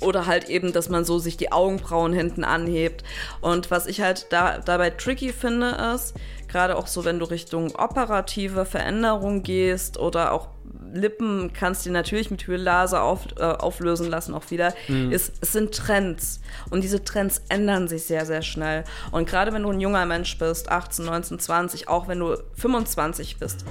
Oder 0.00 0.26
halt 0.26 0.48
eben, 0.48 0.72
dass 0.72 0.88
man 0.88 1.04
so 1.04 1.18
sich 1.18 1.36
die 1.36 1.50
Augenbrauen 1.50 2.12
hinten 2.12 2.44
anhebt. 2.44 3.02
Und 3.40 3.70
was 3.72 3.86
ich 3.86 4.00
halt 4.00 4.28
da, 4.30 4.58
dabei 4.58 4.90
tricky 4.90 5.32
finde, 5.32 5.76
ist, 5.94 6.14
gerade 6.48 6.76
auch 6.76 6.86
so, 6.86 7.04
wenn 7.04 7.18
du 7.18 7.26
Richtung 7.26 7.74
operative 7.74 8.64
Veränderung 8.64 9.42
gehst 9.42 9.98
oder 9.98 10.32
auch 10.32 10.48
Lippen 10.92 11.52
kannst 11.52 11.86
du 11.86 11.90
natürlich 11.90 12.30
mit 12.30 12.42
Hyaluronlaser 12.46 13.02
auf, 13.02 13.26
äh, 13.38 13.42
auflösen 13.42 14.08
lassen 14.08 14.34
auch 14.34 14.50
wieder, 14.50 14.74
ist, 15.10 15.32
es 15.40 15.52
sind 15.52 15.74
Trends. 15.74 16.40
Und 16.70 16.82
diese 16.84 17.04
Trends 17.04 17.42
ändern 17.48 17.88
sich 17.88 18.04
sehr, 18.04 18.26
sehr 18.26 18.42
schnell. 18.42 18.84
Und 19.10 19.28
gerade 19.28 19.52
wenn 19.52 19.62
du 19.62 19.70
ein 19.70 19.80
junger 19.80 20.04
Mensch 20.06 20.36
bist, 20.38 20.68
18, 20.70 21.04
19, 21.04 21.38
20, 21.38 21.88
auch 21.88 22.08
wenn 22.08 22.18
du 22.20 22.36
25 22.56 23.38
bist, 23.38 23.64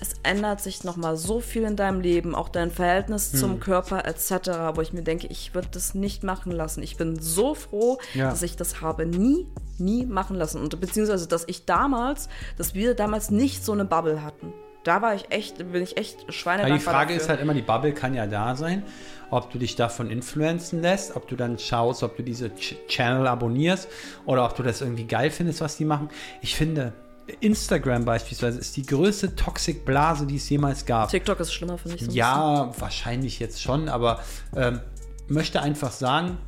es 0.00 0.14
ändert 0.24 0.60
sich 0.60 0.82
nochmal 0.82 1.16
so 1.16 1.38
viel 1.40 1.62
in 1.62 1.76
deinem 1.76 2.00
Leben, 2.00 2.34
auch 2.34 2.48
dein 2.48 2.72
Verhältnis 2.72 3.32
Hm. 3.34 3.38
zum 3.38 3.60
Körper 3.60 4.04
etc., 4.04 4.74
wo 4.74 4.80
ich 4.80 4.92
mir 4.92 5.02
denke, 5.02 5.28
ich 5.28 5.54
würde 5.54 5.68
das 5.70 5.94
nicht 5.94 6.24
machen 6.24 6.50
lassen. 6.50 6.82
Ich 6.82 6.96
bin 6.96 7.20
so 7.20 7.54
froh, 7.54 7.98
Ja. 8.14 8.28
dass 8.30 8.42
ich 8.42 8.56
das 8.56 8.80
habe 8.80 9.06
nie, 9.06 9.46
nie 9.78 10.04
machen 10.04 10.34
lassen. 10.36 10.60
Und 10.60 10.80
beziehungsweise, 10.80 11.28
dass 11.28 11.44
ich 11.46 11.66
damals, 11.66 12.28
dass 12.58 12.74
wir 12.74 12.94
damals 12.94 13.30
nicht 13.30 13.64
so 13.64 13.70
eine 13.72 13.84
Bubble 13.84 14.22
hatten. 14.24 14.52
Da 14.84 15.00
war 15.00 15.14
ich 15.14 15.30
echt, 15.30 15.58
bin 15.58 15.82
ich 15.82 15.96
echt 15.96 16.24
Ja, 16.26 16.32
schweinedankbar 16.32 16.78
die 16.78 16.84
Frage 16.84 17.08
dafür. 17.14 17.22
ist 17.22 17.28
halt 17.28 17.40
immer, 17.40 17.54
die 17.54 17.62
Bubble 17.62 17.92
kann 17.92 18.14
ja 18.14 18.26
da 18.26 18.56
sein, 18.56 18.82
ob 19.30 19.50
du 19.50 19.58
dich 19.58 19.76
davon 19.76 20.10
influenzen 20.10 20.82
lässt, 20.82 21.14
ob 21.16 21.28
du 21.28 21.36
dann 21.36 21.58
schaust, 21.58 22.02
ob 22.02 22.16
du 22.16 22.22
diese 22.22 22.50
Ch 22.54 22.74
Channel 22.88 23.26
abonnierst 23.26 23.88
oder 24.26 24.44
ob 24.44 24.56
du 24.56 24.62
das 24.62 24.80
irgendwie 24.80 25.04
geil 25.04 25.30
findest, 25.30 25.60
was 25.60 25.76
die 25.76 25.84
machen. 25.84 26.08
Ich 26.40 26.56
finde, 26.56 26.92
Instagram 27.40 28.04
beispielsweise 28.04 28.58
ist 28.58 28.76
die 28.76 28.84
größte 28.84 29.36
Toxic-Blase, 29.36 30.26
die 30.26 30.36
es 30.36 30.48
jemals 30.50 30.84
gab. 30.84 31.08
TikTok 31.08 31.38
ist 31.40 31.52
schlimmer, 31.52 31.78
finde 31.78 31.96
ich. 31.96 32.04
So 32.04 32.10
Ja, 32.10 32.72
wahrscheinlich 32.78 33.38
jetzt 33.38 33.62
schon, 33.62 33.88
aber 33.88 34.20
ähm, 34.56 34.80
möchte 35.28 35.62
einfach 35.62 35.92
sagen, 35.92 36.38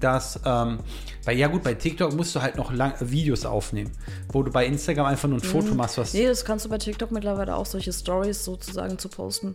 dass 0.00 0.40
ähm, 0.44 0.78
bei 1.24 1.32
ja 1.34 1.48
gut, 1.48 1.62
bei 1.62 1.74
TikTok 1.74 2.14
musst 2.14 2.34
du 2.34 2.42
halt 2.42 2.56
noch 2.56 2.72
lang, 2.72 2.94
Videos 3.00 3.44
aufnehmen, 3.44 3.92
wo 4.32 4.42
du 4.42 4.50
bei 4.50 4.66
Instagram 4.66 5.06
einfach 5.06 5.28
nur 5.28 5.38
ein 5.38 5.44
Foto 5.44 5.74
machst, 5.74 5.98
was 5.98 6.14
Nee, 6.14 6.26
das 6.26 6.44
kannst 6.44 6.64
du 6.64 6.68
bei 6.68 6.78
TikTok 6.78 7.10
mittlerweile 7.10 7.54
auch, 7.56 7.66
solche 7.66 7.92
Stories 7.92 8.44
sozusagen 8.44 8.98
zu 8.98 9.08
posten. 9.08 9.54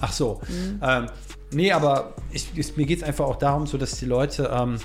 Ach 0.00 0.12
so. 0.12 0.40
Ähm, 0.82 1.06
nee, 1.52 1.72
aber 1.72 2.14
ich, 2.32 2.48
ich, 2.54 2.76
mir 2.76 2.86
geht 2.86 2.98
es 2.98 3.04
einfach 3.04 3.26
auch 3.26 3.36
darum, 3.36 3.66
so 3.66 3.76
dass 3.76 3.98
die 3.98 4.06
Leute, 4.06 4.50
ähm, 4.52 4.78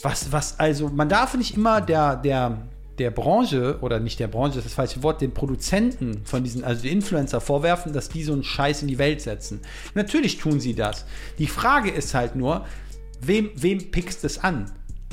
was, 0.00 0.30
was, 0.32 0.60
also 0.60 0.88
man 0.88 1.08
darf 1.08 1.34
nicht 1.34 1.56
immer 1.56 1.80
der, 1.80 2.16
der, 2.16 2.58
der 2.98 3.10
Branche, 3.10 3.78
oder 3.80 3.98
nicht 3.98 4.20
der 4.20 4.28
Branche, 4.28 4.56
das 4.56 4.58
ist 4.58 4.66
das 4.66 4.74
falsche 4.74 5.02
Wort, 5.02 5.20
den 5.20 5.32
Produzenten 5.32 6.24
von 6.24 6.44
diesen, 6.44 6.62
also 6.62 6.82
die 6.82 6.90
Influencer 6.90 7.40
vorwerfen, 7.40 7.92
dass 7.92 8.08
die 8.08 8.22
so 8.22 8.32
einen 8.32 8.44
Scheiß 8.44 8.82
in 8.82 8.88
die 8.88 8.98
Welt 8.98 9.20
setzen. 9.20 9.60
Natürlich 9.94 10.38
tun 10.38 10.60
sie 10.60 10.74
das. 10.74 11.04
Die 11.38 11.46
Frage 11.46 11.90
ist 11.90 12.14
halt 12.14 12.36
nur, 12.36 12.64
wem, 13.26 13.50
wem 13.56 13.90
pickst 13.90 14.24
es 14.24 14.38
an? 14.42 14.70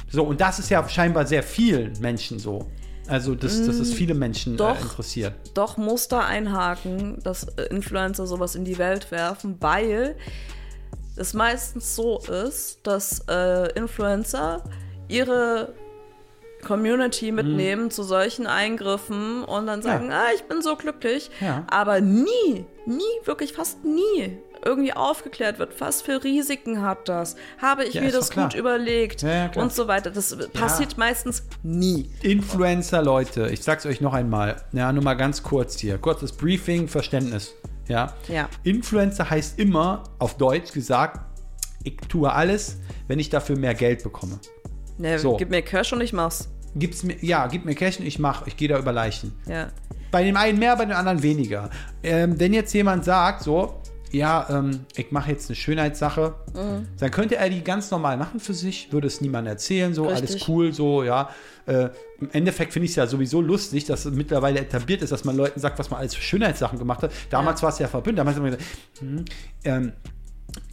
So, 0.10 0.24
und 0.24 0.41
das 0.41 0.60
ist 0.60 0.69
ja 0.69 0.88
scheinbar 0.89 1.26
sehr 1.26 1.43
vielen 1.43 1.93
Menschen 2.02 2.38
so. 2.39 2.67
Also, 3.08 3.34
dass, 3.36 3.65
dass 3.65 3.76
es 3.78 3.93
viele 3.93 4.13
Menschen 4.13 4.56
doch. 4.58 4.78
äh, 4.78 4.82
interessiert. 4.82 5.34
doch 5.54 5.78
muss 5.78 6.08
da 6.08 6.19
einhaken, 6.21 7.19
dass 7.24 7.43
äh, 7.58 7.63
Influencer 7.69 8.28
sowas 8.28 8.56
in 8.56 8.63
die 8.63 8.78
Welt 8.78 9.12
werfen, 9.12 9.58
weil 9.60 10.15
es 11.17 11.34
meistens 11.34 11.95
so 11.95 12.19
ist, 12.19 12.80
dass 12.88 13.26
äh, 13.28 13.71
Influencer 13.78 14.63
ihre 15.10 15.74
Community 16.65 17.32
mitnehmen 17.32 17.89
zu 17.89 18.04
solchen 18.04 18.45
Eingriffen 18.47 19.43
und 19.43 19.65
dann 19.65 19.82
sagen, 19.82 20.06
Mhm. 20.06 20.12
Ja. 20.12 20.19
ah, 20.28 20.30
ich 20.36 20.43
bin 20.43 20.62
so 20.62 20.76
glücklich, 20.76 21.32
Ja. 21.41 21.65
aber 21.69 22.02
nie, 22.02 22.65
nie, 22.86 23.02
wirklich 23.25 23.54
fast 23.54 23.83
nie 23.83 24.38
irgendwie 24.66 24.94
aufgeklärt 24.94 25.60
wird, 25.60 25.80
was 25.80 26.02
für 26.02 26.24
Risiken 26.24 26.82
hat 26.82 27.08
das, 27.10 27.36
habe 27.62 27.84
ich 27.86 27.96
Ja, 27.96 28.02
mir 28.02 28.12
das 28.12 28.30
klar. 28.30 28.50
gut 28.50 28.58
überlegt 28.58 29.22
Ja, 29.22 29.46
ja, 29.48 29.52
und 29.56 29.74
so 29.74 29.88
weiter. 29.88 30.12
Das 30.12 30.36
passiert 30.54 30.98
meistens 30.98 31.44
nie. 31.64 32.10
Influencer, 32.22 33.02
Leute, 33.02 33.50
ich 33.50 33.62
sag's 33.64 33.86
euch 33.86 34.02
noch 34.02 34.14
einmal, 34.14 34.58
ja, 34.74 34.92
nur 34.94 35.04
mal 35.04 35.16
ganz 35.16 35.44
kurz 35.44 35.78
hier, 35.80 35.98
kurzes 35.98 36.32
Briefing, 36.32 36.88
Verständnis, 36.88 37.54
ja. 37.88 38.14
Ja. 38.28 38.50
Influencer 38.64 39.30
heißt 39.30 39.60
immer, 39.60 40.04
auf 40.20 40.38
Deutsch 40.38 40.72
gesagt, 40.74 41.20
ich 41.84 41.98
tue 42.08 42.32
alles, 42.32 42.78
wenn 43.08 43.20
ich 43.20 43.30
dafür 43.30 43.58
mehr 43.58 43.74
Geld 43.74 44.04
bekomme. 44.04 44.40
Ne, 44.98 45.18
So. 45.18 45.38
Gib 45.38 45.50
mir 45.50 45.62
Cash 45.64 45.94
und 45.94 46.02
ich 46.02 46.14
mach's. 46.14 46.48
gib's 46.76 47.04
mir, 47.04 47.16
ja, 47.26 47.48
gib 47.48 47.66
mir 47.66 47.74
Cash 47.76 48.00
und 48.00 48.06
ich 48.06 48.20
mach, 48.20 48.46
ich 48.48 48.56
gehe 48.56 48.68
da 48.70 48.78
über 48.78 48.92
Leichen. 48.92 49.34
Ja. 49.48 49.70
Bei 50.12 50.24
dem 50.24 50.36
einen 50.38 50.60
mehr, 50.60 50.76
bei 50.76 50.86
dem 50.86 50.96
anderen 50.96 51.24
weniger. 51.24 51.70
Ähm, 52.04 52.40
wenn 52.40 52.54
jetzt 52.54 52.74
jemand 52.74 53.04
sagt, 53.06 53.44
so, 53.44 53.81
ja, 54.12 54.46
ähm, 54.50 54.82
ich 54.96 55.12
mache 55.12 55.32
jetzt 55.32 55.50
eine 55.50 55.56
Schönheitssache, 55.56 56.36
Mhm. 56.54 56.88
dann 57.00 57.12
könnte 57.12 57.38
er 57.38 57.50
die 57.50 57.64
ganz 57.64 57.90
normal 57.92 58.18
machen 58.18 58.40
für 58.40 58.54
sich, 58.54 58.92
würde 58.92 59.08
es 59.08 59.22
niemandem 59.22 59.52
erzählen, 59.54 59.94
so, 59.94 60.08
alles 60.08 60.22
Richtig. 60.34 60.48
cool, 60.50 60.74
so, 60.74 61.04
ja. 61.04 61.30
Äh, 61.66 61.90
Im 62.20 62.30
Endeffekt 62.32 62.74
finde 62.74 62.86
ich 62.86 62.92
es 62.92 62.96
ja 62.98 63.08
sowieso 63.08 63.42
lustig, 63.42 63.86
dass 63.86 64.06
es 64.06 64.14
mittlerweile 64.14 64.60
etabliert 64.60 65.02
ist, 65.02 65.12
dass 65.12 65.24
man 65.24 65.36
Leuten 65.38 65.60
sagt, 65.60 65.80
was 65.80 65.90
man 65.90 66.00
alles 66.00 66.14
für 66.16 66.22
Schönheitssachen 66.22 66.78
gemacht 66.78 67.04
hat. 67.04 67.12
Damals 67.30 67.62
war 67.64 67.70
es 67.70 67.80
ja 67.80 67.88
verbündet, 67.88 68.20
damals 68.20 68.38
haben 68.38 68.44
wir 68.46 68.52
gesagt, 68.52 68.70
hm, 69.00 69.26
ähm, 69.64 69.94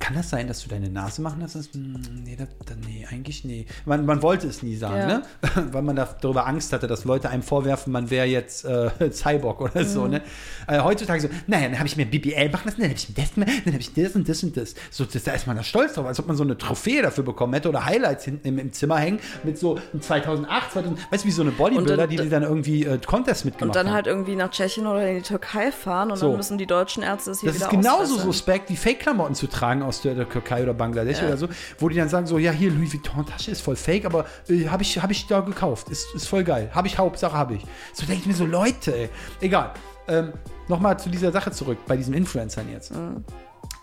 kann 0.01 0.15
das 0.15 0.31
sein, 0.31 0.47
dass 0.49 0.63
du 0.63 0.69
deine 0.69 0.89
Nase 0.91 1.23
machen 1.23 1.41
lässt? 1.41 1.55
Hm, 1.75 2.01
Nee, 2.25 2.37
das, 2.37 2.49
das, 2.67 2.77
nee, 2.87 3.07
eigentlich 3.11 3.45
nee. 3.45 3.67
Man, 3.85 4.07
man 4.07 4.23
wollte 4.23 4.47
es 4.47 4.63
nie 4.63 4.77
sagen, 4.77 4.97
Ja. 4.97 5.07
ne? 5.07 5.23
Weil 5.73 5.83
man 5.83 5.97
da, 5.97 6.09
darüber 6.21 6.47
Angst 6.47 6.73
hatte, 6.73 6.87
dass 6.87 7.05
Leute 7.05 7.29
einem 7.31 7.43
vorwerfen, 7.43 7.93
man 7.93 8.11
wäre 8.11 8.27
jetzt 8.27 8.65
äh, 8.65 8.91
Cyborg 9.13 9.61
oder 9.61 9.85
so, 9.85 10.03
Mhm. 10.05 10.11
ne? 10.11 10.23
Äh, 10.67 10.81
heutzutage 10.81 11.21
so, 11.23 11.29
naja, 11.47 11.69
dann 11.69 11.79
habe 11.79 11.89
ich 11.89 11.97
mir 11.97 12.07
BBL 12.07 12.49
machen 12.51 12.67
lassen, 12.67 12.81
dann 12.81 12.91
habe 12.91 12.99
ich 12.99 13.15
das, 13.15 13.33
dann 13.35 13.47
habe 13.73 13.79
ich 13.81 13.93
das 13.95 14.15
und 14.15 14.29
das 14.29 14.43
und 14.43 14.57
das. 14.57 14.75
So, 14.91 15.05
das, 15.05 15.23
da 15.25 15.33
ist 15.33 15.47
man 15.47 15.57
da 15.57 15.63
stolz 15.63 15.95
drauf, 15.95 16.07
als 16.07 16.19
ob 16.21 16.27
man 16.29 16.37
so 16.37 16.45
eine 16.45 16.57
Trophäe 16.57 17.03
dafür 17.03 17.25
bekommen 17.25 17.53
hätte 17.55 17.69
oder 17.69 17.85
Highlights 17.85 18.25
hinten 18.25 18.47
im, 18.49 18.59
im 18.59 18.73
Zimmer 18.73 18.99
hängen 18.99 19.19
mit 19.45 19.59
so 19.59 19.77
einem 19.93 20.01
2008, 20.03 20.73
2000, 20.73 21.13
weißt 21.13 21.25
du, 21.25 21.29
wie 21.29 21.33
so 21.33 21.43
eine 21.43 21.51
Bodybuilder, 21.51 21.97
dann- 21.97 22.09
die, 22.11 22.17
die 22.17 22.29
dann 22.29 22.43
irgendwie 22.45 22.85
äh, 22.85 22.99
Contests 23.05 23.45
mitgemacht 23.45 23.69
Und 23.69 23.77
dann 23.77 23.89
haben. 23.89 23.95
halt 23.95 24.07
irgendwie 24.07 24.37
nach 24.37 24.51
Tschechien 24.51 24.87
oder 24.87 25.09
in 25.09 25.17
die 25.17 25.23
Türkei 25.23 25.73
fahren 25.73 26.11
und 26.11 26.19
So. 26.19 26.29
dann 26.29 26.37
müssen 26.37 26.59
die 26.59 26.67
deutschen 26.67 27.03
Ärzte 27.03 27.31
es 27.33 27.41
hier 27.41 27.49
Das 27.49 27.57
wieder 27.57 27.67
ist 27.67 27.71
genauso 27.71 28.03
ausbessern. 28.03 28.25
suspekt, 28.27 28.71
wie 28.71 28.77
Fake-Klamotten 28.77 29.35
zu 29.35 29.47
tragen 29.49 29.83
aus 29.89 30.03
der, 30.03 30.29
Türkei 30.29 30.63
oder 30.63 30.75
Bangladesch 30.75 31.23
oder 31.23 31.37
so, 31.37 31.49
wo 31.79 31.89
die 31.89 31.97
dann 31.97 32.09
sagen 32.09 32.27
so, 32.27 32.39
ja, 32.39 32.53
hier, 32.53 32.71
Louis 32.71 32.93
Vuitton-Tasche 32.93 33.51
ist 33.51 33.61
voll 33.61 33.77
fake, 33.77 34.05
aber 34.05 34.27
äh, 34.49 34.67
habe 34.69 34.83
ich, 34.83 35.03
hab 35.03 35.11
ich 35.11 35.27
da 35.27 35.41
gekauft, 35.41 35.89
ist, 35.89 36.15
ist 36.15 36.27
voll 36.29 36.45
geil, 36.45 36.71
habe 36.73 36.87
ich, 36.87 36.99
Hauptsache 36.99 37.37
habe 37.37 37.55
ich. 37.55 37.65
So 37.93 38.07
denke 38.07 38.23
ich 38.23 38.27
mir 38.27 38.35
so, 38.35 38.47
Leute, 38.47 38.95
ey. 38.95 39.09
egal. 39.41 39.73
Ähm, 40.07 40.33
Nochmal 40.69 40.99
zu 40.99 41.09
dieser 41.09 41.33
Sache 41.33 41.51
zurück, 41.51 41.79
bei 41.87 41.97
diesen 41.97 42.13
Influencern 42.13 42.71
jetzt. 42.71 42.93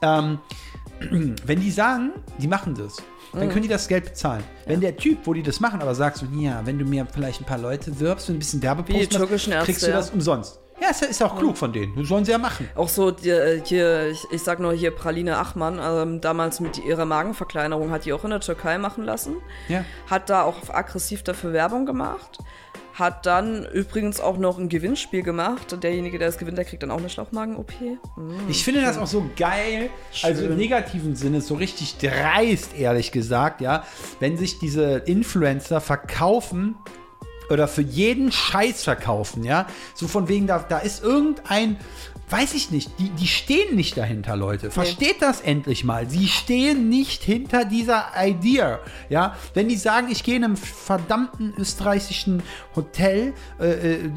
Ähm, 0.02 0.40
wenn 1.46 1.60
die 1.60 1.72
sagen, 1.72 2.12
die 2.38 2.48
machen 2.48 2.76
das, 2.76 2.98
dann 3.34 3.50
können 3.50 3.64
die 3.64 3.68
das 3.68 3.88
Geld 3.88 4.06
bezahlen. 4.06 4.44
Wenn 4.66 4.80
der 4.80 4.96
Typ, 4.96 5.20
wo 5.26 5.34
die 5.34 5.44
das 5.44 5.60
machen, 5.60 5.82
aber 5.82 5.94
sagt 5.94 6.18
so, 6.18 6.26
ja, 6.38 6.62
wenn 6.66 6.80
du 6.80 6.86
mir 6.86 7.06
vielleicht 7.12 7.42
ein 7.42 7.46
paar 7.46 7.58
Leute 7.58 8.00
wirbst 8.00 8.30
und 8.30 8.36
ein 8.36 8.40
bisschen 8.40 8.62
Werbepost 8.62 9.14
Ärzte, 9.14 9.28
kriegst 9.64 9.84
du 9.84 9.88
ja. 9.88 9.98
das 9.98 10.12
umsonst. 10.12 10.60
Ja, 10.82 10.90
ist, 10.90 11.02
ist 11.04 11.24
auch 11.24 11.38
klug 11.38 11.58
von 11.58 11.72
denen. 11.72 11.96
Das 11.96 12.08
sollen 12.08 12.26
sie 12.26 12.32
ja 12.32 12.38
machen. 12.38 12.70
Auch 12.76 12.90
so, 12.90 13.12
die, 13.12 13.30
äh, 13.30 13.62
hier, 13.64 14.10
ich, 14.10 14.26
ich 14.32 14.44
sag 14.44 14.60
nur 14.60 14.74
hier 14.74 14.92
Praline 14.92 15.38
Achmann, 15.38 15.80
ähm, 15.82 16.22
damals 16.22 16.60
mit 16.60 16.84
ihrer 16.84 17.06
Magenverkleinerung 17.06 17.92
hat 17.92 18.06
die 18.06 18.14
auch 18.14 18.24
in 18.24 18.32
der 18.32 18.42
Türkei 18.42 18.78
machen 18.78 19.06
lassen. 19.06 19.38
Ja. 19.70 19.86
Hat 20.10 20.30
da 20.30 20.44
auch 20.44 20.70
aggressiv 20.70 21.24
dafür 21.24 21.54
Werbung 21.54 21.86
gemacht. 21.86 22.40
Hat 22.94 23.26
dann 23.26 23.66
übrigens 23.66 24.22
auch 24.22 24.38
noch 24.38 24.58
ein 24.58 24.70
Gewinnspiel 24.70 25.22
gemacht. 25.22 25.82
Derjenige, 25.84 26.18
der 26.18 26.30
es 26.30 26.38
gewinnt, 26.38 26.58
der 26.58 26.64
kriegt 26.64 26.82
dann 26.82 26.92
auch 26.92 26.98
eine 26.98 27.10
Schlauchmagen-OP. 27.10 27.74
Ich 28.48 28.64
finde 28.64 28.82
das 28.82 28.98
auch 28.98 29.08
so 29.08 29.30
geil, 29.36 29.90
also 30.24 30.44
im 30.44 30.50
Schön. 30.50 30.58
negativen 30.58 31.16
Sinne, 31.16 31.42
so 31.42 31.56
richtig 31.56 31.98
dreist, 31.98 32.78
ehrlich 32.78 33.12
gesagt, 33.12 33.60
ja, 33.60 33.84
wenn 34.20 34.38
sich 34.38 34.60
diese 34.60 35.00
Influencer 35.00 35.82
verkaufen 35.82 36.76
oder 37.50 37.68
für 37.68 37.82
jeden 37.82 38.32
Scheiß 38.32 38.84
verkaufen, 38.84 39.44
ja, 39.44 39.68
so 39.94 40.08
von 40.08 40.28
wegen, 40.28 40.48
da, 40.48 40.60
da 40.60 40.80
ist 40.80 41.04
irgendein, 41.04 41.78
weiß 42.30 42.54
ich 42.54 42.72
nicht, 42.72 42.92
die, 43.00 43.10
die 43.10 43.28
stehen 43.28 43.76
nicht 43.76 43.98
dahinter, 43.98 44.36
Leute. 44.36 44.72
Versteht 44.72 45.22
das 45.22 45.42
endlich 45.42 45.84
mal. 45.84 46.10
Sie 46.10 46.28
stehen 46.28 46.90
nicht 46.90 47.24
hinter 47.24 47.66
dieser 47.66 48.06
Idee, 48.24 48.78
ja. 49.10 49.36
Wenn 49.54 49.70
die 49.70 49.78
sagen, 49.78 50.08
ich 50.10 50.24
gehe 50.24 50.36
in 50.36 50.44
einem 50.44 50.58
verdammten 50.58 51.54
österreichischen 51.58 52.42
Hotel, 52.76 53.34
äh, 53.60 53.66
äh, 53.66 54.10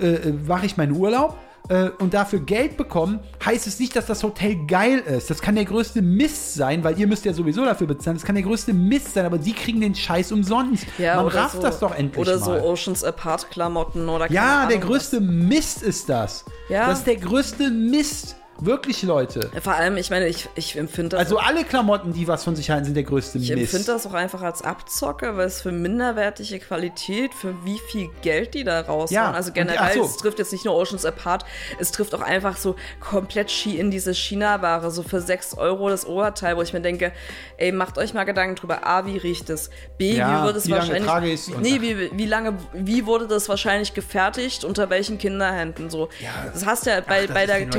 äh, 0.00 0.32
mache 0.32 0.66
ich 0.66 0.76
meinen 0.76 0.92
Urlaub, 0.92 1.38
äh, 1.68 1.90
und 1.98 2.14
dafür 2.14 2.40
Geld 2.40 2.76
bekommen, 2.76 3.20
heißt 3.44 3.66
es 3.66 3.78
nicht, 3.78 3.94
dass 3.96 4.06
das 4.06 4.22
Hotel 4.22 4.66
geil 4.66 4.98
ist. 4.98 5.30
Das 5.30 5.40
kann 5.40 5.54
der 5.54 5.64
größte 5.64 6.02
Mist 6.02 6.54
sein, 6.54 6.84
weil 6.84 6.98
ihr 6.98 7.06
müsst 7.06 7.24
ja 7.24 7.32
sowieso 7.32 7.64
dafür 7.64 7.86
bezahlen. 7.86 8.16
Das 8.16 8.24
kann 8.24 8.34
der 8.34 8.44
größte 8.44 8.72
Mist 8.72 9.14
sein, 9.14 9.26
aber 9.26 9.38
sie 9.38 9.52
kriegen 9.52 9.80
den 9.80 9.94
Scheiß 9.94 10.32
umsonst. 10.32 10.86
Man 10.98 11.26
oder 11.26 11.34
rafft 11.34 11.56
so, 11.56 11.62
das 11.62 11.78
doch 11.78 11.94
endlich 11.94 12.20
Oder 12.20 12.38
mal. 12.38 12.60
so 12.60 12.66
Oceans 12.66 13.04
Apart 13.04 13.50
Klamotten 13.50 14.08
oder 14.08 14.30
ja, 14.30 14.66
der 14.66 14.76
Ahnung 14.76 14.88
größte 14.88 15.20
Mist 15.20 15.82
ist 15.82 16.08
das. 16.08 16.44
Ja. 16.68 16.88
Das 16.88 16.98
ist 16.98 17.06
der 17.06 17.16
größte 17.16 17.70
Mist. 17.70 18.36
Wirklich, 18.64 19.02
Leute. 19.02 19.50
Vor 19.60 19.72
allem, 19.74 19.96
ich 19.96 20.10
meine, 20.10 20.28
ich, 20.28 20.48
ich 20.54 20.76
empfinde 20.76 21.10
das 21.10 21.20
Also 21.20 21.38
alle 21.38 21.64
Klamotten, 21.64 22.12
die 22.12 22.28
was 22.28 22.44
von 22.44 22.54
sich 22.54 22.70
halten, 22.70 22.84
sind 22.84 22.94
der 22.94 23.02
größte 23.02 23.38
Ich 23.38 23.48
Mist. 23.50 23.60
empfinde 23.74 23.86
das 23.86 24.06
auch 24.06 24.14
einfach 24.14 24.42
als 24.42 24.62
Abzocke, 24.62 25.36
weil 25.36 25.46
es 25.46 25.60
für 25.62 25.72
minderwertige 25.72 26.60
Qualität, 26.60 27.34
für 27.34 27.54
wie 27.64 27.78
viel 27.90 28.08
Geld 28.22 28.54
die 28.54 28.62
da 28.62 28.80
raushauen. 28.80 29.08
Ja, 29.10 29.32
Also 29.32 29.52
generell, 29.52 29.78
ach 29.80 29.92
so. 29.94 30.04
es 30.04 30.16
trifft 30.16 30.38
jetzt 30.38 30.52
nicht 30.52 30.64
nur 30.64 30.74
Oceans 30.76 31.04
Apart, 31.04 31.44
es 31.80 31.90
trifft 31.90 32.14
auch 32.14 32.20
einfach 32.20 32.56
so 32.56 32.76
komplett 33.00 33.50
Ski 33.50 33.78
in 33.78 33.90
diese 33.90 34.14
China-Ware, 34.14 34.90
so 34.90 35.02
für 35.02 35.20
6 35.20 35.54
Euro 35.58 35.88
das 35.88 36.06
Oberteil, 36.06 36.56
wo 36.56 36.62
ich 36.62 36.72
mir 36.72 36.80
denke, 36.80 37.12
ey, 37.56 37.72
macht 37.72 37.98
euch 37.98 38.14
mal 38.14 38.24
Gedanken 38.24 38.54
drüber, 38.56 38.86
A, 38.86 39.06
wie 39.06 39.16
riecht 39.16 39.50
es? 39.50 39.70
B, 39.98 40.16
Ja, 40.16 40.42
wie 40.42 40.46
wird 40.46 40.56
es 40.56 40.66
wie 40.66 40.70
lange 40.70 40.82
wahrscheinlich. 40.82 41.06
trage 41.08 41.32
ich's 41.32 41.48
und- 41.48 41.62
nee, 41.62 41.80
wie, 41.80 42.10
wie 42.16 42.26
lange, 42.26 42.56
wie 42.72 43.06
wurde 43.06 43.26
das 43.26 43.48
wahrscheinlich 43.48 43.92
gefertigt, 43.94 44.64
unter 44.64 44.88
welchen 44.88 45.18
Kinderhänden 45.18 45.90
so? 45.90 46.08
das 46.52 46.64
hast 46.64 46.86
du 46.86 46.90
ja 46.90 47.00
bei, 47.00 47.26
das 47.26 47.34
bei 47.34 47.46
der 47.46 47.58
den 47.58 47.70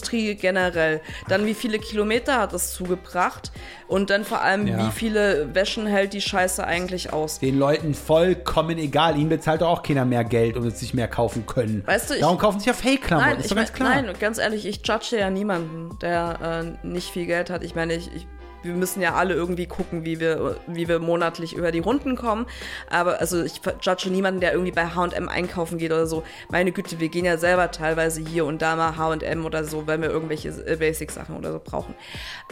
Textilindustrie 0.00 0.34
generell. 0.34 1.00
Dann 1.28 1.46
wie 1.46 1.54
viele 1.54 1.78
Kilometer 1.78 2.38
hat 2.40 2.52
das 2.52 2.72
zugebracht? 2.74 3.50
Und 3.88 4.10
dann 4.10 4.24
vor 4.24 4.40
allem, 4.42 4.66
Ja. 4.66 4.78
wie 4.86 4.90
viele 4.90 5.54
Wäschen 5.54 5.86
hält 5.86 6.12
die 6.12 6.20
Scheiße 6.20 6.64
eigentlich 6.66 7.12
aus? 7.12 7.38
den 7.38 7.58
Leuten 7.58 7.94
vollkommen 7.94 8.78
egal. 8.78 9.16
Ihnen 9.16 9.28
bezahlt 9.28 9.60
doch 9.62 9.68
auch 9.68 9.82
keiner 9.82 10.04
mehr 10.04 10.24
Geld, 10.24 10.56
um 10.56 10.66
es 10.66 10.80
sich 10.80 10.92
mehr 10.94 11.08
kaufen 11.08 11.46
können. 11.46 11.82
Weißt 11.86 12.10
du, 12.10 12.14
ich- 12.14 12.20
Darum 12.20 12.38
kaufen 12.38 12.58
sich 12.58 12.66
ja 12.66 12.72
Fake-Klamotten. 12.72 13.28
Nein, 13.30 13.38
ist 13.38 13.44
ich 13.46 13.50
doch 13.50 13.56
ganz 13.56 13.72
klar. 13.72 13.88
nein, 14.02 14.12
ganz 14.18 14.38
ehrlich, 14.38 14.66
ich 14.66 14.80
judge 14.86 15.16
ja 15.18 15.30
niemanden, 15.30 15.96
der 16.00 16.74
äh, 16.82 16.86
nicht 16.86 17.10
viel 17.10 17.26
Geld 17.26 17.50
hat. 17.50 17.62
Ich 17.62 17.74
meine, 17.74 17.94
ich, 17.94 18.10
ich, 18.14 18.26
wir 18.66 18.74
müssen 18.74 19.00
ja 19.00 19.14
alle 19.14 19.34
irgendwie 19.34 19.66
gucken, 19.66 20.04
wie 20.04 20.20
wir, 20.20 20.56
wie 20.66 20.88
wir 20.88 20.98
monatlich 20.98 21.54
über 21.54 21.72
die 21.72 21.78
Runden 21.78 22.16
kommen. 22.16 22.46
Aber 22.90 23.20
also 23.20 23.42
ich 23.42 23.60
judge 23.80 24.10
niemanden, 24.10 24.40
der 24.40 24.52
irgendwie 24.52 24.72
bei 24.72 24.86
H&M 24.86 25.28
einkaufen 25.28 25.78
geht 25.78 25.92
oder 25.92 26.06
so. 26.06 26.22
Meine 26.50 26.72
Güte, 26.72 27.00
wir 27.00 27.08
gehen 27.08 27.24
ja 27.24 27.38
selber 27.38 27.70
teilweise 27.70 28.20
hier 28.20 28.44
und 28.44 28.62
da 28.62 28.76
mal 28.76 28.96
H&M 28.96 29.44
oder 29.44 29.64
so, 29.64 29.86
wenn 29.86 30.02
wir 30.02 30.10
irgendwelche 30.10 30.48
äh, 30.48 30.76
Basic-Sachen 30.76 31.36
oder 31.36 31.52
so 31.52 31.60
brauchen. 31.62 31.94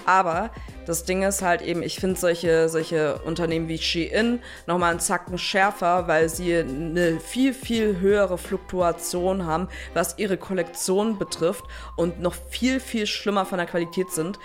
Aber 0.07 0.51
das 0.87 1.05
Ding 1.05 1.23
ist 1.23 1.43
halt 1.43 1.63
eben, 1.63 1.83
ich 1.83 1.97
finde 1.97 2.19
solche, 2.19 2.69
solche 2.69 3.19
Unternehmen 3.25 3.69
wie 3.69 3.79
Shein 3.79 4.41
nochmal 4.67 4.91
einen 4.91 5.01
Zacken 5.01 5.39
schärfer, 5.39 6.09
weil 6.09 6.29
sie 6.29 6.57
eine 6.57 7.21
viel, 7.21 7.55
viel 7.55 8.01
höhere 8.01 8.39
Fluktuation 8.39 9.47
haben, 9.47 9.69
was 9.95 10.19
ihre 10.19 10.37
Kollektion 10.37 11.19
betrifft 11.19 11.65
und 11.97 12.21
noch 12.21 12.35
viel, 12.51 12.81
viel 12.81 13.07
schlimmer 13.07 13.47
von 13.47 13.59
der 13.59 13.67
Qualität 13.67 14.11
sind. 14.11 14.39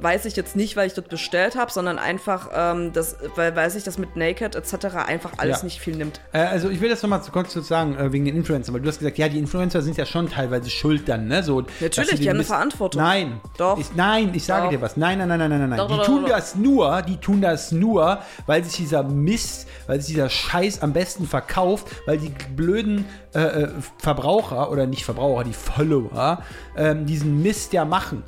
Weiß 0.00 0.24
ich 0.24 0.36
jetzt 0.36 0.56
nicht, 0.56 0.76
weil 0.76 0.86
ich 0.86 0.91
dort 0.94 1.08
bestellt 1.08 1.56
habe, 1.56 1.70
sondern 1.70 1.98
einfach, 1.98 2.48
ähm, 2.54 2.92
das, 2.92 3.16
weil, 3.36 3.54
weil 3.56 3.70
sich 3.70 3.84
das 3.84 3.98
mit 3.98 4.16
Naked 4.16 4.54
etc. 4.54 4.96
einfach 5.06 5.32
alles 5.38 5.58
Ja. 5.58 5.64
nicht 5.64 5.80
viel 5.80 5.96
nimmt. 5.96 6.20
Äh, 6.32 6.38
also 6.38 6.70
ich 6.70 6.80
will 6.80 6.88
das 6.88 7.02
nochmal 7.02 7.20
kurz 7.30 7.52
kurz 7.54 7.68
sagen, 7.68 7.96
äh, 7.96 8.12
wegen 8.12 8.24
den 8.24 8.36
Influencern, 8.36 8.74
weil 8.74 8.80
du 8.80 8.88
hast 8.88 8.98
gesagt, 8.98 9.18
ja, 9.18 9.28
die 9.28 9.38
Influencer 9.38 9.82
sind 9.82 9.96
ja 9.96 10.06
schon 10.06 10.28
teilweise 10.28 10.70
schuld 10.70 11.08
dann, 11.08 11.28
ne? 11.28 11.42
So, 11.42 11.62
sie 11.80 11.88
die 11.88 12.28
haben 12.28 12.36
eine 12.36 12.44
Verantwortung. 12.44 13.02
Nein. 13.02 13.40
Doch. 13.56 13.78
Ich, 13.78 13.94
nein, 13.94 14.30
ich 14.34 14.44
sage 14.44 14.64
Doch. 14.64 14.70
dir 14.70 14.80
was. 14.80 14.96
Nein, 14.96 15.18
nein, 15.18 15.28
nein, 15.28 15.38
nein, 15.38 15.50
nein, 15.50 15.68
nein. 15.70 15.78
Doch, 15.78 15.88
die 15.88 15.96
doch, 15.96 16.06
tun 16.06 16.24
das 16.26 16.54
nur, 16.54 17.02
die 17.02 17.16
tun 17.16 17.40
das 17.40 17.72
nur, 17.72 18.18
weil 18.46 18.64
sich 18.64 18.76
dieser 18.76 19.02
Mist, 19.02 19.68
weil 19.86 20.00
sich 20.00 20.14
dieser 20.14 20.28
Scheiß 20.28 20.82
am 20.82 20.92
besten 20.92 21.26
verkauft, 21.26 21.86
weil 22.06 22.18
die 22.18 22.32
blöden 22.54 23.06
äh, 23.34 23.40
äh, 23.40 23.68
Verbraucher 23.98 24.70
oder 24.70 24.86
nicht 24.86 25.04
Verbraucher, 25.04 25.44
die 25.44 25.52
Follower, 25.52 26.42
ähm, 26.76 27.06
diesen 27.06 27.42
Mist 27.42 27.72
ja 27.72 27.84
machen. 27.84 28.22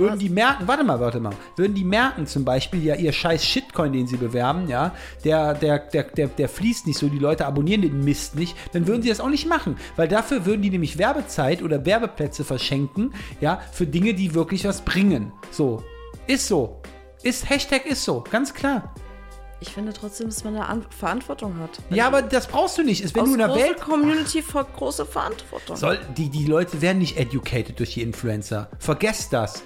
Würden 0.00 0.18
die 0.18 0.28
merken, 0.30 0.66
warte 0.66 0.84
mal, 0.84 0.98
warte 0.98 1.20
mal, 1.20 1.34
würden 1.56 1.74
die 1.74 1.84
merken 1.84 2.26
zum 2.26 2.44
Beispiel, 2.44 2.82
ja, 2.82 2.94
ihr 2.94 3.12
scheiß 3.12 3.44
Shitcoin, 3.44 3.92
den 3.92 4.06
sie 4.06 4.16
bewerben, 4.16 4.68
ja, 4.68 4.94
der, 5.24 5.54
der, 5.54 5.78
der, 5.78 6.04
der, 6.04 6.28
der 6.28 6.48
fließt 6.48 6.86
nicht 6.86 6.98
so, 6.98 7.08
die 7.08 7.18
Leute 7.18 7.46
abonnieren 7.46 7.82
den 7.82 8.04
Mist 8.04 8.34
nicht, 8.34 8.56
dann 8.72 8.86
würden 8.86 9.02
sie 9.02 9.08
das 9.08 9.20
auch 9.20 9.28
nicht 9.28 9.46
machen, 9.46 9.76
weil 9.96 10.08
dafür 10.08 10.46
würden 10.46 10.62
die 10.62 10.70
nämlich 10.70 10.98
Werbezeit 10.98 11.62
oder 11.62 11.84
Werbeplätze 11.84 12.44
verschenken, 12.44 13.12
ja, 13.40 13.60
für 13.72 13.86
Dinge, 13.86 14.14
die 14.14 14.34
wirklich 14.34 14.64
was 14.64 14.82
bringen. 14.82 15.32
So, 15.50 15.82
ist 16.26 16.48
so. 16.48 16.80
Ist, 17.22 17.50
Hashtag 17.50 17.84
ist 17.84 18.04
so, 18.04 18.24
ganz 18.30 18.54
klar. 18.54 18.94
Ich 19.62 19.68
finde 19.74 19.92
trotzdem, 19.92 20.28
dass 20.28 20.42
man 20.42 20.56
eine 20.56 20.66
An 20.66 20.86
Verantwortung 20.96 21.58
hat. 21.58 21.70
Ja, 21.90 22.06
aber 22.06 22.22
das 22.22 22.46
brauchst 22.46 22.78
du 22.78 22.82
nicht. 22.82 23.02
Ist, 23.02 23.14
wenn 23.14 23.22
Aus 23.22 23.28
du 23.28 23.34
in 23.34 23.38
der 23.40 23.54
Welt 23.54 23.78
Community 23.80 24.42
vor 24.42 24.64
große 24.64 25.04
Verantwortung. 25.04 25.76
soll, 25.76 25.98
die, 26.16 26.30
die 26.30 26.46
Leute 26.46 26.80
werden 26.80 26.98
nicht 26.98 27.18
educated 27.18 27.78
durch 27.78 27.94
die 27.94 28.02
Influencer. 28.02 28.70
Vergesst 28.78 29.32
das. 29.34 29.62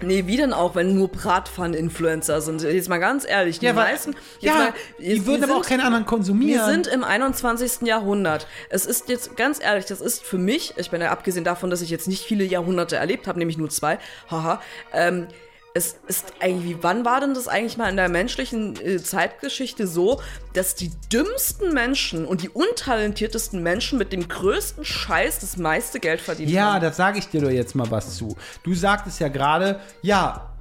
Nee, 0.00 0.28
wie 0.28 0.36
denn 0.36 0.52
auch, 0.52 0.76
wenn 0.76 0.94
nur 0.94 1.08
Bratpfannen-Influencer 1.08 2.40
sind? 2.40 2.62
Jetzt 2.62 2.88
mal 2.88 2.98
ganz 2.98 3.26
ehrlich, 3.28 3.58
die 3.58 3.66
Ja, 3.66 3.72
meisten. 3.72 4.14
Ja, 4.38 4.54
mal, 4.54 4.74
die 5.00 5.04
jetzt- 5.06 5.26
würden 5.26 5.40
wir 5.42 5.48
aber 5.48 5.58
auch 5.58 5.64
sind- 5.64 5.70
keinen 5.78 5.86
anderen 5.86 6.06
konsumieren. 6.06 6.60
Wir 6.60 6.66
sind 6.72 6.86
im 6.86 7.02
21. 7.02 7.82
Jahrhundert. 7.86 8.46
Es 8.70 8.86
ist 8.86 9.08
jetzt 9.08 9.36
ganz 9.36 9.60
ehrlich, 9.60 9.86
das 9.86 10.00
ist 10.00 10.22
für 10.22 10.38
mich, 10.38 10.74
ich 10.76 10.92
meine, 10.92 11.10
abgesehen 11.10 11.42
davon, 11.44 11.70
dass 11.70 11.80
ich 11.82 11.90
jetzt 11.90 12.06
nicht 12.06 12.24
viele 12.24 12.44
Jahrhunderte 12.44 12.94
erlebt 12.94 13.26
habe, 13.26 13.40
nämlich 13.40 13.58
nur 13.58 13.70
zwei, 13.70 13.98
haha, 14.30 14.60
ähm, 14.92 15.26
es 15.74 15.96
ist 16.08 16.32
eigentlich, 16.40 16.78
wann 16.80 17.04
war 17.04 17.20
denn 17.20 17.34
das 17.34 17.46
eigentlich 17.46 17.76
mal 17.76 17.88
in 17.88 17.96
der 17.96 18.08
menschlichen 18.08 18.76
äh, 18.80 19.02
Zeitgeschichte 19.02 19.86
so, 19.86 20.20
dass 20.52 20.74
die 20.74 20.90
dümmsten 21.12 21.72
Menschen 21.72 22.24
und 22.24 22.42
die 22.42 22.48
untalentiertesten 22.48 23.62
Menschen 23.62 23.98
mit 23.98 24.12
dem 24.12 24.28
größten 24.28 24.84
Scheiß 24.84 25.40
das 25.40 25.56
meiste 25.56 26.00
Geld 26.00 26.20
verdienen? 26.20 26.52
Ja, 26.52 26.74
haben? 26.74 26.82
da 26.82 26.92
sage 26.92 27.18
ich 27.18 27.28
dir 27.28 27.40
doch 27.42 27.50
jetzt 27.50 27.74
mal 27.74 27.90
was 27.90 28.16
zu. 28.16 28.36
Du 28.62 28.74
sagtest 28.74 29.20
ja 29.20 29.28
gerade, 29.28 29.80
ja, 30.02 30.57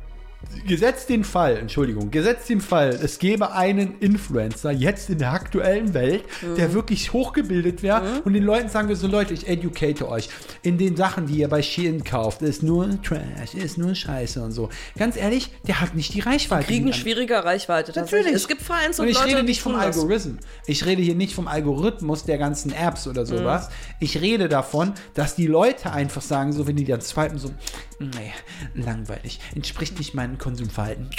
gesetzt 0.67 1.09
den 1.09 1.23
Fall, 1.23 1.57
Entschuldigung, 1.57 2.11
gesetzt 2.11 2.47
den 2.49 2.61
Fall, 2.61 2.89
es 2.89 3.19
gäbe 3.19 3.53
einen 3.53 3.99
Influencer 3.99 4.71
jetzt 4.71 5.09
in 5.09 5.17
der 5.17 5.31
aktuellen 5.33 5.93
Welt, 5.93 6.23
der 6.57 6.73
wirklich 6.73 7.11
hochgebildet 7.11 7.81
wäre 7.83 8.21
und 8.23 8.33
den 8.33 8.43
Leuten 8.43 8.69
sagen 8.69 8.88
wir 8.88 8.95
so, 8.95 9.07
Leute, 9.07 9.33
ich 9.33 9.47
educate 9.47 10.07
euch. 10.07 10.29
In 10.61 10.77
den 10.77 10.95
Sachen, 10.95 11.25
die 11.25 11.39
ihr 11.39 11.47
bei 11.47 11.61
Shein 11.61 12.03
kauft, 12.03 12.41
ist 12.43 12.63
nur 12.63 13.01
Trash, 13.01 13.55
ist 13.55 13.77
nur 13.77 13.95
Scheiße 13.95 14.41
und 14.43 14.51
so. 14.51 14.69
Ganz 14.97 15.17
ehrlich, 15.17 15.51
der 15.67 15.81
hat 15.81 15.95
nicht 15.95 16.13
die 16.13 16.19
Reichweite. 16.19 16.65
Kriegen 16.67 16.85
die 16.85 16.91
an- 16.93 16.97
schwieriger 16.97 17.43
Reichweite. 17.43 17.91
Natürlich. 17.99 18.33
Es 18.33 18.47
gibt 18.47 18.61
Vereins 18.61 18.99
und, 18.99 19.05
und 19.05 19.11
ich 19.11 19.17
Leute, 19.19 19.35
rede 19.35 19.43
nicht 19.43 19.61
vom. 19.61 19.75
Algorithmen. 19.75 20.39
Ich 20.65 20.85
rede 20.85 21.01
hier 21.01 21.15
nicht 21.15 21.33
vom 21.33 21.47
Algorithmus 21.47 22.23
der 22.25 22.38
ganzen 22.38 22.71
Apps 22.73 23.07
oder 23.07 23.25
sowas. 23.25 23.69
Ich 23.99 24.21
rede 24.21 24.49
davon, 24.49 24.93
dass 25.13 25.35
die 25.35 25.47
Leute 25.47 25.91
einfach 25.91 26.21
sagen, 26.21 26.51
so 26.53 26.67
wenn 26.67 26.75
die 26.75 26.85
dann 26.85 27.01
swipen, 27.01 27.38
so, 27.38 27.51
nee, 28.00 28.34
langweilig, 28.76 29.39
entspricht 29.56 29.98
nicht 29.98 30.14
meinem 30.14 30.38
Konsumverhalten. 30.38 31.10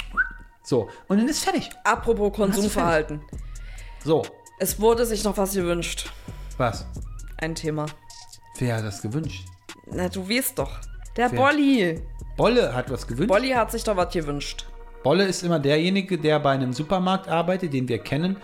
So, 0.63 0.89
und 1.07 1.17
dann 1.17 1.27
ist 1.27 1.43
fertig. 1.43 1.69
Apropos 1.83 2.33
Konsumverhalten. 2.33 3.21
So, 4.03 4.23
Es 4.59 4.79
wurde 4.79 5.05
sich 5.05 5.23
noch 5.23 5.37
was 5.37 5.53
gewünscht. 5.53 6.11
was? 6.57 6.85
Ein 7.37 7.55
Thema. 7.55 7.85
Wer 8.57 8.75
hat 8.77 8.83
das 8.85 9.01
gewünscht? 9.01 9.45
Na, 9.91 10.09
du 10.09 10.27
weißt 10.29 10.59
doch. 10.59 10.77
Der 11.15 11.31
Wer? 11.31 11.39
Bolli. 11.39 12.01
Bolle 12.37 12.73
hat 12.73 12.89
was 12.91 13.07
gewünscht. 13.07 13.29
Bolli 13.29 13.49
hat 13.51 13.71
sich 13.71 13.83
doch 13.83 13.95
was 13.95 14.13
gewünscht. 14.13 14.65
Bolle 15.03 15.25
ist 15.25 15.43
immer 15.43 15.59
derjenige, 15.59 16.17
der 16.17 16.39
bei 16.39 16.51
einem 16.51 16.73
Supermarkt 16.73 17.29
arbeitet, 17.29 17.73
den 17.73 17.87
wir 17.87 17.99
kennen 17.99 18.37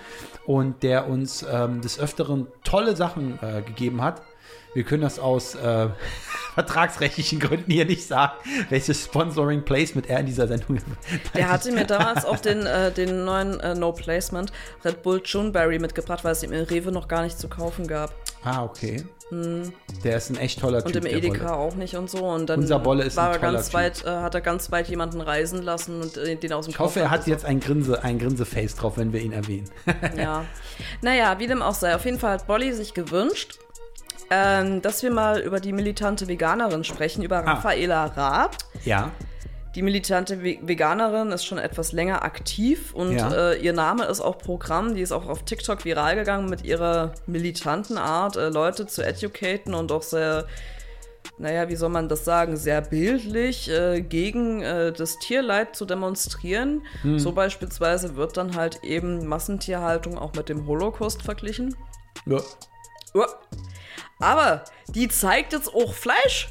und 0.46 0.84
der 0.84 1.08
uns 1.10 1.46
ähm, 1.50 1.82
des 1.82 2.00
Öfteren 2.00 2.48
tolle 2.64 2.96
Sachen 2.96 3.38
äh, 3.42 3.62
gegeben 3.62 4.02
hat. 4.02 4.22
Wir 4.74 4.84
können 4.84 5.02
das 5.02 5.20
aus 5.20 5.56
äh, 5.56 5.90
vertragsrechtlichen 6.56 7.40
Gründen 7.40 7.72
hier 7.72 7.86
nicht 7.86 8.08
sagen, 8.08 8.34
welches 8.70 9.04
Sponsoring 9.04 9.64
Placement 9.64 10.10
er 10.10 10.22
in 10.22 10.26
dieser 10.26 10.48
Sendung 10.48 10.80
Der 11.36 11.50
hatte 11.52 11.72
mir 11.72 11.86
damals 11.86 12.26
auch 12.26 12.40
den, 12.40 12.66
äh, 12.66 12.92
den 12.92 13.26
neuen 13.26 13.60
äh, 13.60 13.76
No 13.76 13.92
Placement 13.92 14.52
Red 14.84 15.04
Bull 15.04 15.22
Juneberry 15.24 15.78
mitgebracht, 15.80 16.24
weil 16.24 16.32
es 16.32 16.42
ihm 16.44 16.52
im 16.52 16.64
Rewe 16.64 16.92
noch 16.92 17.08
gar 17.08 17.22
nicht 17.22 17.38
zu 17.38 17.48
kaufen 17.48 17.88
gab. 17.88 18.14
Ah, 18.44 18.64
okay. 18.64 19.04
Der 19.32 20.18
ist 20.18 20.30
ein 20.30 20.38
echt 20.38 20.60
toller. 20.60 20.86
Und 20.86 20.94
Typ. 20.94 20.98
im 20.98 21.04
der 21.04 21.14
Edeka 21.14 21.56
auch 21.56 21.74
nicht 21.76 21.96
und 21.96 22.10
so. 22.10 22.26
Und 22.26 22.48
dann 22.48 22.60
Unser 22.60 22.78
Bolle 22.78 23.04
ist 23.04 23.18
war 23.18 23.30
ein 23.30 23.34
er 23.34 23.40
toller 23.40 23.54
ganz 23.54 23.66
Typ. 23.68 23.74
weit, 23.74 24.06
äh, 24.06 24.10
hat 24.10 24.36
er 24.36 24.42
ganz 24.42 24.72
weit 24.72 24.88
jemanden 24.88 25.20
reisen 25.20 25.64
lassen 25.64 26.00
und 26.02 26.16
äh, 26.18 26.36
den 26.36 26.54
aus 26.54 26.66
dem 26.66 26.72
Ich 26.72 26.80
hoffe, 26.80 27.00
er 27.00 27.10
hat 27.10 27.26
jetzt 27.26 27.44
ein 27.44 27.60
Grinse, 27.60 28.04
ein 28.04 28.20
Grinseface 28.20 28.76
drauf, 28.76 28.98
wenn 28.98 29.14
wir 29.14 29.22
ihn 29.22 29.34
erwähnen. 29.34 29.70
Ja. 30.18 30.46
Naja, 31.02 31.40
wie 31.40 31.48
dem 31.48 31.62
auch 31.62 31.74
sei. 31.74 31.96
Auf 31.96 32.04
jeden 32.04 32.20
Fall 32.20 32.34
hat 32.34 32.48
Bolli 32.48 32.74
sich 32.74 32.94
gewünscht, 32.94 33.60
ähm, 34.30 34.82
dass 34.82 35.04
wir 35.04 35.12
mal 35.12 35.40
über 35.40 35.60
die 35.60 35.74
militante 35.74 36.28
Veganerin 36.28 36.84
sprechen, 36.84 37.24
über 37.24 37.38
Ah. 37.38 37.54
Raffaela 37.54 38.06
Raab. 38.06 38.58
ja. 38.84 39.12
Die 39.76 39.82
militante 39.82 40.42
Ve 40.42 40.58
Veganerin 40.62 41.34
ist 41.34 41.46
schon 41.46 41.58
etwas 41.58 41.92
länger 41.92 42.24
aktiv 42.24 42.94
und 42.94 43.12
Ja. 43.18 43.52
äh, 43.52 43.58
ihr 43.62 43.74
Name 43.74 44.06
ist 44.06 44.22
auch 44.22 44.38
Programm. 44.38 44.96
Die 44.96 45.02
ist 45.02 45.12
auch 45.12 45.28
auf 45.28 45.44
TikTok 45.44 45.84
viral 45.84 46.16
gegangen 46.16 46.50
mit 46.50 46.64
ihrer 46.64 47.12
militanten 47.26 47.98
Art, 47.98 48.38
äh, 48.38 48.48
Leute 48.48 48.88
zu 48.88 49.06
educaten 49.06 49.74
und 49.74 49.92
auch 49.92 50.02
sehr, 50.02 50.46
naja, 51.38 51.68
wie 51.68 51.76
soll 51.76 51.90
man 51.90 52.08
das 52.08 52.24
sagen, 52.24 52.56
sehr 52.56 52.80
bildlich 52.80 53.70
äh, 53.70 54.00
gegen 54.00 54.62
äh, 54.62 54.94
das 54.94 55.20
Tierleid 55.20 55.76
zu 55.76 55.84
demonstrieren. 55.84 56.84
Hm. 57.02 57.20
So 57.20 57.34
beispielsweise 57.34 58.16
wird 58.16 58.38
dann 58.38 58.56
halt 58.56 58.82
eben 58.86 59.28
Massentierhaltung 59.28 60.18
auch 60.18 60.32
mit 60.36 60.48
dem 60.48 60.68
Holocaust 60.68 61.22
verglichen. 61.22 61.76
ja. 62.26 62.38
Uah. 63.14 63.28
Aber 64.20 64.64
die 64.88 65.08
zeigt 65.08 65.54
jetzt 65.54 65.74
auch 65.74 65.94
Fleisch. 65.94 66.50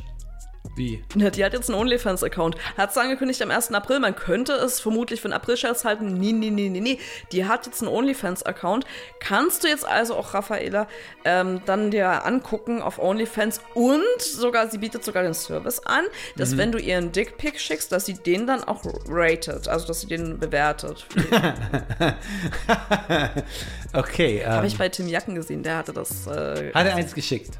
Wie? 0.77 1.05
Ja, 1.15 1.31
Die 1.31 1.45
hat 1.45 1.53
jetzt 1.53 1.71
einen 1.71 1.79
OnlyFans-Account. 1.79 2.57
Hat 2.77 2.91
es 2.91 2.99
angekündigt 2.99 3.41
am 3.43 3.51
1. 3.51 3.73
April. 3.73 4.01
Man 4.01 4.17
könnte 4.17 4.53
es 4.55 4.81
vermutlich 4.81 5.21
für 5.21 5.27
einen 5.27 5.35
April-Scherz 5.35 5.85
halten. 5.85 6.15
Nee, 6.15 6.33
nee, 6.33 6.51
nee, 6.51 6.69
nee, 6.69 6.81
nee. 6.81 6.99
Die 7.33 7.47
hat 7.47 7.67
jetzt 7.67 7.83
einen 7.83 7.93
OnlyFans-Account. 7.93 8.85
Kannst 9.21 9.63
du 9.65 9.69
jetzt 9.69 9.87
also 9.87 10.17
auch, 10.17 10.35
Raffaela, 10.35 10.89
ähm, 11.25 11.61
dann 11.65 11.91
dir 11.91 12.25
angucken 12.27 12.83
auf 12.83 12.99
OnlyFans 12.99 13.61
und 13.75 14.03
sogar, 14.21 14.69
sie 14.69 14.79
bietet 14.79 15.05
sogar 15.05 15.23
den 15.23 15.35
Service 15.35 15.81
an, 15.87 16.05
dass 16.37 16.57
wenn 16.57 16.73
du 16.73 16.79
ihr 16.79 16.99
einen 16.99 17.13
Dickpick 17.13 17.61
schickst, 17.61 17.93
dass 17.93 18.07
sie 18.07 18.15
den 18.15 18.47
dann 18.47 18.65
auch 18.65 18.83
rated. 19.09 19.69
Also, 19.69 19.87
dass 19.87 20.01
sie 20.01 20.09
den 20.09 20.39
bewertet. 20.39 21.07
Okay. 23.93 24.43
Ähm, 24.45 24.51
Habe 24.51 24.67
ich 24.67 24.77
bei 24.77 24.89
Tim 24.89 25.09
Jacken 25.09 25.35
gesehen. 25.35 25.63
Der 25.63 25.77
hatte 25.77 25.93
das. 25.93 26.27
Äh, 26.27 26.73
hat 26.73 26.87
er 26.87 26.97
eins 26.97 27.15
geschickt? 27.15 27.59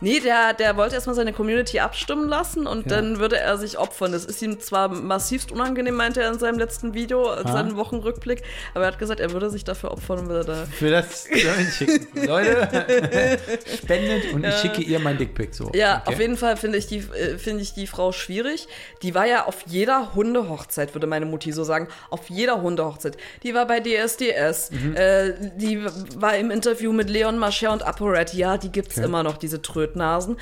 Nee, 0.00 0.20
der, 0.20 0.52
der 0.54 0.76
wollte 0.76 0.94
erstmal 0.94 1.14
seine 1.16 1.32
Community 1.32 1.80
abstimmen 1.80 2.28
lassen 2.28 2.66
und 2.66 2.90
dann 2.90 3.18
würde 3.18 3.38
er 3.38 3.56
sich 3.58 3.78
opfern. 3.78 4.12
Das 4.12 4.24
ist 4.24 4.42
ihm 4.42 4.60
zwar 4.60 4.88
massivst 4.88 5.52
unangenehm, 5.52 5.94
meinte 5.94 6.20
er 6.22 6.30
in 6.32 6.38
seinem 6.38 6.58
letzten 6.58 6.94
Video, 6.94 7.32
in 7.34 7.46
seinem 7.48 7.76
Wochenrückblick, 7.76 8.42
aber 8.74 8.84
er 8.84 8.92
hat 8.92 8.98
gesagt, 8.98 9.20
er 9.20 9.32
würde 9.32 9.50
sich 9.50 9.64
dafür 9.64 9.90
opfern 9.92 10.18
und 10.20 10.28
würde 10.28 10.44
da. 10.44 10.66
Für 10.78 10.90
das. 10.90 11.26
Leute, 12.14 12.68
spendet 13.76 14.32
und 14.32 14.44
ich 14.44 14.54
schicke 14.56 14.82
ihr 14.82 14.98
mein 14.98 15.18
Dickpick 15.18 15.54
so. 15.54 15.70
Ja, 15.74 16.02
Okay. 16.06 16.14
auf 16.14 16.20
jeden 16.20 16.36
Fall 16.36 16.56
finde 16.56 16.78
ich, 16.78 16.86
die, 16.86 16.98
äh, 16.98 17.38
finde 17.38 17.62
ich 17.62 17.72
die 17.74 17.86
Frau 17.86 18.12
schwierig. 18.12 18.68
Die 19.02 19.14
war 19.14 19.26
ja 19.26 19.46
auf 19.46 19.62
jeder 19.66 20.14
Hundehochzeit, 20.14 20.94
würde 20.94 21.06
meine 21.06 21.26
Mutti 21.26 21.52
so 21.52 21.64
sagen. 21.64 21.88
Auf 22.10 22.28
jeder 22.28 22.60
Hundehochzeit. 22.62 23.16
Die 23.42 23.54
war 23.54 23.66
bei 23.66 23.80
DSDS. 23.80 24.70
Mhm. 24.70 24.96
Äh, 24.96 25.32
die 25.56 25.84
war 26.16 26.36
im 26.36 26.50
Interview 26.50 26.92
mit 26.92 27.08
Leon 27.10 27.38
Mascher 27.38 27.72
und 27.72 27.82
ApoRed. 27.82 28.34
Ja, 28.34 28.56
die 28.58 28.70
gibt's 28.70 28.98
immer 28.98 29.22
noch, 29.22 29.36
diese 29.36 29.62
Trötnasen. 29.86 30.36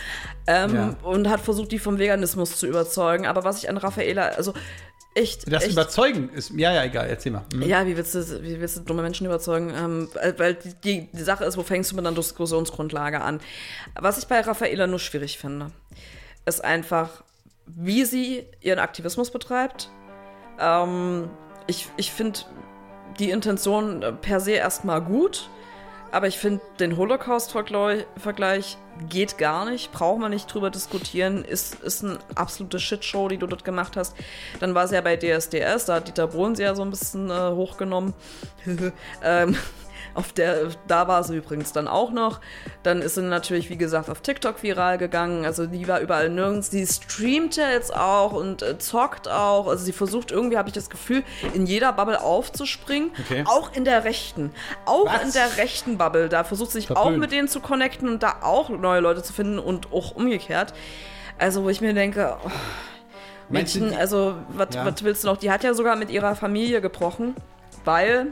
Ähm, 0.46 0.74
Ja. 0.74 0.96
Und 1.02 1.28
hat 1.28 1.40
versucht, 1.40 1.72
die 1.72 1.78
vom 1.78 1.98
Veganismus 1.98 2.56
zu 2.56 2.66
überzeugen. 2.66 3.26
Aber 3.26 3.44
was 3.44 3.58
ich 3.62 3.68
an 3.68 3.76
Raffaela, 3.76 4.28
also 4.28 4.54
echt. 5.14 5.50
Das 5.52 5.64
echt, 5.64 5.72
Überzeugen 5.72 6.28
ist, 6.30 6.50
ja, 6.56 6.72
ja, 6.72 6.84
egal, 6.84 7.06
erzähl 7.08 7.32
mal. 7.32 7.44
Hm. 7.52 7.62
ja, 7.62 7.86
wie 7.86 7.96
willst, 7.96 8.14
du, 8.14 8.42
wie 8.42 8.60
willst 8.60 8.76
du 8.76 8.80
dumme 8.80 9.02
Menschen 9.02 9.26
überzeugen? 9.26 9.72
Ähm, 9.76 10.08
weil- 10.14 10.38
weil 10.38 10.54
die, 10.84 11.08
die 11.12 11.22
Sache 11.22 11.44
ist, 11.44 11.56
wo 11.56 11.62
fängst 11.62 11.92
du 11.92 11.96
mit 11.96 12.06
einer 12.06 12.16
Diskussionsgrundlage 12.16 13.20
an? 13.20 13.40
Was 14.00 14.18
ich 14.18 14.26
bei 14.26 14.40
Raffaela 14.40 14.86
nur 14.86 14.98
schwierig 14.98 15.38
finde, 15.38 15.70
ist 16.46 16.64
einfach, 16.64 17.22
wie 17.66 18.04
sie 18.04 18.44
ihren 18.60 18.78
Aktivismus 18.78 19.30
betreibt. 19.30 19.88
Ähm, 20.58 21.30
ich 21.66 21.88
ich 21.96 22.12
finde 22.12 22.40
die 23.18 23.30
Intention 23.30 24.02
äh, 24.02 24.12
per 24.12 24.40
se 24.40 24.50
erstmal 24.52 25.00
gut, 25.00 25.48
aber 26.14 26.28
ich 26.28 26.38
finde 26.38 26.60
den 26.78 26.96
Holocaust-Vergleich 26.96 28.78
geht 29.08 29.36
gar 29.36 29.68
nicht, 29.68 29.90
braucht 29.90 30.20
man 30.20 30.30
nicht 30.30 30.46
drüber 30.46 30.70
diskutieren, 30.70 31.44
ist, 31.44 31.80
ist 31.80 32.04
eine 32.04 32.20
absolute 32.36 32.78
Shitshow, 32.78 33.26
die 33.26 33.36
du 33.36 33.48
dort 33.48 33.64
gemacht 33.64 33.96
hast. 33.96 34.14
Dann 34.60 34.76
war 34.76 34.86
sie 34.86 34.94
ja 34.94 35.00
bei 35.00 35.16
DSDS, 35.16 35.86
da 35.86 35.94
hat 35.96 36.06
Dieter 36.06 36.28
Bohlen 36.28 36.54
sie 36.54 36.62
ja 36.62 36.76
so 36.76 36.82
ein 36.82 36.90
bisschen 36.90 37.30
äh, 37.30 37.50
hochgenommen. 37.50 38.14
ähm, 39.24 39.56
auf 40.14 40.32
der, 40.32 40.68
da 40.86 41.08
war 41.08 41.24
sie 41.24 41.36
übrigens 41.36 41.72
dann 41.72 41.88
auch 41.88 42.10
noch. 42.12 42.40
Dann 42.82 43.02
ist 43.02 43.16
sie 43.16 43.22
natürlich, 43.22 43.68
wie 43.70 43.76
gesagt, 43.76 44.08
auf 44.08 44.20
TikTok 44.20 44.62
viral 44.62 44.96
gegangen. 44.98 45.44
Also 45.44 45.66
die 45.66 45.86
war 45.88 46.00
überall 46.00 46.28
nirgends. 46.30 46.70
Die 46.70 46.86
streamt 46.86 47.56
ja 47.56 47.70
jetzt 47.70 47.94
auch 47.94 48.32
und 48.32 48.62
äh, 48.62 48.78
zockt 48.78 49.28
auch. 49.28 49.66
Also 49.66 49.84
sie 49.84 49.92
versucht 49.92 50.30
irgendwie, 50.30 50.56
habe 50.56 50.68
ich 50.68 50.74
das 50.74 50.88
Gefühl, 50.90 51.24
in 51.52 51.66
jeder 51.66 51.92
Bubble 51.92 52.20
aufzuspringen. 52.22 53.10
Okay. 53.24 53.44
Auch 53.46 53.72
in 53.74 53.84
der 53.84 54.04
rechten. 54.04 54.52
Auch 54.86 55.06
Was? 55.06 55.22
in 55.22 55.32
der 55.32 55.56
rechten 55.56 55.98
Bubble. 55.98 56.28
Da 56.28 56.44
versucht 56.44 56.70
sie 56.70 56.80
sich 56.80 56.90
auch 56.90 56.94
Verpönt. 57.02 57.18
mit 57.18 57.32
denen 57.32 57.48
zu 57.48 57.60
connecten 57.60 58.08
und 58.08 58.22
da 58.22 58.36
auch 58.42 58.68
neue 58.68 59.00
Leute 59.00 59.22
zu 59.22 59.32
finden 59.32 59.58
und 59.58 59.92
auch 59.92 60.14
umgekehrt. 60.14 60.74
Also 61.38 61.64
wo 61.64 61.68
ich 61.68 61.80
mir 61.80 61.92
denke, 61.94 62.36
oh, 62.44 62.50
Mädchen, 63.48 63.94
also 63.94 64.36
was 64.50 64.68
Ja. 64.74 64.86
was 64.86 65.02
willst 65.02 65.24
du 65.24 65.28
noch? 65.28 65.36
Die 65.36 65.50
hat 65.50 65.64
ja 65.64 65.74
sogar 65.74 65.96
mit 65.96 66.10
ihrer 66.10 66.34
Familie 66.36 66.80
gebrochen, 66.80 67.34
weil 67.84 68.28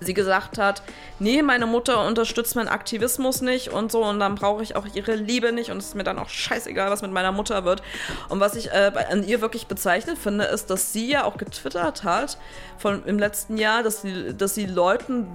sie 0.00 0.14
gesagt 0.14 0.58
hat, 0.58 0.82
nee, 1.18 1.42
meine 1.42 1.66
Mutter 1.66 2.06
unterstützt 2.06 2.56
meinen 2.56 2.68
Aktivismus 2.68 3.40
nicht 3.40 3.70
und 3.70 3.90
so 3.90 4.04
und 4.04 4.20
dann 4.20 4.36
brauche 4.36 4.62
ich 4.62 4.76
auch 4.76 4.86
ihre 4.94 5.14
Liebe 5.14 5.52
nicht 5.52 5.70
und 5.70 5.78
es 5.78 5.88
ist 5.88 5.94
mir 5.94 6.04
dann 6.04 6.18
auch 6.18 6.28
scheißegal, 6.28 6.90
was 6.90 7.02
mit 7.02 7.10
meiner 7.10 7.32
Mutter 7.32 7.64
wird. 7.64 7.82
Und 8.28 8.40
was 8.40 8.54
ich 8.54 8.70
äh, 8.70 8.92
an 9.10 9.26
ihr 9.26 9.40
wirklich 9.40 9.66
bezeichnet 9.66 10.18
finde, 10.18 10.44
ist, 10.44 10.70
dass 10.70 10.92
sie 10.92 11.10
ja 11.10 11.24
auch 11.24 11.36
getwittert 11.36 12.04
hat 12.04 12.38
von 12.76 13.04
im 13.06 13.18
letzten 13.18 13.56
Jahr, 13.56 13.82
dass 13.82 14.02
sie, 14.02 14.34
dass 14.34 14.54
sie 14.54 14.66
Leuten 14.66 15.26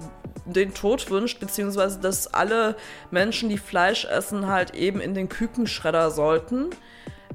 den 0.46 0.74
Tod 0.74 1.10
wünscht, 1.10 1.40
beziehungsweise 1.40 2.00
dass 2.00 2.32
alle 2.32 2.76
Menschen, 3.10 3.48
die 3.48 3.58
Fleisch 3.58 4.04
essen, 4.04 4.46
halt 4.46 4.74
eben 4.74 5.00
in 5.00 5.14
den 5.14 5.28
Kükenschredder 5.28 6.10
sollten. 6.10 6.70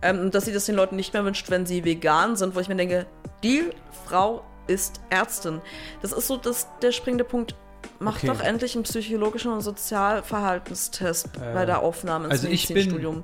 Ähm, 0.01 0.31
dass 0.31 0.45
sie 0.45 0.53
das 0.53 0.65
den 0.65 0.75
Leuten 0.75 0.95
nicht 0.95 1.13
mehr 1.13 1.25
wünscht, 1.25 1.49
wenn 1.49 1.65
sie 1.65 1.83
vegan 1.83 2.37
sind, 2.37 2.55
wo 2.55 2.61
ich 2.61 2.69
mir 2.69 2.75
denke, 2.77 3.05
die 3.43 3.69
Frau 4.05 4.45
ist 4.69 5.01
Ärztin. 5.09 5.61
Das 6.01 6.11
ist 6.13 6.27
so 6.27 6.37
das, 6.37 6.67
der 6.81 6.91
springende 6.91 7.23
Punkt. 7.25 7.55
Mach 7.99 8.17
Okay. 8.17 8.27
doch 8.27 8.39
endlich 8.41 8.75
einen 8.75 8.83
psychologischen 8.83 9.51
und 9.51 9.61
Sozialverhaltenstest 9.61 11.29
bei 11.53 11.65
der 11.65 11.79
Aufnahme 11.81 12.25
ins 12.25 12.31
also 12.33 12.47
ich 12.47 12.67
bin- 12.67 12.75
Medizinstudium. 12.75 13.23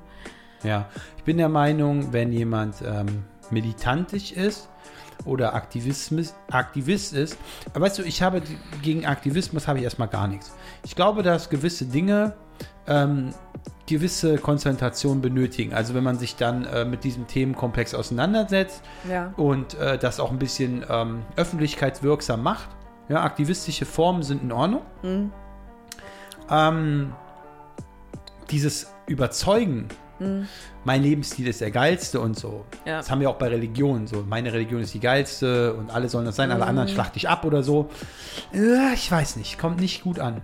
Ja, 0.62 0.88
ich 1.16 1.24
bin 1.24 1.36
der 1.38 1.48
Meinung, 1.48 2.12
wenn 2.12 2.32
jemand 2.32 2.76
ähm, 2.84 3.24
militantisch 3.50 4.32
ist, 4.32 4.68
oder 5.24 5.54
Aktivismus, 5.54 6.34
Aktivist 6.50 7.12
ist. 7.14 7.38
Aber 7.72 7.86
weißt 7.86 7.98
du, 7.98 8.02
ich 8.02 8.22
habe 8.22 8.42
gegen 8.82 9.06
Aktivismus 9.06 9.66
habe 9.66 9.78
ich 9.78 9.84
erstmal 9.84 10.08
gar 10.08 10.28
nichts. 10.28 10.52
Ich 10.84 10.94
glaube, 10.94 11.22
dass 11.22 11.48
gewisse 11.48 11.86
Dinge 11.86 12.34
ähm, 12.86 13.34
gewisse 13.88 14.36
Konzentration 14.38 15.20
benötigen. 15.20 15.72
Also 15.74 15.94
wenn 15.94 16.02
man 16.04 16.18
sich 16.18 16.36
dann 16.36 16.64
äh, 16.64 16.84
mit 16.84 17.04
diesem 17.04 17.26
Themenkomplex 17.26 17.94
auseinandersetzt 17.94 18.82
Ja. 19.08 19.32
und 19.36 19.74
äh, 19.74 19.96
das 19.98 20.18
auch 20.20 20.30
ein 20.30 20.38
bisschen 20.38 20.84
ähm, 20.88 21.22
öffentlichkeitswirksam 21.36 22.42
macht. 22.42 22.68
Ja, 23.08 23.22
aktivistische 23.22 23.84
Formen 23.86 24.22
sind 24.24 24.42
in 24.42 24.50
Ordnung. 24.50 24.82
Ähm, 26.50 27.12
dieses 28.50 28.88
Überzeugen, 29.06 29.88
mein 30.84 31.02
Lebensstil 31.02 31.46
ist 31.46 31.60
der 31.60 31.70
geilste 31.70 32.20
und 32.20 32.38
so. 32.38 32.64
Ja. 32.86 32.96
Das 32.96 33.10
haben 33.10 33.20
wir 33.20 33.28
auch 33.28 33.36
bei 33.36 33.48
Religionen 33.48 34.06
so. 34.06 34.24
Meine 34.26 34.50
Religion 34.52 34.80
ist 34.80 34.94
die 34.94 35.00
geilste 35.00 35.74
und 35.74 35.90
alle 35.90 36.08
sollen 36.08 36.24
das 36.24 36.36
sein, 36.36 36.50
alle 36.50 36.64
anderen 36.66 36.88
schlachte 36.88 37.18
ich 37.18 37.28
ab 37.28 37.44
oder 37.44 37.62
so. 37.62 37.90
Äh, 38.54 38.94
ich 38.94 39.12
weiß 39.12 39.36
nicht, 39.36 39.58
kommt 39.58 39.78
nicht 39.78 40.02
gut 40.02 40.18
an. 40.18 40.40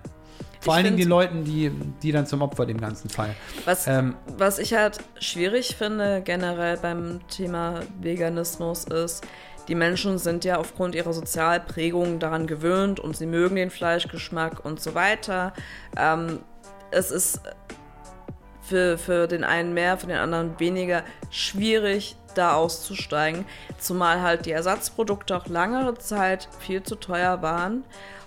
Vor 0.62 0.74
allen 0.74 0.84
Dingen 0.84 0.96
den 0.96 1.08
Leuten, 1.08 1.44
die, 1.44 1.70
die 2.02 2.12
dann 2.12 2.26
zum 2.26 2.40
Opfer 2.40 2.66
dem 2.66 2.80
ganzen 2.80 3.10
Fall. 3.10 3.34
Was, 3.64 3.86
Ähm, 3.88 4.14
was 4.38 4.58
ich 4.58 4.74
halt 4.74 4.98
schwierig 5.18 5.76
finde 5.76 6.22
generell 6.22 6.76
beim 6.76 7.20
Thema 7.28 7.80
Veganismus 8.00 8.84
ist, 8.84 9.26
die 9.68 9.74
Menschen 9.74 10.18
sind 10.18 10.44
ja 10.44 10.58
aufgrund 10.58 10.94
ihrer 10.94 11.12
Sozialprägung 11.12 12.18
daran 12.18 12.46
gewöhnt 12.46 13.00
und 13.00 13.16
sie 13.16 13.26
mögen 13.26 13.56
den 13.56 13.70
Fleischgeschmack 13.70 14.64
und 14.64 14.80
so 14.80 14.94
weiter. 14.94 15.52
Ähm, 15.96 16.40
es 16.92 17.10
ist 17.10 17.40
für, 18.62 18.98
für 18.98 19.26
den 19.26 19.44
einen 19.44 19.74
mehr, 19.74 19.98
für 19.98 20.06
den 20.06 20.16
anderen 20.16 20.58
weniger 20.60 21.02
schwierig, 21.30 22.16
da 22.34 22.54
auszusteigen. 22.54 23.44
Zumal 23.78 24.22
halt 24.22 24.46
die 24.46 24.52
Ersatzprodukte 24.52 25.36
auch 25.36 25.46
langere 25.46 25.94
Zeit 25.94 26.48
viel 26.60 26.82
zu 26.82 26.96
teuer 26.96 27.42
waren. 27.42 27.84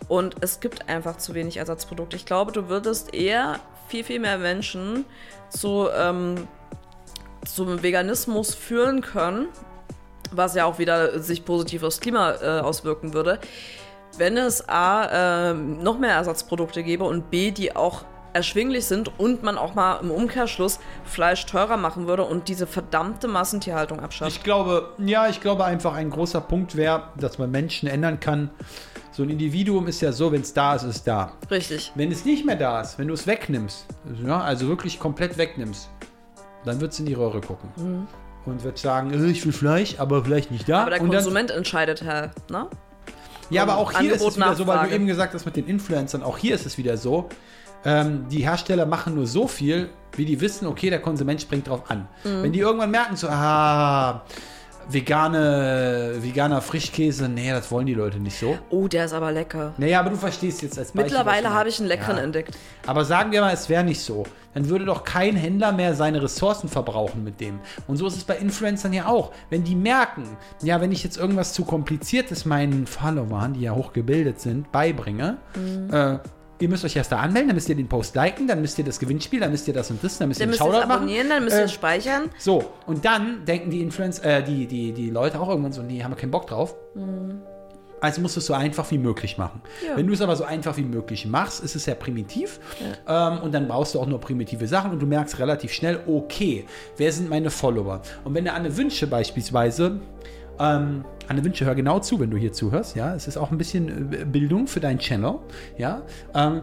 Und 0.07 0.35
es 0.41 0.59
gibt 0.59 0.87
einfach 0.89 1.17
zu 1.17 1.33
wenig 1.33 1.57
Ersatzprodukte. 1.57 2.15
Ich 2.15 2.25
glaube, 2.25 2.51
du 2.51 2.69
würdest 2.69 3.13
eher 3.13 3.59
viel, 3.87 4.03
viel 4.03 4.19
mehr 4.19 4.37
Menschen 4.37 5.05
zu, 5.49 5.87
ähm, 5.95 6.47
zum 7.45 7.81
Veganismus 7.81 8.53
führen 8.53 9.01
können, 9.01 9.47
was 10.31 10.55
ja 10.55 10.65
auch 10.65 10.79
wieder 10.79 11.19
sich 11.19 11.45
positiv 11.45 11.83
aufs 11.83 11.99
Klima 11.99 12.33
äh, 12.33 12.59
auswirken 12.59 13.13
würde, 13.13 13.39
wenn 14.17 14.37
es 14.37 14.67
A, 14.69 15.51
ähm, 15.51 15.83
noch 15.83 15.99
mehr 15.99 16.13
Ersatzprodukte 16.13 16.83
gäbe 16.83 17.03
und 17.03 17.29
B, 17.29 17.51
die 17.51 17.75
auch 17.75 18.05
erschwinglich 18.35 18.85
sind 18.85 19.17
und 19.17 19.43
man 19.43 19.57
auch 19.57 19.73
mal 19.73 19.99
im 20.01 20.11
Umkehrschluss 20.11 20.79
Fleisch 21.05 21.45
teurer 21.45 21.77
machen 21.77 22.05
würde 22.05 22.23
und 22.23 22.49
diese 22.49 22.67
verdammte 22.67 23.27
Massentierhaltung 23.27 24.01
abschafft. 24.01 24.31
Ich 24.31 24.43
glaube, 24.43 24.93
ja, 24.99 25.29
ich 25.29 25.39
glaube 25.39 25.63
einfach 25.63 25.95
ein 25.95 26.09
großer 26.09 26.41
Punkt 26.41 26.75
wäre, 26.75 27.03
dass 27.17 27.39
man 27.39 27.49
Menschen 27.49 27.87
ändern 27.87 28.19
kann. 28.19 28.49
So 29.13 29.23
ein 29.23 29.29
Individuum 29.29 29.87
ist 29.87 30.01
ja 30.01 30.11
so, 30.11 30.33
wenn 30.33 30.41
es 30.41 30.53
da 30.53 30.75
ist, 30.75 30.83
ist 30.83 30.97
es 30.97 31.03
da. 31.05 31.31
Richtig. 31.49 31.93
Wenn 31.95 32.11
es 32.11 32.25
nicht 32.25 32.45
mehr 32.45 32.57
da 32.57 32.81
ist, 32.81 32.99
wenn 32.99 33.07
du 33.07 33.13
es 33.13 33.25
wegnimmst, 33.25 33.85
ja, 34.25 34.41
also 34.41 34.67
wirklich 34.67 34.99
komplett 34.99 35.37
wegnimmst, 35.37 35.89
dann 36.65 36.81
wird 36.81 36.91
es 36.91 36.99
in 36.99 37.05
die 37.05 37.13
Röhre 37.13 37.39
gucken. 37.39 38.07
Und 38.45 38.63
wird 38.63 38.77
sagen, 38.77 39.11
äh, 39.11 39.31
ich 39.31 39.45
will 39.45 39.53
Fleisch, 39.53 39.95
aber 39.97 40.25
vielleicht 40.25 40.51
nicht 40.51 40.67
da. 40.67 40.81
Aber 40.81 40.91
der 40.91 41.01
und 41.01 41.09
Konsument 41.09 41.51
entscheidet, 41.51 42.03
Herr, 42.03 42.31
ne? 42.51 42.67
ja, 43.49 43.61
aber 43.61 43.77
auch 43.77 43.91
hier 43.91 44.11
Angebot, 44.11 44.27
ist 44.27 44.33
es 44.33 44.37
wieder 44.37 44.55
so, 44.55 44.67
weil 44.67 44.75
du 44.75 44.81
Nachfrage. 44.81 44.95
eben 44.95 45.07
gesagt 45.07 45.33
hast 45.33 45.45
mit 45.45 45.55
den 45.55 45.67
Influencern, 45.67 46.21
auch 46.21 46.37
hier 46.37 46.53
ist 46.53 46.65
es 46.65 46.77
wieder 46.77 46.97
so, 46.97 47.29
ähm, 47.85 48.25
die 48.29 48.39
Hersteller 48.39 48.85
machen 48.85 49.15
nur 49.15 49.27
so 49.27 49.47
viel, 49.47 49.89
wie 50.13 50.25
die 50.25 50.39
wissen, 50.41 50.67
okay, 50.67 50.89
der 50.89 51.01
Konsument 51.01 51.41
springt 51.41 51.67
drauf 51.67 51.83
an. 51.89 52.07
Mhm. 52.23 52.43
Wenn 52.43 52.51
die 52.53 52.59
irgendwann 52.59 52.91
merken, 52.91 53.15
so, 53.15 53.27
ah, 53.29 54.23
vegane, 54.87 56.15
veganer 56.21 56.61
Frischkäse, 56.61 57.27
nee, 57.27 57.49
das 57.51 57.71
wollen 57.71 57.85
die 57.87 57.93
Leute 57.93 58.19
nicht 58.19 58.37
so. 58.37 58.57
Oh, 58.69 58.87
der 58.87 59.05
ist 59.05 59.13
aber 59.13 59.31
lecker. 59.31 59.73
Naja, 59.77 59.99
aber 59.99 60.11
du 60.11 60.15
verstehst 60.15 60.61
jetzt 60.61 60.77
als 60.77 60.91
Beispiel. 60.91 61.03
Mittlerweile 61.03 61.53
habe 61.53 61.69
ich 61.69 61.79
einen 61.79 61.87
leckeren 61.87 62.17
Ja. 62.17 62.23
entdeckt. 62.23 62.55
Aber 62.85 63.03
sagen 63.05 63.31
wir 63.31 63.41
mal, 63.41 63.53
es 63.53 63.67
wäre 63.69 63.83
nicht 63.83 64.01
so. 64.01 64.25
Dann 64.53 64.69
würde 64.69 64.85
doch 64.85 65.03
kein 65.03 65.35
Händler 65.35 65.71
mehr 65.71 65.95
seine 65.95 66.21
Ressourcen 66.23 66.69
verbrauchen 66.69 67.23
mit 67.23 67.41
dem. 67.41 67.59
Und 67.87 67.97
so 67.97 68.07
ist 68.07 68.15
es 68.15 68.23
bei 68.23 68.37
Influencern 68.37 68.93
ja 68.93 69.07
auch. 69.07 69.31
Wenn 69.49 69.63
die 69.63 69.75
merken, 69.75 70.37
ja, 70.61 70.79
wenn 70.79 70.91
ich 70.91 71.03
jetzt 71.03 71.17
irgendwas 71.17 71.53
zu 71.53 71.65
kompliziertes 71.65 72.45
meinen 72.45 72.87
Followern, 72.87 73.53
die 73.53 73.61
ja 73.61 73.73
hochgebildet 73.75 74.39
sind, 74.39 74.71
beibringe, 74.71 75.37
äh, 75.91 76.19
ihr 76.59 76.69
müsst 76.69 76.85
euch 76.85 76.95
erst 76.95 77.11
da 77.11 77.17
anmelden, 77.19 77.49
dann 77.49 77.55
müsst 77.55 77.69
ihr 77.69 77.75
den 77.75 77.87
Post 77.87 78.15
liken, 78.15 78.47
dann 78.47 78.61
müsst 78.61 78.77
ihr 78.79 78.85
das 78.85 78.99
Gewinnspiel, 78.99 79.39
dann 79.39 79.51
müsst 79.51 79.67
ihr 79.67 79.73
das 79.73 79.91
und 79.91 80.03
das, 80.03 80.17
dann 80.17 80.29
müsst 80.29 80.39
ihr 80.39 80.45
Dann 80.47 80.53
den 80.53 80.57
Shoutout 80.57 80.79
machen. 80.87 80.91
abonnieren, 80.91 81.29
dann 81.29 81.43
müsst 81.43 81.55
ihr 81.57 81.61
Äh, 81.61 81.65
es 81.65 81.73
speichern. 81.73 82.29
so, 82.37 82.71
und 82.87 83.03
dann 83.05 83.43
denken 83.45 83.69
die 83.69 83.81
Influencer, 83.81 84.23
äh, 84.39 84.43
die, 84.43 84.65
die, 84.65 84.91
die 84.93 85.09
Leute 85.09 85.39
auch 85.39 85.49
irgendwann 85.49 85.73
so, 85.73 85.81
nee, 85.81 86.01
haben 86.03 86.11
wir 86.11 86.15
keinen 86.17 86.31
Bock 86.31 86.47
drauf. 86.47 86.75
Also 88.01 88.21
musst 88.21 88.35
du 88.35 88.39
es 88.39 88.45
so 88.45 88.53
einfach 88.53 88.91
wie 88.91 88.97
möglich 88.99 89.37
machen. 89.37 89.61
Ja. 89.85 89.97
Wenn 89.97 90.05
du 90.05 90.13
es 90.13 90.21
aber 90.21 90.35
so 90.35 90.43
einfach 90.43 90.77
wie 90.77 90.83
möglich 90.83 91.25
machst, 91.25 91.63
ist 91.63 91.75
es 91.75 91.85
sehr 91.85 91.95
primitiv. 91.95 92.59
Ähm, 93.07 93.39
und 93.39 93.51
dann 93.53 93.67
brauchst 93.67 93.95
du 93.95 93.99
auch 93.99 94.05
nur 94.05 94.19
primitive 94.19 94.67
Sachen 94.67 94.91
und 94.91 94.99
du 95.01 95.07
merkst 95.07 95.39
relativ 95.39 95.71
schnell, 95.73 95.99
okay, 96.05 96.65
wer 96.97 97.11
sind 97.11 97.29
meine 97.29 97.49
Follower? 97.49 98.01
Und 98.23 98.35
wenn 98.35 98.43
der 98.43 98.53
Anne 98.53 98.77
Wünsche 98.77 99.07
beispielsweise, 99.07 99.99
ähm, 100.59 101.05
Anne 101.27 101.43
Wünsche, 101.43 101.65
hör 101.65 101.75
genau 101.75 101.99
zu, 101.99 102.19
wenn 102.19 102.29
du 102.29 102.37
hier 102.37 102.53
zuhörst, 102.53 102.95
ja, 102.95 103.15
es 103.15 103.27
ist 103.27 103.37
auch 103.37 103.51
ein 103.51 103.57
bisschen 103.57 104.13
äh, 104.13 104.25
Bildung 104.25 104.67
für 104.67 104.79
deinen 104.79 104.99
Channel, 104.99 105.39
ja. 105.77 106.03
Ähm, 106.33 106.61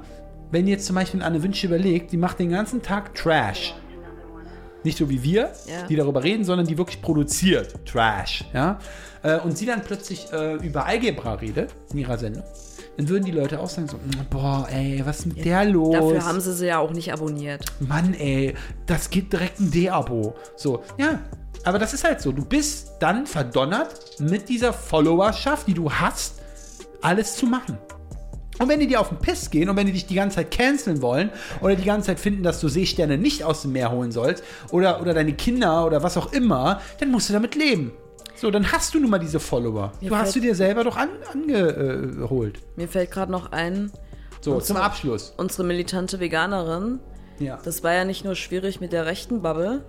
wenn 0.51 0.67
jetzt 0.69 0.87
zum 0.87 0.95
Beispiel 0.97 1.23
Anne 1.23 1.43
Wünsche 1.43 1.67
überlegt, 1.67 2.13
die 2.13 2.17
macht 2.19 2.39
den 2.39 2.51
ganzen 2.51 2.83
Tag 2.83 3.15
Trash. 3.15 3.75
Nicht 4.85 4.99
so 4.99 5.09
wie 5.09 5.23
wir, 5.23 5.53
Ja. 5.67 5.87
die 5.89 5.97
darüber 5.97 6.23
reden, 6.25 6.45
sondern 6.45 6.67
die 6.67 6.77
wirklich 6.77 7.01
produziert. 7.01 7.75
Trash. 7.87 8.45
Ja? 8.53 8.79
Äh, 9.23 9.39
Und 9.39 9.57
sie 9.57 9.65
dann 9.65 9.81
plötzlich 9.83 10.27
äh, 10.33 10.55
über 10.57 10.85
Algebra 10.87 11.35
redet 11.35 11.71
in 11.93 11.99
ihrer 11.99 12.19
Sendung. 12.19 12.43
Dann 12.97 13.09
würden 13.09 13.25
die 13.25 13.31
Leute 13.31 13.61
auch 13.61 13.69
sagen 13.71 13.87
so, 13.89 13.97
"Mm, 13.97 14.27
boah, 14.29 14.67
ey, 14.71 15.01
was 15.07 15.21
ist 15.21 15.27
mit 15.27 15.45
der 15.45 15.65
los? 15.65 15.93
Dafür 15.95 16.25
haben 16.27 16.41
sie 16.41 16.53
sie 16.53 16.67
ja 16.67 16.79
auch 16.81 16.91
nicht 16.91 17.13
abonniert. 17.13 17.65
Mann, 17.81 18.13
ey, 18.13 18.55
das 18.87 19.09
gibt 19.09 19.33
direkt 19.33 19.61
ein 19.61 19.71
D-Abo. 19.71 20.35
So, 20.57 20.83
ja. 20.99 21.21
Aber 21.65 21.79
das 21.79 21.95
ist 21.95 22.05
halt 22.05 22.21
so. 22.21 22.33
Du 22.33 22.45
bist 22.45 22.93
dann 23.01 23.27
verdonnert, 23.27 23.95
mit 24.21 24.49
dieser 24.49 24.73
Followerschaft, 24.73 25.67
die 25.69 25.75
du 25.75 25.91
hast, 25.93 26.41
alles 27.01 27.37
zu 27.37 27.47
machen. 27.47 27.79
Und 28.59 28.69
wenn 28.69 28.81
die 28.81 28.87
dir 28.87 29.01
auf 29.01 29.09
den 29.09 29.19
Piss 29.19 29.51
gehen 29.51 29.69
und 29.71 29.77
wenn 29.77 29.87
die 29.87 29.93
dich 29.93 30.07
die 30.07 30.15
ganze 30.15 30.37
Zeit 30.37 30.51
canceln 30.51 31.03
wollen 31.03 31.31
oder 31.61 31.75
die 31.75 31.85
ganze 31.85 32.09
Zeit 32.09 32.21
finden, 32.21 32.43
dass 32.43 32.61
du 32.61 32.69
Seesterne 32.69 33.17
nicht 33.19 33.45
aus 33.45 33.63
dem 33.63 33.73
Meer 33.73 33.91
holen 33.91 34.13
sollst 34.13 34.45
oder, 34.71 35.01
oder 35.01 35.15
deine 35.15 35.33
Kinder 35.33 35.87
oder 35.87 36.03
was 36.03 36.17
auch 36.17 36.33
immer, 36.33 36.81
dann 37.01 37.11
musst 37.11 37.29
du 37.29 37.33
damit 37.33 37.55
leben. 37.55 37.93
So, 38.37 38.51
dann 38.51 38.71
hast 38.71 38.95
du 38.95 39.01
nun 39.01 39.11
mal 39.11 39.19
diese 39.19 39.41
Follower. 39.41 39.93
Mir 40.01 40.11
du 40.11 40.17
hast 40.17 40.35
du 40.37 40.41
dir 40.41 40.55
selber 40.55 40.85
doch 40.85 40.97
angeholt. 40.97 42.59
Mir 42.77 42.89
fällt 42.89 43.11
gerade 43.11 43.33
noch 43.33 43.53
ein, 43.53 43.91
so, 44.41 44.55
Und 44.55 44.65
zum 44.65 44.77
Abschluss. 44.77 45.33
unsere 45.37 45.65
militante 45.65 46.21
Veganerin, 46.21 46.99
Ja. 47.39 47.59
das 47.65 47.83
war 47.83 47.93
ja 47.95 48.05
nicht 48.05 48.25
nur 48.25 48.35
schwierig 48.35 48.81
mit 48.81 48.93
der 48.93 49.07
rechten 49.07 49.43
Bubble, 49.43 49.85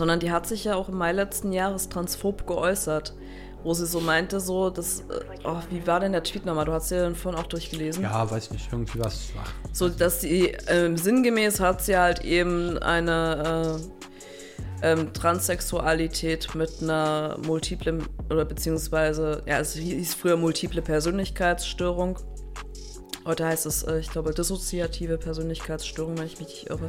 sondern 0.00 0.18
die 0.18 0.32
hat 0.32 0.46
sich 0.46 0.64
ja 0.64 0.76
auch 0.76 0.88
im 0.88 0.96
Mai 0.96 1.12
letzten 1.12 1.52
Jahres 1.52 1.90
transphob 1.90 2.46
geäußert. 2.46 3.14
Wo 3.62 3.74
sie 3.74 3.84
so 3.84 4.00
meinte, 4.00 4.40
so, 4.40 4.70
das, 4.70 5.00
äh, 5.00 5.04
oh, 5.44 5.58
wie 5.68 5.86
war 5.86 6.00
denn 6.00 6.12
der 6.12 6.22
Tweet 6.22 6.46
nochmal? 6.46 6.64
Du 6.64 6.72
hast 6.72 6.90
ja 6.90 7.02
den 7.02 7.14
vorhin 7.14 7.38
auch 7.38 7.46
durchgelesen. 7.46 8.02
ja, 8.02 8.30
weiß 8.30 8.50
nicht, 8.52 8.72
irgendwie 8.72 8.98
was. 8.98 9.28
So, 9.74 9.90
dass 9.90 10.22
sie, 10.22 10.56
ähm, 10.68 10.96
sinngemäß 10.96 11.60
hat 11.60 11.82
sie 11.82 11.98
halt 11.98 12.24
eben 12.24 12.78
eine 12.78 13.78
äh, 14.82 14.92
ähm, 14.92 15.12
Transsexualität 15.12 16.54
mit 16.54 16.80
einer 16.80 17.36
multiplen, 17.44 18.02
oder 18.30 18.46
beziehungsweise, 18.46 19.42
ja, 19.44 19.58
es 19.58 19.74
hieß 19.74 20.14
früher 20.14 20.38
multiple 20.38 20.80
Persönlichkeitsstörung. 20.80 22.18
Heute 23.26 23.44
heißt 23.44 23.66
es, 23.66 23.82
äh, 23.82 23.98
ich 23.98 24.10
glaube, 24.10 24.32
dissoziative 24.32 25.18
Persönlichkeitsstörung, 25.18 26.16
wenn 26.16 26.24
ich 26.24 26.38
mich 26.38 26.48
nicht 26.48 26.70
irre. 26.70 26.88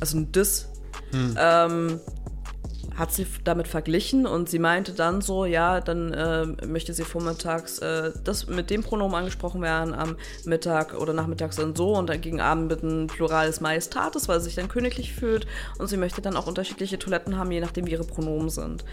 Also 0.00 0.18
ein 0.18 0.30
Dis. 0.30 0.68
Ähm, 1.12 2.00
hat 2.96 3.12
sie 3.12 3.26
damit 3.44 3.68
verglichen 3.68 4.26
und 4.26 4.48
sie 4.48 4.58
meinte 4.58 4.92
dann 4.92 5.20
so, 5.22 5.44
ja, 5.44 5.80
dann 5.80 6.12
äh, 6.12 6.46
möchte 6.66 6.92
sie 6.92 7.04
vormittags 7.04 7.78
äh, 7.78 8.12
das 8.24 8.46
mit 8.48 8.70
dem 8.70 8.82
Pronomen 8.82 9.14
angesprochen 9.16 9.62
werden, 9.62 9.94
am 9.94 10.16
Mittag 10.44 10.94
oder 10.94 11.12
nachmittags 11.12 11.56
dann 11.56 11.74
so 11.74 11.94
und 11.96 12.08
dann 12.08 12.20
gegen 12.20 12.40
Abend 12.40 12.68
mit 12.68 12.82
einem 12.82 13.06
Plural 13.06 13.46
des 13.46 13.60
Majestatis, 13.60 14.28
weil 14.28 14.38
sie 14.40 14.46
sich 14.46 14.54
dann 14.56 14.68
königlich 14.68 15.14
fühlt 15.14 15.46
und 15.78 15.86
sie 15.88 15.96
möchte 15.96 16.20
dann 16.20 16.36
auch 16.36 16.46
unterschiedliche 16.46 16.98
Toiletten 16.98 17.36
haben, 17.38 17.50
je 17.50 17.60
nachdem 17.60 17.86
wie 17.86 17.92
ihre 17.92 18.04
Pronomen 18.04 18.50
sind. 18.50 18.84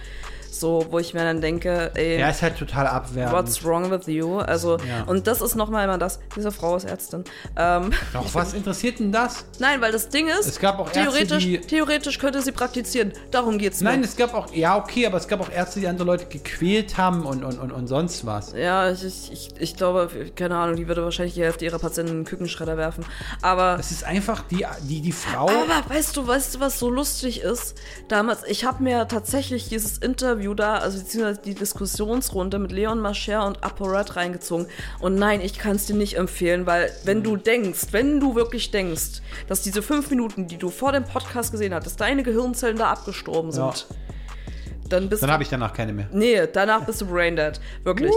So, 0.50 0.88
wo 0.90 0.98
ich 0.98 1.14
mir 1.14 1.20
dann 1.24 1.40
denke, 1.40 1.92
ey, 1.94 2.16
Er 2.16 2.32
ist 2.32 2.42
halt 2.42 2.58
total 2.58 2.88
abwertend. 2.88 3.32
what's 3.36 3.64
wrong 3.64 3.92
with 3.92 4.08
you? 4.08 4.38
Also, 4.40 4.78
Ja. 4.78 5.04
und 5.06 5.28
das 5.28 5.42
ist 5.42 5.56
nochmal 5.56 5.84
immer 5.84 6.00
das, 6.00 6.20
diese 6.36 6.52
Frau 6.52 6.76
ist 6.78 6.86
Ärztin. 6.86 7.26
Ähm, 7.56 7.92
Doch, 8.14 8.34
was 8.34 8.54
interessiert 8.54 8.98
denn 9.00 9.12
das? 9.12 9.46
nein, 9.60 9.82
weil 9.82 9.92
das 9.92 10.10
Ding 10.10 10.28
ist, 10.30 10.48
Es 10.48 10.60
gab 10.60 10.80
auch 10.80 10.88
Ärzte, 10.88 11.02
theoretisch, 11.02 11.44
die- 11.44 11.60
theoretisch 11.60 12.18
könnte 12.18 12.42
sie 12.42 12.54
praktizieren. 12.54 13.14
Darum 13.30 13.60
geht's 13.60 13.82
Nein, 13.88 14.04
es 14.04 14.16
gab 14.16 14.34
auch, 14.34 14.54
ja, 14.54 14.78
okay, 14.78 15.06
aber 15.06 15.18
es 15.18 15.28
gab 15.28 15.42
auch 15.42 15.52
Ärzte, 15.52 15.80
die 15.80 15.88
andere 15.88 16.06
Leute 16.08 16.26
gequält 16.26 16.98
haben 16.98 17.26
und, 17.26 17.44
und, 17.44 17.60
und, 17.60 17.72
und 17.72 17.88
sonst 17.88 18.26
was. 18.26 18.54
Ja, 18.54 18.92
ich, 18.92 19.32
ich, 19.32 19.50
ich 19.60 19.76
glaube, 19.76 20.10
keine 20.36 20.56
Ahnung, 20.58 20.76
die 20.76 20.88
würde 20.88 21.04
wahrscheinlich 21.04 21.36
die 21.36 21.44
Hälfte 21.44 21.66
ihrer 21.66 21.80
Patienten 21.80 22.12
in 22.12 22.18
den 22.20 22.26
Kükenschredder 22.26 22.78
werfen. 22.78 23.06
Aber. 23.42 23.78
Es 23.80 23.92
ist 23.92 24.04
einfach 24.04 24.44
die, 24.44 24.66
die, 24.84 25.02
die 25.02 25.12
Frau. 25.12 25.48
Aber 25.50 25.84
weißt 25.90 26.16
du, 26.18 26.28
weißt 26.28 26.56
du, 26.56 26.60
was 26.60 26.80
so 26.80 26.90
lustig 26.90 27.42
ist? 27.42 27.76
Damals, 28.08 28.44
ich 28.48 28.66
habe 28.66 28.84
mir 28.84 29.08
tatsächlich 29.08 29.70
dieses 29.70 29.98
Interview 29.98 30.54
da, 30.54 30.76
also 30.78 31.00
beziehungsweise 31.00 31.42
die 31.44 31.56
Diskussionsrunde 31.56 32.60
mit 32.60 32.72
Leon 32.72 33.00
Mascher 33.00 33.46
und 33.46 33.64
ApoRed 33.64 34.16
reingezogen. 34.16 34.68
Und 35.00 35.16
nein, 35.16 35.42
ich 35.42 35.58
kann 35.58 35.76
es 35.76 35.86
dir 35.86 35.96
nicht 35.96 36.18
empfehlen, 36.18 36.66
weil 36.66 36.92
wenn 37.04 37.24
du 37.24 37.38
denkst, 37.38 37.88
wenn 37.92 38.20
du 38.20 38.36
wirklich 38.36 38.72
denkst, 38.72 39.22
dass 39.48 39.62
diese 39.62 39.82
fünf 39.82 40.10
Minuten, 40.10 40.48
die 40.48 40.58
du 40.58 40.70
vor 40.70 40.92
dem 40.92 41.04
Podcast 41.04 41.52
gesehen 41.52 41.74
hast, 41.74 41.86
dass 41.86 41.96
deine 41.96 42.24
Gehirnzellen 42.24 42.78
da 42.78 42.92
abgestorben 42.92 43.52
sind, 43.52 43.64
Ja. 43.64 43.74
Dann 44.90 45.10
bist 45.10 45.22
Dann 45.24 45.32
habe 45.32 45.44
ich 45.44 45.50
danach 45.50 45.74
keine 45.74 45.94
mehr. 45.94 46.08
Nee, 46.12 46.48
danach 46.52 46.86
bist 46.86 47.02
du 47.02 47.06
braindead. 47.06 47.60
Wirklich. 47.84 48.12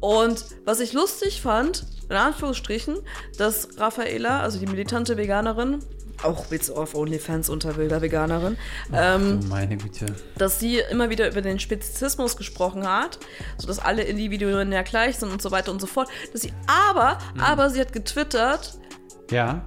Und 0.00 0.44
was 0.64 0.80
ich 0.80 0.92
lustig 0.92 1.40
fand, 1.42 1.86
in 2.08 2.16
Anführungsstrichen, 2.16 2.98
dass 3.38 3.68
Raffaela, 3.78 4.40
also 4.40 4.58
die 4.58 4.66
militante 4.66 5.16
Veganerin, 5.16 5.78
auch 6.22 6.50
jetzt 6.52 6.70
auf 6.70 6.94
OnlyFans 6.94 7.48
unter 7.48 7.76
wilder 7.76 8.00
Veganerin, 8.00 8.56
ähm, 8.92 9.40
Oh, 9.42 9.46
meine 9.48 9.76
Güte. 9.76 10.06
dass 10.38 10.60
sie 10.60 10.78
immer 10.90 11.10
wieder 11.10 11.28
über 11.28 11.40
den 11.42 11.58
Spezizismus 11.58 12.36
gesprochen 12.36 12.86
hat, 12.88 13.18
sodass 13.58 13.78
alle 13.80 14.02
Individuen 14.02 14.70
ja 14.70 14.82
gleich 14.82 15.16
sind 15.18 15.32
und 15.32 15.42
so 15.42 15.50
weiter 15.50 15.72
und 15.72 15.80
so 15.80 15.86
fort. 15.88 16.08
Dass 16.32 16.42
sie 16.42 16.52
aber, 16.66 17.18
aber 17.38 17.68
sie 17.70 17.80
hat 17.80 17.92
getwittert, 17.92 18.78
Ja. 19.30 19.64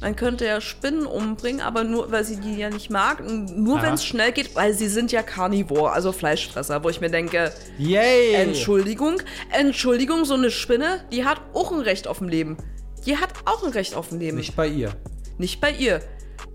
Man 0.00 0.14
könnte 0.16 0.44
ja 0.46 0.60
Spinnen 0.60 1.06
umbringen, 1.06 1.60
aber 1.60 1.84
nur, 1.84 2.10
weil 2.12 2.24
sie 2.24 2.36
die 2.36 2.56
ja 2.56 2.68
nicht 2.70 2.90
mag, 2.90 3.22
nur 3.26 3.78
Ah. 3.78 3.82
wenn 3.82 3.94
es 3.94 4.04
schnell 4.04 4.32
geht, 4.32 4.54
weil 4.54 4.72
sie 4.74 4.88
sind 4.88 5.10
ja 5.12 5.22
Carnivore, 5.22 5.90
also 5.92 6.12
Fleischfresser, 6.12 6.84
wo 6.84 6.88
ich 6.90 7.00
mir 7.00 7.10
denke, 7.10 7.52
Yay! 7.78 8.34
Entschuldigung, 8.34 9.22
Entschuldigung, 9.50 10.24
so 10.24 10.34
eine 10.34 10.50
Spinne, 10.50 11.04
die 11.12 11.24
hat 11.24 11.40
auch 11.54 11.72
ein 11.72 11.80
Recht 11.80 12.06
auf 12.08 12.20
ein 12.20 12.28
Leben. 12.28 12.56
Die 13.06 13.16
hat 13.16 13.30
auch 13.44 13.62
ein 13.64 13.70
Recht 13.72 13.94
auf 13.94 14.10
ein 14.12 14.18
Leben. 14.20 14.36
Nicht 14.36 14.56
bei 14.56 14.66
ihr. 14.66 14.92
Nicht 15.38 15.60
bei 15.60 15.70
ihr. 15.70 16.00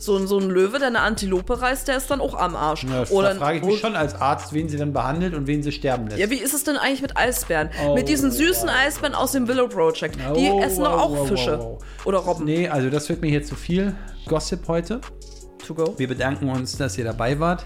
So, 0.01 0.17
ein- 0.17 0.25
so 0.25 0.39
ein 0.39 0.49
Löwe, 0.49 0.79
der 0.79 0.87
eine 0.87 1.01
Antilope 1.01 1.61
reißt, 1.61 1.87
der 1.87 1.95
ist 1.97 2.09
dann 2.09 2.21
auch 2.21 2.33
am 2.33 2.55
Arsch. 2.55 2.85
Ja, 2.85 3.03
Oder 3.11 3.35
da 3.35 3.39
frage 3.39 3.59
ich 3.59 3.63
mich 3.63 3.79
schon 3.79 3.95
als 3.95 4.15
Arzt, 4.19 4.51
wen 4.51 4.67
sie 4.67 4.77
dann 4.77 4.93
behandelt 4.93 5.35
und 5.35 5.45
wen 5.45 5.61
sie 5.61 5.71
sterben 5.71 6.07
lässt. 6.07 6.17
Ja, 6.19 6.29
wie 6.31 6.37
ist 6.39 6.55
es 6.55 6.63
denn 6.63 6.75
eigentlich 6.75 7.03
mit 7.03 7.15
Eisbären? 7.17 7.69
Oh, 7.85 7.93
mit 7.93 8.09
diesen 8.09 8.31
süßen 8.31 8.67
Eisbären 8.67 9.13
aus 9.13 9.33
dem 9.33 9.47
Willow 9.47 9.67
Project. 9.67 10.15
Die 10.35 10.49
Oh, 10.49 10.59
essen 10.59 10.83
doch 10.83 10.91
wow, 10.93 11.01
auch 11.01 11.11
wow, 11.11 11.27
Fische. 11.27 11.57
wow, 11.59 11.65
wow. 11.79 12.05
Oder 12.05 12.17
Robben. 12.17 12.45
Nee, 12.45 12.67
also 12.67 12.89
das 12.89 13.07
wird 13.09 13.21
mir 13.21 13.27
hier 13.29 13.43
zu 13.43 13.53
viel 13.55 13.93
Gossip 14.27 14.67
heute. 14.67 15.01
To 15.67 15.75
go. 15.75 15.93
Wir 15.97 16.07
bedanken 16.07 16.49
uns, 16.49 16.75
dass 16.77 16.97
ihr 16.97 17.03
dabei 17.05 17.39
wart. 17.39 17.63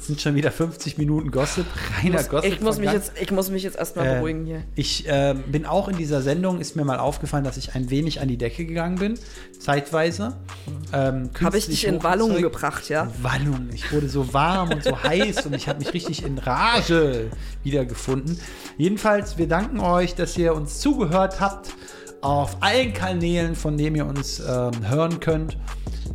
Es 0.00 0.06
sind 0.06 0.18
schon 0.18 0.34
wieder 0.34 0.50
50 0.50 0.96
Minuten 0.96 1.30
Gossip, 1.30 1.66
reiner 1.98 2.16
muss, 2.16 2.28
Gossip. 2.30 2.52
ich, 2.54 2.60
muss 2.62 2.78
mich 2.78 2.90
jetzt, 2.90 3.12
ich 3.20 3.30
muss 3.30 3.50
mich 3.50 3.62
jetzt 3.62 3.76
erstmal 3.76 4.06
Äh, 4.06 4.14
beruhigen 4.14 4.46
hier. 4.46 4.62
Ich 4.74 5.06
äh, 5.06 5.34
bin 5.46 5.66
auch 5.66 5.88
in 5.88 5.98
dieser 5.98 6.22
Sendung, 6.22 6.58
ist 6.58 6.74
mir 6.74 6.86
mal 6.86 6.98
aufgefallen, 6.98 7.44
dass 7.44 7.58
ich 7.58 7.74
ein 7.74 7.90
wenig 7.90 8.18
an 8.22 8.28
die 8.28 8.38
Decke 8.38 8.64
gegangen 8.64 8.96
bin, 8.96 9.18
zeitweise. 9.58 10.38
Ähm, 10.94 11.28
Habe 11.42 11.58
ich 11.58 11.66
dich 11.66 11.86
in 11.86 12.02
Wallung 12.02 12.34
gebracht, 12.40 12.88
ja? 12.88 13.08
Wallung. 13.20 13.68
Ich 13.74 13.92
wurde 13.92 14.08
so 14.08 14.32
warm 14.32 14.70
und 14.70 14.82
so 14.82 15.02
heiß 15.02 15.44
und 15.44 15.54
ich 15.54 15.68
habe 15.68 15.80
mich 15.80 15.92
richtig 15.92 16.24
in 16.24 16.38
Rage 16.38 17.30
wiedergefunden. 17.62 18.40
Jedenfalls, 18.78 19.36
wir 19.36 19.48
danken 19.48 19.80
euch, 19.80 20.14
dass 20.14 20.34
ihr 20.38 20.54
uns 20.54 20.80
zugehört 20.80 21.40
habt 21.40 21.74
auf 22.22 22.56
allen 22.60 22.94
Kanälen, 22.94 23.54
von 23.54 23.76
denen 23.76 23.96
ihr 23.96 24.06
uns 24.06 24.40
ähm, 24.40 24.88
hören 24.88 25.20
könnt. 25.20 25.58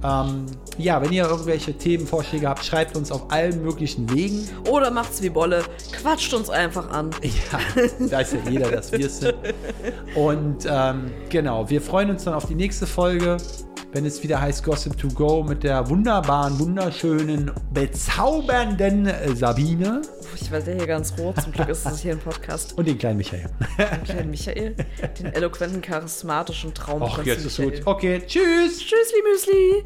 Ähm, 0.04 0.48
ja, 0.78 1.02
wenn 1.02 1.12
ihr 1.14 1.26
irgendwelche 1.26 1.74
Themenvorschläge 1.74 2.48
habt, 2.48 2.64
schreibt 2.66 2.96
uns 2.98 3.12
auf 3.12 3.32
allen 3.32 3.64
möglichen 3.64 4.12
Wegen. 4.14 4.48
Oder 4.70 4.92
macht's 4.92 5.22
wie 5.22 5.30
Bolle. 5.30 5.64
Quatscht 5.92 6.34
uns 6.34 6.50
einfach 6.50 6.90
an. 6.90 7.12
Ja, 7.24 8.12
weiß 8.12 8.34
ja 8.34 8.40
jeder, 8.50 8.72
dass 8.72 8.92
wir 8.92 9.06
es 9.06 9.20
sind. 9.20 9.36
Und 10.16 10.66
ähm, 10.70 11.12
genau, 11.30 11.70
wir 11.70 11.82
freuen 11.82 12.10
uns 12.10 12.24
dann 12.24 12.34
auf 12.34 12.46
die 12.46 12.56
nächste 12.56 12.86
Folge, 12.88 13.38
wenn 13.94 14.06
es 14.06 14.22
wieder 14.24 14.42
heißt 14.42 14.64
Gossip 14.64 14.98
to 14.98 15.08
Go 15.08 15.44
mit 15.44 15.64
der 15.64 15.90
wunderbaren, 15.90 16.60
wunderschönen, 16.60 17.52
bezaubernden 17.74 19.10
Sabine 19.36 20.02
Ich 20.36 20.52
werde 20.52 20.74
hier 20.76 20.88
ganz 20.88 21.14
rot. 21.18 21.42
Zum 21.42 21.52
Glück 21.54 21.70
ist 21.70 21.86
es 21.86 22.02
hier 22.02 22.12
ein 22.12 22.20
Podcast. 22.20 22.78
und 22.78 22.88
den 22.88 22.98
kleinen 22.98 23.18
Michael. 23.18 23.46
Den 23.78 24.04
kleinen 24.04 24.30
Michael, 24.30 24.76
den 25.20 25.28
eloquenten, 25.28 25.82
charismatischen 25.82 26.74
Traumprinzen 26.74 27.26
jetzt 27.26 27.46
ist 27.46 27.58
Michael. 27.60 27.78
gut. 27.80 27.88
Okay, 27.88 28.22
tschüss. 28.26 28.80
Tschüssli 28.80 29.22
Müsli. 29.32 29.86